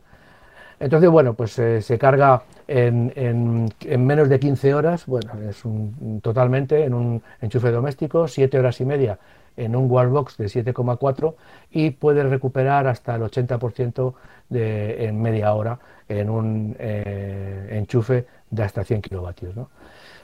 entonces, 0.82 1.10
bueno, 1.12 1.36
pues 1.36 1.58
eh, 1.60 1.82
se 1.82 2.00
carga 2.00 2.42
en, 2.68 3.14
en, 3.16 4.06
menos 4.06 4.30
de 4.30 4.40
15 4.40 4.74
horas, 4.74 5.06
bueno, 5.06 5.32
es 5.48 5.64
un, 5.64 6.20
totalmente 6.22 6.84
en 6.84 6.96
un 6.96 7.22
enchufe 7.40 7.70
doméstico, 7.70 8.28
7 8.28 8.58
horas 8.58 8.82
y 8.82 8.86
media 8.86 9.20
en 9.58 9.76
un 9.76 9.92
wallbox 9.92 10.38
de 10.38 10.46
7,4 10.46 11.36
y 11.70 11.92
puede 11.92 12.24
recuperar 12.24 12.88
hasta 12.88 13.16
el 13.16 13.22
80% 13.22 14.14
de, 14.50 15.06
en 15.06 15.22
media 15.22 15.54
hora 15.54 15.78
en 16.10 16.30
un 16.30 16.76
eh, 16.80 17.70
enchufe 17.72 18.26
de 18.50 18.64
hasta 18.64 18.84
100 18.84 19.02
kilovatios. 19.04 19.56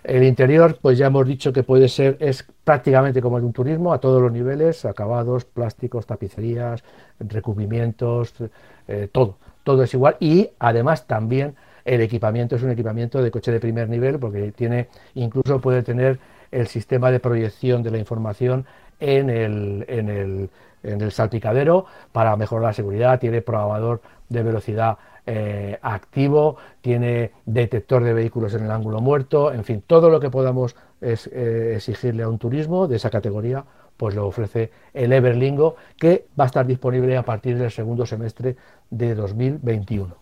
El 0.03 0.23
interior, 0.23 0.77
pues 0.81 0.97
ya 0.97 1.07
hemos 1.07 1.27
dicho 1.27 1.51
que 1.51 1.63
puede 1.63 1.89
ser, 1.89 2.17
es 2.19 2.45
prácticamente 2.63 3.21
como 3.21 3.37
el 3.37 3.43
de 3.43 3.47
un 3.47 3.53
turismo 3.53 3.93
a 3.93 3.99
todos 3.99 4.21
los 4.21 4.31
niveles, 4.31 4.85
acabados, 4.85 5.45
plásticos, 5.45 6.05
tapicerías, 6.05 6.83
recubrimientos, 7.19 8.33
eh, 8.87 9.09
todo 9.11 9.35
todo 9.67 9.83
es 9.83 9.93
igual. 9.93 10.15
Y 10.21 10.49
además 10.59 11.07
también 11.07 11.55
el 11.83 11.99
equipamiento 11.99 12.55
es 12.55 12.63
un 12.63 12.71
equipamiento 12.71 13.21
de 13.21 13.29
coche 13.29 13.51
de 13.51 13.59
primer 13.59 13.89
nivel 13.89 14.17
porque 14.17 14.53
tiene 14.53 14.87
incluso 15.13 15.59
puede 15.59 15.83
tener 15.83 16.19
el 16.51 16.67
sistema 16.67 17.11
de 17.11 17.19
proyección 17.19 17.83
de 17.83 17.91
la 17.91 17.97
información 17.97 18.65
en 19.01 19.29
el, 19.29 19.83
en 19.89 20.07
el, 20.07 20.49
en 20.83 21.01
el 21.01 21.11
salpicadero 21.11 21.85
para 22.13 22.37
mejorar 22.37 22.63
la 22.69 22.73
seguridad, 22.73 23.19
tiene 23.19 23.41
probador 23.41 24.01
de 24.29 24.41
velocidad 24.41 24.97
eh, 25.27 25.77
activo, 25.81 26.57
tiene 26.81 27.31
detector 27.45 28.03
de 28.03 28.13
vehículos 28.13 28.53
en 28.53 28.63
el 28.63 28.71
ángulo 28.71 29.01
muerto, 29.01 29.51
en 29.51 29.63
fin, 29.63 29.83
todo 29.85 30.09
lo 30.09 30.19
que 30.19 30.29
podamos 30.29 30.75
eh, 31.01 31.73
exigirle 31.75 32.23
a 32.23 32.29
un 32.29 32.39
turismo 32.39 32.87
de 32.87 32.95
esa 32.95 33.09
categoría 33.09 33.65
pues 33.97 34.15
lo 34.15 34.27
ofrece 34.27 34.71
el 34.93 35.11
Everlingo, 35.11 35.75
que 35.97 36.27
va 36.39 36.45
a 36.45 36.47
estar 36.47 36.65
disponible 36.65 37.17
a 37.17 37.23
partir 37.23 37.57
del 37.57 37.71
segundo 37.71 38.05
semestre 38.05 38.55
de 38.89 39.15
2021. 39.15 40.15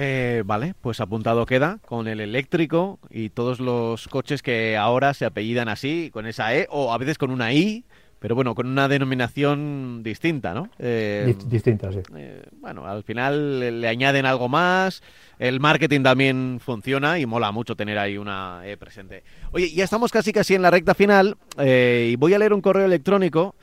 Eh, 0.00 0.44
vale, 0.46 0.74
pues 0.80 1.00
apuntado 1.00 1.44
queda 1.44 1.80
con 1.84 2.06
el 2.06 2.20
eléctrico 2.20 3.00
y 3.10 3.30
todos 3.30 3.58
los 3.58 4.06
coches 4.06 4.42
que 4.42 4.76
ahora 4.76 5.12
se 5.12 5.24
apellidan 5.24 5.68
así, 5.68 6.10
con 6.12 6.26
esa 6.26 6.54
E 6.54 6.68
o 6.70 6.92
a 6.92 6.98
veces 6.98 7.18
con 7.18 7.32
una 7.32 7.52
I, 7.52 7.84
pero 8.18 8.34
bueno, 8.34 8.54
con 8.54 8.66
una 8.66 8.88
denominación 8.88 10.02
distinta, 10.02 10.54
¿no? 10.54 10.70
Eh, 10.78 11.36
distinta, 11.46 11.92
sí. 11.92 12.00
Eh, 12.16 12.42
bueno, 12.60 12.86
al 12.86 13.02
final 13.02 13.80
le 13.80 13.88
añaden 13.88 14.26
algo 14.26 14.48
más, 14.48 15.02
el 15.38 15.60
marketing 15.60 16.02
también 16.02 16.60
funciona 16.60 17.18
y 17.18 17.26
mola 17.26 17.52
mucho 17.52 17.76
tener 17.76 17.98
ahí 17.98 18.18
una 18.18 18.62
E 18.64 18.76
presente. 18.76 19.22
Oye, 19.52 19.70
ya 19.72 19.84
estamos 19.84 20.10
casi 20.10 20.32
casi 20.32 20.54
en 20.54 20.62
la 20.62 20.70
recta 20.70 20.94
final 20.94 21.36
y 21.58 22.16
voy 22.16 22.34
a 22.34 22.38
leer 22.38 22.52
un 22.52 22.60
correo 22.60 22.86
electrónico 22.86 23.54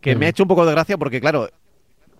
que 0.00 0.16
me 0.16 0.26
ha 0.26 0.28
hecho 0.30 0.42
un 0.42 0.48
poco 0.48 0.66
de 0.66 0.72
gracia 0.72 0.98
porque, 0.98 1.20
claro, 1.20 1.48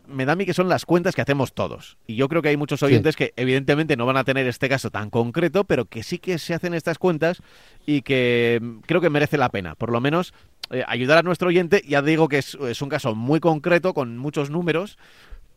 me 0.07 0.25
da 0.25 0.33
a 0.33 0.37
mí 0.37 0.47
que 0.47 0.55
son 0.55 0.69
las 0.69 0.85
cuentas 0.85 1.15
que 1.15 1.23
hacemos 1.23 1.53
todos. 1.53 1.99
Y 2.07 2.17
yo 2.17 2.29
creo 2.29 2.43
que 2.43 2.49
hay 2.49 2.57
muchos 2.57 2.83
oyentes 2.83 3.17
que 3.17 3.33
evidentemente 3.37 3.97
no 3.97 4.07
van 4.07 4.17
a 4.17 4.25
tener 4.25 4.47
este 4.47 4.69
caso 4.69 4.91
tan 4.91 5.11
concreto, 5.11 5.65
pero 5.65 5.87
que 5.87 6.03
sí 6.03 6.19
que 6.19 6.39
se 6.39 6.55
hacen 6.55 6.75
estas 6.75 6.99
cuentas 6.99 7.43
y 7.87 8.03
que 8.03 8.59
mm, 8.61 8.79
creo 8.81 9.01
que 9.01 9.11
merece 9.11 9.39
la 9.39 9.49
pena. 9.51 9.75
Por 9.75 9.91
lo 9.91 10.01
menos 10.01 10.35
eh, 10.73 10.83
ayudar 10.89 11.19
a 11.19 11.23
nuestro 11.23 11.49
oyente. 11.49 11.83
Ya 11.87 12.01
digo 12.01 12.29
que 12.29 12.39
es, 12.39 12.55
un 12.55 12.89
caso 12.89 13.15
muy 13.15 13.41
concreto, 13.41 13.93
con 13.93 14.17
muchos 14.17 14.49
números, 14.49 14.97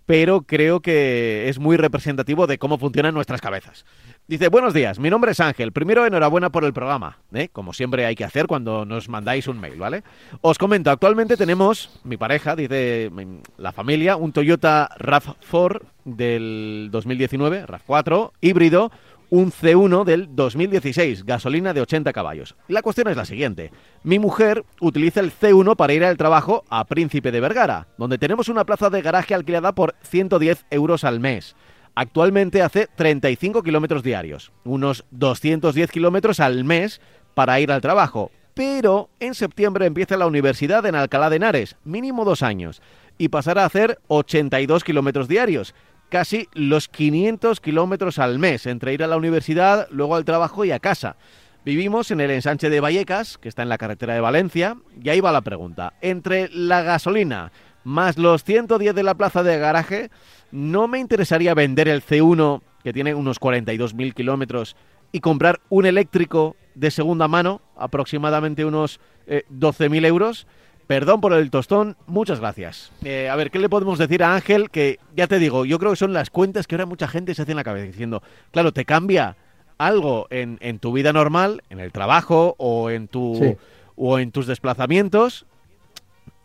pero 0.05 0.41
creo 0.41 0.81
que 0.81 1.47
es 1.47 1.57
muy 1.57 1.77
representativo 1.77 2.47
de 2.47 2.57
cómo 2.57 2.77
funcionan 2.77 3.13
nuestras 3.13 3.39
cabezas. 3.39 3.85
Dice, 4.27 4.49
buenos 4.49 4.73
días, 4.73 4.99
mi 4.99 5.09
nombre 5.09 5.31
es 5.31 5.39
Ángel. 5.39 5.71
Primero, 5.71 6.05
enhorabuena 6.05 6.51
por 6.51 6.65
el 6.65 6.73
programa, 6.73 7.19
¿eh? 7.33 7.47
como 7.47 7.71
siempre 7.71 8.05
hay 8.05 8.15
que 8.15 8.25
hacer 8.25 8.45
cuando 8.45 8.83
nos 8.83 9.07
mandáis 9.07 9.47
un 9.47 9.59
mail, 9.59 9.79
¿vale? 9.79 10.03
Os 10.41 10.57
comento, 10.57 10.91
actualmente 10.91 11.37
tenemos, 11.37 12.01
mi 12.03 12.17
pareja, 12.17 12.55
dice 12.55 13.09
la 13.57 13.71
familia, 13.71 14.17
un 14.17 14.33
Toyota 14.33 14.89
RAV4 14.99 15.81
del 16.03 16.89
2019, 16.91 17.65
RAV4, 17.65 18.31
híbrido, 18.41 18.91
un 19.29 19.51
C1 19.51 20.03
del 20.03 20.35
2016, 20.35 21.25
gasolina 21.25 21.73
de 21.73 21.81
80 21.81 22.13
caballos. 22.13 22.55
La 22.67 22.81
cuestión 22.81 23.07
es 23.07 23.17
la 23.17 23.25
siguiente. 23.25 23.71
Mi 24.03 24.19
mujer 24.19 24.63
utiliza 24.81 25.19
el 25.19 25.31
C1 25.31 25.75
para 25.75 25.93
ir 25.93 26.03
al 26.03 26.17
trabajo 26.17 26.63
a 26.69 26.85
Príncipe 26.85 27.31
de 27.31 27.39
Vergara, 27.39 27.87
donde 27.97 28.17
tenemos 28.17 28.49
una 28.49 28.65
plaza 28.65 28.89
de 28.89 29.01
garaje 29.01 29.33
alquilada 29.33 29.73
por 29.73 29.95
110 30.03 30.65
euros 30.69 31.03
al 31.03 31.19
mes. 31.19 31.55
Actualmente 31.95 32.61
hace 32.61 32.87
35 32.95 33.63
kilómetros 33.63 34.03
diarios, 34.03 34.51
unos 34.65 35.05
210 35.11 35.91
kilómetros 35.91 36.39
al 36.41 36.65
mes 36.65 36.99
para 37.33 37.59
ir 37.59 37.71
al 37.71 37.81
trabajo. 37.81 38.31
Pero 38.53 39.09
en 39.19 39.33
septiembre 39.33 39.85
empieza 39.85 40.17
la 40.17 40.27
universidad 40.27 40.85
en 40.85 40.95
Alcalá 40.95 41.29
de 41.29 41.37
Henares, 41.37 41.75
mínimo 41.83 42.25
dos 42.25 42.41
años, 42.43 42.81
y 43.17 43.29
pasará 43.29 43.63
a 43.63 43.67
hacer 43.67 43.99
82 44.07 44.83
kilómetros 44.83 45.27
diarios, 45.27 45.73
casi 46.09 46.47
los 46.53 46.87
500 46.87 47.59
kilómetros 47.59 48.19
al 48.19 48.39
mes, 48.39 48.65
entre 48.65 48.93
ir 48.93 49.03
a 49.03 49.07
la 49.07 49.17
universidad, 49.17 49.87
luego 49.91 50.15
al 50.15 50.25
trabajo 50.25 50.65
y 50.65 50.71
a 50.71 50.79
casa. 50.79 51.17
Vivimos 51.65 52.11
en 52.11 52.21
el 52.21 52.29
ensanche 52.29 52.69
de 52.69 52.79
Vallecas, 52.79 53.37
que 53.39 53.49
está 53.49 53.63
en 53.63 53.69
la 53.69 53.77
carretera 53.77 54.13
de 54.13 54.21
Valencia, 54.21 54.77
y 55.01 55.09
ahí 55.09 55.19
va 55.19 55.31
la 55.31 55.41
pregunta. 55.41 55.93
Entre 56.01 56.49
la 56.49 56.83
gasolina 56.83 57.51
más 57.83 58.17
los 58.17 58.43
110 58.43 58.93
de 58.93 59.03
la 59.03 59.15
plaza 59.15 59.43
de 59.43 59.57
garaje, 59.57 60.09
¿no 60.51 60.87
me 60.87 60.99
interesaría 60.99 61.53
vender 61.53 61.87
el 61.87 62.03
C1, 62.03 62.61
que 62.83 62.93
tiene 62.93 63.15
unos 63.15 63.39
42.000 63.39 64.13
kilómetros, 64.13 64.75
y 65.11 65.21
comprar 65.21 65.61
un 65.69 65.85
eléctrico 65.85 66.55
de 66.73 66.91
segunda 66.91 67.27
mano, 67.27 67.61
aproximadamente 67.77 68.65
unos 68.65 68.99
12.000 69.27 70.03
eh, 70.03 70.07
euros? 70.07 70.47
Perdón 70.87 71.19
por 71.19 71.33
el 71.33 71.49
tostón, 71.49 71.97
muchas 72.05 72.39
gracias. 72.39 72.91
Eh, 73.03 73.27
a 73.27 73.35
ver, 73.35 73.49
¿qué 73.49 73.57
le 73.59 73.69
podemos 73.69 73.97
decir 73.97 74.23
a 74.23 74.35
Ángel? 74.35 74.69
Que 74.69 74.99
ya 75.15 75.25
te 75.27 75.39
digo, 75.39 75.65
yo 75.65 75.79
creo 75.79 75.91
que 75.91 75.97
son 75.97 76.13
las 76.13 76.29
cuentas 76.29 76.67
que 76.67 76.75
ahora 76.75 76.85
mucha 76.85 77.07
gente 77.07 77.33
se 77.33 77.41
hace 77.41 77.51
en 77.51 77.57
la 77.57 77.63
cabeza 77.63 77.87
diciendo, 77.87 78.21
claro, 78.51 78.71
te 78.71 78.85
cambia 78.85 79.35
algo 79.77 80.27
en, 80.29 80.57
en 80.61 80.79
tu 80.79 80.91
vida 80.91 81.11
normal, 81.11 81.63
en 81.69 81.79
el 81.79 81.91
trabajo 81.91 82.55
o 82.59 82.91
en, 82.91 83.07
tu, 83.07 83.57
o 83.95 84.19
en 84.19 84.31
tus 84.31 84.45
desplazamientos. 84.47 85.45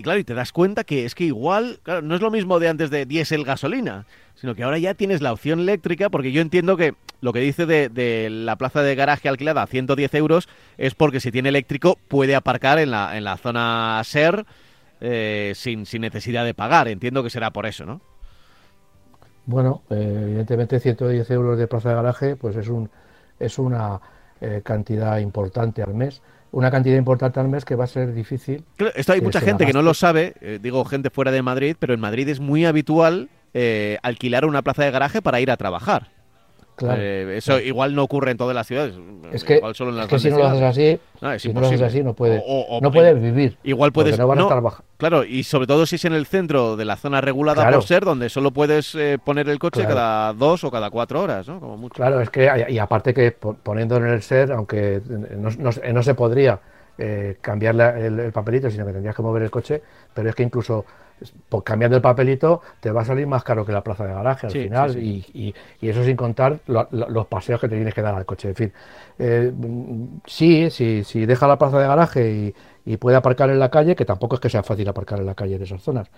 Y 0.00 0.02
claro, 0.02 0.18
y 0.18 0.24
te 0.24 0.32
das 0.32 0.50
cuenta 0.50 0.82
que 0.82 1.04
es 1.04 1.14
que 1.14 1.24
igual, 1.24 1.78
claro, 1.82 2.00
no 2.00 2.14
es 2.14 2.22
lo 2.22 2.30
mismo 2.30 2.58
de 2.58 2.68
antes 2.68 2.88
de 2.88 3.04
diésel 3.04 3.44
gasolina, 3.44 4.06
sino 4.34 4.54
que 4.54 4.62
ahora 4.62 4.78
ya 4.78 4.94
tienes 4.94 5.20
la 5.20 5.30
opción 5.30 5.60
eléctrica, 5.60 6.08
porque 6.08 6.32
yo 6.32 6.40
entiendo 6.40 6.78
que 6.78 6.94
lo 7.20 7.34
que 7.34 7.40
dice 7.40 7.66
de, 7.66 8.30
la 8.30 8.56
plaza 8.56 8.80
de 8.80 8.94
garaje 8.94 9.28
alquilada 9.28 9.62
a 9.62 9.66
110 9.66 10.14
euros 10.14 10.48
es 10.78 10.94
porque 10.94 11.20
si 11.20 11.30
tiene 11.30 11.50
eléctrico 11.50 11.98
puede 12.08 12.34
aparcar 12.34 12.78
en 12.78 12.92
la, 12.92 13.14
en 13.18 13.24
la 13.24 13.36
zona 13.36 14.00
SER 14.02 14.46
eh, 15.02 15.52
sin, 15.54 15.84
sin 15.84 16.00
necesidad 16.00 16.46
de 16.46 16.54
pagar. 16.54 16.88
Entiendo 16.88 17.22
que 17.22 17.28
será 17.28 17.50
por 17.50 17.66
eso, 17.66 17.84
¿no? 17.84 18.00
Bueno, 19.44 19.82
eh, 19.90 20.20
evidentemente 20.22 20.80
110 20.80 21.30
euros 21.30 21.58
de 21.58 21.66
plaza 21.66 21.90
de 21.90 21.96
garaje 21.96 22.36
pues 22.36 22.56
es, 22.56 22.68
un, 22.68 22.88
es 23.38 23.58
una 23.58 24.00
eh, 24.40 24.62
cantidad 24.64 25.18
importante 25.18 25.82
al 25.82 25.92
mes 25.92 26.22
una 26.52 26.70
cantidad 26.70 26.96
importante 26.96 27.40
al 27.40 27.48
mes 27.48 27.64
que 27.64 27.74
va 27.74 27.84
a 27.84 27.86
ser 27.86 28.12
difícil. 28.12 28.64
esto 28.94 29.12
hay 29.12 29.20
mucha 29.20 29.40
gente 29.40 29.66
que 29.66 29.72
no 29.72 29.82
lo 29.82 29.94
sabe, 29.94 30.34
digo 30.60 30.84
gente 30.84 31.10
fuera 31.10 31.30
de 31.30 31.42
Madrid, 31.42 31.76
pero 31.78 31.94
en 31.94 32.00
Madrid 32.00 32.28
es 32.28 32.40
muy 32.40 32.64
habitual 32.64 33.28
alquilar 34.02 34.44
una 34.44 34.62
plaza 34.62 34.84
de 34.84 34.90
garaje 34.90 35.22
para 35.22 35.40
ir 35.40 35.50
a 35.50 35.56
trabajar. 35.56 36.19
Eh, 36.82 37.34
eso 37.36 37.60
igual 37.60 37.94
no 37.94 38.02
ocurre 38.02 38.30
en 38.30 38.36
todas 38.36 38.54
las 38.54 38.66
ciudades. 38.66 38.94
Es 39.32 39.44
que, 39.44 39.60
solo 39.74 39.90
en 40.00 40.18
si 40.18 40.30
no 40.30 40.38
lo 40.38 40.46
haces 40.46 40.62
así, 40.62 40.98
no, 41.20 41.38
si 41.38 41.52
no 41.52 41.60
lo 41.60 41.66
haces 41.66 41.82
así 41.82 42.02
no 42.02 42.14
puedes, 42.14 42.42
no 42.80 42.90
puedes 42.90 43.20
vivir. 43.20 43.56
Igual 43.62 43.92
puedes. 43.92 44.18
No 44.18 44.26
van 44.26 44.38
a 44.38 44.42
estar 44.42 44.62
Claro, 44.96 45.24
y 45.24 45.44
sobre 45.44 45.66
todo 45.66 45.86
si 45.86 45.96
es 45.96 46.04
en 46.04 46.12
el 46.12 46.26
centro 46.26 46.76
de 46.76 46.84
la 46.84 46.96
zona 46.96 47.20
regulada 47.20 47.70
por 47.70 47.82
ser, 47.82 48.04
donde 48.04 48.28
solo 48.28 48.50
puedes 48.50 48.94
eh, 48.94 49.18
poner 49.22 49.48
el 49.48 49.58
coche 49.58 49.84
cada 49.84 50.32
dos 50.32 50.64
o 50.64 50.70
cada 50.70 50.90
cuatro 50.90 51.22
horas, 51.22 51.48
¿no? 51.48 51.60
Como 51.60 51.76
mucho. 51.76 51.94
Claro, 51.94 52.20
es 52.20 52.30
que, 52.30 52.66
y 52.68 52.78
aparte 52.78 53.14
que 53.14 53.32
poniendo 53.32 53.96
en 53.96 54.06
el 54.06 54.22
ser, 54.22 54.52
aunque 54.52 55.00
no, 55.06 56.02
se 56.02 56.14
podría 56.14 56.60
eh, 56.98 57.36
cambiar 57.40 57.96
el, 57.96 58.32
papelito, 58.32 58.70
sino 58.70 58.84
que 58.84 58.92
tendrías 58.92 59.16
que 59.16 59.22
mover 59.22 59.42
el 59.42 59.50
coche, 59.50 59.82
pero 60.12 60.28
es 60.28 60.34
que 60.34 60.42
incluso 60.42 60.84
por 61.48 61.64
cambiando 61.64 61.96
el 61.96 62.02
papelito 62.02 62.60
te 62.80 62.90
va 62.92 63.02
a 63.02 63.04
salir 63.04 63.26
más 63.26 63.44
caro 63.44 63.64
que 63.66 63.72
la 63.72 63.82
plaza 63.82 64.06
de 64.06 64.12
garaje 64.14 64.46
al 64.46 64.52
Sí, 64.52 64.58
final 64.58 64.92
sí, 64.92 65.00
Y, 65.00 65.24
y- 65.34 65.54
y 65.80 65.88
eso 65.88 66.04
sin 66.04 66.16
contar 66.16 66.60
lo- 66.66 66.88
lo- 66.92 67.08
los 67.08 67.26
paseos 67.26 67.60
que 67.60 67.68
te 67.68 67.76
tienes 67.76 67.94
que 67.94 68.02
dar 68.02 68.14
al 68.14 68.24
coche. 68.26 68.48
En 68.50 68.54
fin, 68.56 68.72
eh, 69.18 69.52
sí, 70.26 70.70
sí, 70.70 71.02
si 71.04 71.26
deja 71.26 71.46
la 71.46 71.58
plaza 71.58 71.78
de 71.78 71.86
garaje 71.86 72.54
y, 72.86 72.92
y 72.92 72.96
puede 72.96 73.16
aparcar 73.16 73.50
en 73.50 73.58
la 73.58 73.70
calle, 73.70 73.94
que 73.96 74.04
tampoco 74.04 74.36
es 74.36 74.40
que 74.40 74.48
sea 74.50 74.62
fácil 74.62 74.88
aparcar 74.88 75.18
en 75.20 75.26
la 75.26 75.34
calle 75.34 75.58
de 75.58 75.64
esas 75.64 75.82
zonas, 75.82 76.08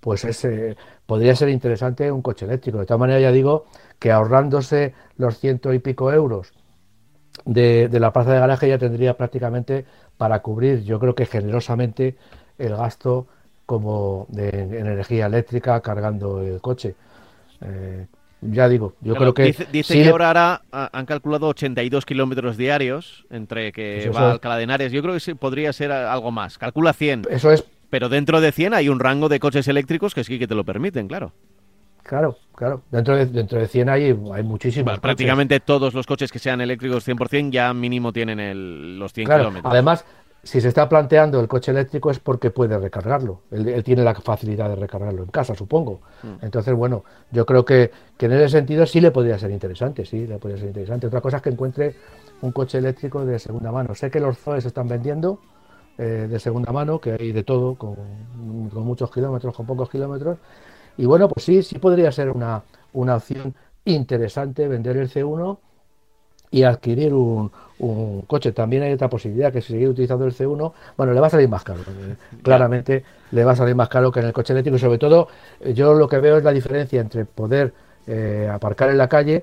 pues 0.00 0.24
es, 0.24 0.44
eh, 0.44 0.76
podría 1.06 1.34
ser 1.36 1.48
interesante 1.48 2.10
un 2.10 2.22
coche 2.22 2.46
eléctrico. 2.46 2.78
De 2.78 2.86
todas 2.86 3.00
maneras, 3.00 3.22
ya 3.22 3.32
digo 3.32 3.66
que 3.98 4.12
ahorrándose 4.12 4.94
los 5.16 5.38
ciento 5.38 5.72
y 5.72 5.78
pico 5.78 6.12
euros 6.12 6.52
de, 7.44 7.88
de 7.88 8.00
la 8.00 8.12
plaza 8.12 8.32
de 8.32 8.40
garaje 8.40 8.68
ya 8.68 8.78
tendría 8.78 9.16
prácticamente 9.16 9.84
para 10.16 10.40
cubrir, 10.42 10.84
yo 10.84 10.98
creo 11.00 11.14
que 11.14 11.26
generosamente, 11.26 12.16
el 12.58 12.76
gasto 12.76 13.26
como 13.72 14.26
de, 14.28 14.50
en 14.50 14.86
energía 14.86 15.24
eléctrica 15.24 15.80
cargando 15.80 16.42
el 16.42 16.60
coche. 16.60 16.94
Eh, 17.62 18.06
ya 18.42 18.68
digo, 18.68 18.92
yo 19.00 19.14
Claro, 19.14 19.32
creo 19.32 19.34
que 19.34 19.42
dice, 19.44 19.66
dice 19.72 19.94
sí 19.94 20.02
que 20.02 20.10
ahora 20.10 20.28
hará- 20.30 20.62
ha- 20.72 20.90
han 20.92 21.06
calculado 21.06 21.46
82 21.48 22.04
kilómetros 22.04 22.58
diarios 22.58 23.24
entre 23.30 23.72
que 23.72 23.94
Pues 24.04 24.06
eso 24.10 24.20
va 24.20 24.28
a 24.28 24.32
Alcalá 24.32 24.56
de 24.58 24.64
Henares. 24.64 24.92
Yo 24.92 25.00
creo 25.00 25.16
que 25.16 25.34
podría 25.36 25.72
ser 25.72 25.90
algo 25.90 26.30
más. 26.30 26.58
Calcula 26.58 26.92
100. 26.92 27.22
eso 27.30 27.50
es 27.50 27.64
Pero 27.88 28.10
dentro 28.10 28.42
de 28.42 28.52
100 28.52 28.74
hay 28.74 28.90
un 28.90 29.00
rango 29.00 29.30
de 29.30 29.40
coches 29.40 29.66
eléctricos 29.68 30.14
que 30.14 30.22
sí 30.24 30.38
que 30.38 30.46
te 30.46 30.54
lo 30.54 30.64
permiten, 30.64 31.08
claro. 31.08 31.32
Claro, 32.02 32.36
claro. 32.54 32.82
Dentro 32.90 33.16
de, 33.16 33.26
dentro 33.26 33.58
de 33.60 33.68
100 33.68 33.88
hay, 33.88 34.02
hay 34.34 34.42
muchísimos. 34.42 34.84
Bueno, 34.86 35.00
prácticamente 35.00 35.60
todos 35.60 35.94
los 35.94 36.04
coches 36.06 36.30
que 36.32 36.38
sean 36.40 36.60
eléctricos 36.60 37.04
100% 37.06 37.50
ya 37.52 37.72
mínimo 37.72 38.12
tienen 38.12 38.38
el- 38.40 38.98
los 38.98 39.12
100 39.12 39.26
Claro, 39.26 39.44
kilómetros. 39.44 39.72
además, 39.72 40.04
si 40.42 40.60
se 40.60 40.68
está 40.68 40.88
planteando 40.88 41.38
el 41.40 41.46
coche 41.46 41.70
eléctrico 41.70 42.10
es 42.10 42.18
porque 42.18 42.50
puede 42.50 42.76
recargarlo. 42.76 43.42
Él, 43.52 43.68
él 43.68 43.84
tiene 43.84 44.02
la 44.02 44.14
facilidad 44.14 44.68
de 44.68 44.76
recargarlo 44.76 45.22
en 45.22 45.28
casa, 45.28 45.54
supongo. 45.54 46.00
Mm. 46.22 46.44
Entonces, 46.44 46.74
bueno, 46.74 47.04
yo 47.30 47.46
creo 47.46 47.64
que, 47.64 47.92
que 48.16 48.26
en 48.26 48.32
ese 48.32 48.48
sentido 48.48 48.84
sí 48.86 49.00
le 49.00 49.12
podría 49.12 49.38
ser 49.38 49.52
interesante, 49.52 50.04
sí, 50.04 50.26
le 50.26 50.38
podría 50.38 50.58
ser 50.58 50.68
interesante. 50.68 51.06
Otra 51.06 51.20
cosa 51.20 51.36
es 51.36 51.42
que 51.42 51.50
encuentre 51.50 51.94
un 52.40 52.50
coche 52.50 52.78
eléctrico 52.78 53.24
de 53.24 53.38
segunda 53.38 53.70
mano. 53.70 53.94
Sé 53.94 54.10
que 54.10 54.18
los 54.18 54.36
Zoe 54.36 54.60
se 54.60 54.68
están 54.68 54.88
vendiendo 54.88 55.38
eh, 55.96 56.26
de 56.28 56.40
segunda 56.40 56.72
mano, 56.72 57.00
que 57.00 57.12
hay 57.12 57.30
de 57.30 57.44
todo, 57.44 57.76
con, 57.76 57.94
con 58.72 58.82
muchos 58.84 59.12
kilómetros, 59.12 59.54
con 59.54 59.64
pocos 59.64 59.88
kilómetros. 59.90 60.38
Y 60.96 61.06
bueno, 61.06 61.28
pues 61.28 61.44
sí, 61.44 61.62
sí 61.62 61.78
podría 61.78 62.10
ser 62.10 62.30
una, 62.30 62.64
una 62.92 63.14
opción 63.14 63.54
interesante 63.84 64.66
vender 64.66 64.96
el 64.96 65.08
C1 65.08 65.58
y 66.52 66.62
adquirir 66.62 67.12
un, 67.14 67.50
un 67.80 68.20
coche. 68.22 68.52
También 68.52 68.84
hay 68.84 68.92
otra 68.92 69.08
posibilidad, 69.08 69.52
que 69.52 69.60
si 69.60 69.72
seguir 69.72 69.88
utilizando 69.88 70.24
el 70.26 70.32
C1, 70.32 70.72
bueno, 70.96 71.12
le 71.12 71.20
va 71.20 71.26
a 71.26 71.30
salir 71.30 71.48
más 71.48 71.64
caro. 71.64 71.80
eh, 71.80 72.14
Claramente 72.42 73.02
le 73.32 73.44
va 73.44 73.52
a 73.52 73.56
salir 73.56 73.74
más 73.74 73.88
caro 73.88 74.12
que 74.12 74.20
en 74.20 74.26
el 74.26 74.32
coche 74.32 74.52
eléctrico. 74.52 74.76
Y 74.76 74.80
sobre 74.80 74.98
todo, 74.98 75.28
eh, 75.60 75.72
yo 75.74 75.94
lo 75.94 76.06
que 76.06 76.18
veo 76.18 76.36
es 76.36 76.44
la 76.44 76.52
diferencia 76.52 77.00
entre 77.00 77.24
poder 77.24 77.72
eh, 78.06 78.48
aparcar 78.52 78.90
en 78.90 78.98
la 78.98 79.08
calle 79.08 79.42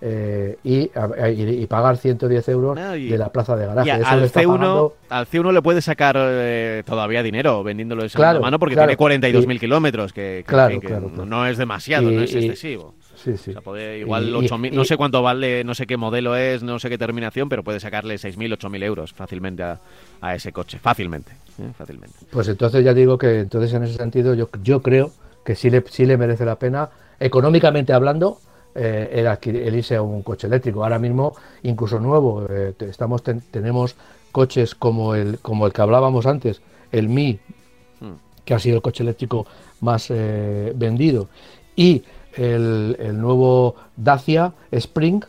eh, 0.00 0.56
y, 0.62 0.90
a- 0.94 1.28
y- 1.28 1.62
y 1.62 1.66
pagar 1.66 1.96
110 1.96 2.48
euros 2.50 2.76
No, 2.76 2.94
y- 2.96 3.08
de 3.08 3.18
la 3.18 3.30
plaza 3.30 3.56
de 3.56 3.66
garaje. 3.66 3.90
Eso 3.90 4.06
al, 4.06 4.20
le 4.20 4.26
está 4.26 4.40
C1, 4.42 4.46
pagando- 4.58 4.94
al 5.08 5.26
C1 5.26 5.52
le 5.52 5.62
puede 5.62 5.80
sacar 5.82 6.16
eh, 6.18 6.82
todavía 6.86 7.22
dinero 7.22 7.62
vendiéndolo 7.64 8.02
de 8.04 8.08
segunda 8.08 8.30
Claro, 8.30 8.42
mano 8.42 8.58
porque 8.60 8.74
claro. 8.76 8.88
tiene 8.96 8.96
42.000 8.96 9.56
Y- 9.56 9.58
kilómetros, 9.60 10.12
que, 10.12 10.44
que- 10.44 10.44
Claro, 10.44 10.80
que- 10.80 10.86
que 10.86 11.00
no 11.00 11.46
es 11.46 11.58
demasiado, 11.58 12.10
no 12.10 12.20
es 12.22 12.32
excesivo. 12.34 12.94
Sí, 13.22 13.36
sí. 13.36 13.50
O 13.50 13.52
sea, 13.54 13.62
puede, 13.62 13.98
igual 13.98 14.28
Y- 14.28 14.32
8.000, 14.32 14.72
y- 14.72 14.76
no 14.76 14.84
sé 14.84 14.96
cuánto 14.96 15.22
vale, 15.22 15.64
no 15.64 15.74
sé 15.74 15.86
qué 15.86 15.96
modelo 15.96 16.36
es, 16.36 16.62
no 16.62 16.78
sé 16.78 16.88
qué 16.88 16.96
terminación, 16.98 17.48
pero 17.48 17.62
puede 17.64 17.80
sacarle 17.80 18.16
6.000, 18.16 18.52
8.000 18.52 18.82
euros 18.84 19.12
fácilmente 19.12 19.62
a, 19.64 19.80
a 20.20 20.34
ese 20.34 20.52
coche. 20.52 20.78
Fácilmente, 20.78 21.32
¿eh? 21.60 21.70
fácilmente. 21.76 22.14
Pues 22.30 22.46
entonces 22.48 22.84
ya 22.84 22.94
digo 22.94 23.18
que 23.18 23.40
entonces 23.40 23.72
en 23.74 23.82
ese 23.82 23.94
sentido 23.96 24.34
yo, 24.34 24.48
yo 24.62 24.80
creo 24.82 25.10
que 25.44 25.54
sí 25.56 25.68
le, 25.70 25.82
sí 25.88 26.06
le 26.06 26.16
merece 26.16 26.44
la 26.44 26.56
pena, 26.56 26.90
económicamente 27.18 27.92
hablando, 27.92 28.38
eh, 28.74 29.08
el, 29.12 29.26
adquirir- 29.26 29.66
el 29.66 29.74
irse 29.74 29.96
a 29.96 30.02
un 30.02 30.22
coche 30.22 30.46
eléctrico. 30.46 30.84
Ahora 30.84 30.98
mismo, 30.98 31.34
incluso 31.64 31.98
nuevo, 31.98 32.46
eh, 32.48 32.74
estamos 32.80 33.22
ten- 33.24 33.42
tenemos 33.50 33.96
coches 34.30 34.74
como 34.74 35.14
el, 35.16 35.38
como 35.40 35.66
el 35.66 35.72
que 35.72 35.82
hablábamos 35.82 36.26
antes, 36.26 36.60
el 36.92 37.08
Mi, 37.08 37.40
Hmm. 38.00 38.12
que 38.44 38.54
ha 38.54 38.58
sido 38.60 38.76
el 38.76 38.82
coche 38.82 39.02
eléctrico 39.02 39.46
más 39.80 40.08
vendido, 40.10 41.28
y 41.76 42.02
el, 42.38 42.96
el 42.98 43.20
nuevo 43.20 43.74
Dacia 43.96 44.52
Spring, 44.70 45.22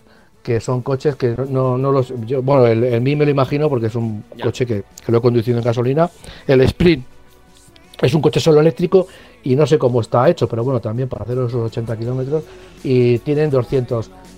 que 0.44 0.60
son 0.62 0.82
coches 0.82 1.16
que 1.16 1.36
no, 1.50 1.78
no, 1.78 1.92
los... 1.92 2.14
Yo, 2.26 2.42
bueno, 2.42 2.66
el, 2.68 2.84
el 2.84 3.02
Mi 3.02 3.16
me 3.16 3.26
lo 3.26 3.32
imagino 3.32 3.68
porque 3.70 3.88
es 3.88 3.96
un 3.96 4.24
Ya. 4.38 4.46
coche 4.46 4.66
que, 4.66 4.84
que 5.06 5.12
lo 5.12 5.18
he 5.18 5.22
conducido 5.22 5.58
en 5.58 5.64
gasolina. 5.64 6.10
El 6.48 6.62
Sprint 6.62 7.06
es 8.02 8.14
un 8.14 8.22
coche 8.22 8.40
solo 8.40 8.62
eléctrico 8.62 9.08
y 9.44 9.56
no 9.56 9.68
sé 9.68 9.78
cómo 9.78 10.00
está 10.02 10.30
hecho, 10.30 10.48
pero 10.48 10.64
bueno, 10.64 10.80
también 10.80 11.10
para 11.10 11.24
hacer 11.26 11.38
esos 11.38 11.56
80 11.56 11.98
kilómetros 11.98 12.44
y 12.84 13.18
tienen 13.20 13.50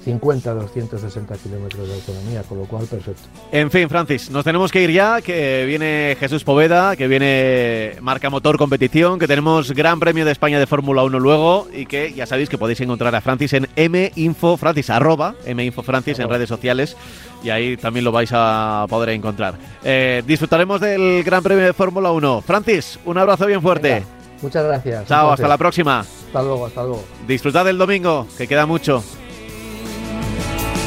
250, 0.06 0.54
260 0.54 1.36
kilómetros 1.38 1.88
de 1.88 1.94
autonomía, 1.94 2.42
con 2.44 2.58
lo 2.58 2.66
cual 2.66 2.86
perfecto. 2.86 3.22
En 3.52 3.70
fin, 3.70 3.88
Francis, 3.88 4.32
nos 4.32 4.44
tenemos 4.44 4.72
que 4.72 4.82
ir 4.82 4.92
ya, 4.92 5.22
que 5.22 5.66
viene 5.66 6.18
Jesús 6.20 6.44
Poveda, 6.44 6.96
que 6.96 7.08
viene 7.08 7.94
Marca 8.02 8.30
Motor 8.30 8.58
Competición, 8.58 9.20
que 9.20 9.28
tenemos 9.28 9.72
Gran 9.72 10.00
Premio 10.00 10.26
de 10.26 10.32
España 10.32 10.60
de 10.60 10.66
Fórmula 10.66 11.04
1 11.04 11.20
luego 11.20 11.68
y 11.72 11.86
que 11.86 12.14
ya 12.14 12.26
sabéis 12.26 12.50
que 12.50 12.58
podéis 12.58 12.82
encontrar 12.82 13.14
a 13.14 13.22
Francis 13.22 13.54
en 13.54 13.68
minfo, 13.92 14.58
Francis, 14.58 14.90
arroba 14.90 15.36
minfo 15.56 15.84
Francis 15.84 16.18
en 16.20 16.30
redes 16.30 16.50
sociales 16.50 16.98
y 17.44 17.50
ahí 17.50 17.78
también 17.78 18.04
lo 18.04 18.12
vais 18.12 18.32
a 18.34 18.86
poder 18.90 19.10
encontrar. 19.10 19.56
Eh, 19.84 20.24
disfrutaremos 20.26 20.82
del 20.82 21.24
Gran 21.24 21.44
Premio 21.44 21.66
de 21.66 21.74
Fórmula 21.74 22.12
1. 22.12 22.42
Francis, 22.42 23.00
un 23.06 23.18
abrazo 23.18 23.46
bien 23.46 23.62
fuerte. 23.62 23.94
Venga, 23.94 24.06
muchas 24.42 24.66
gracias. 24.66 25.08
Chao, 25.08 25.32
hasta 25.32 25.48
la 25.48 25.58
próxima. 25.58 26.00
Hasta 26.00 26.42
luego, 26.42 26.66
hasta 26.66 26.84
luego. 26.84 27.04
Disfrutad 27.28 27.66
del 27.66 27.78
domingo, 27.78 28.26
que 28.38 28.48
queda 28.48 28.66
mucho. 28.66 29.04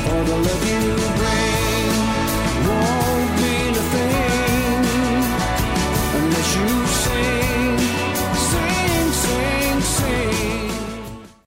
For 0.04 0.24
the 0.24 0.36
love 0.36 0.68
you. 0.68 0.73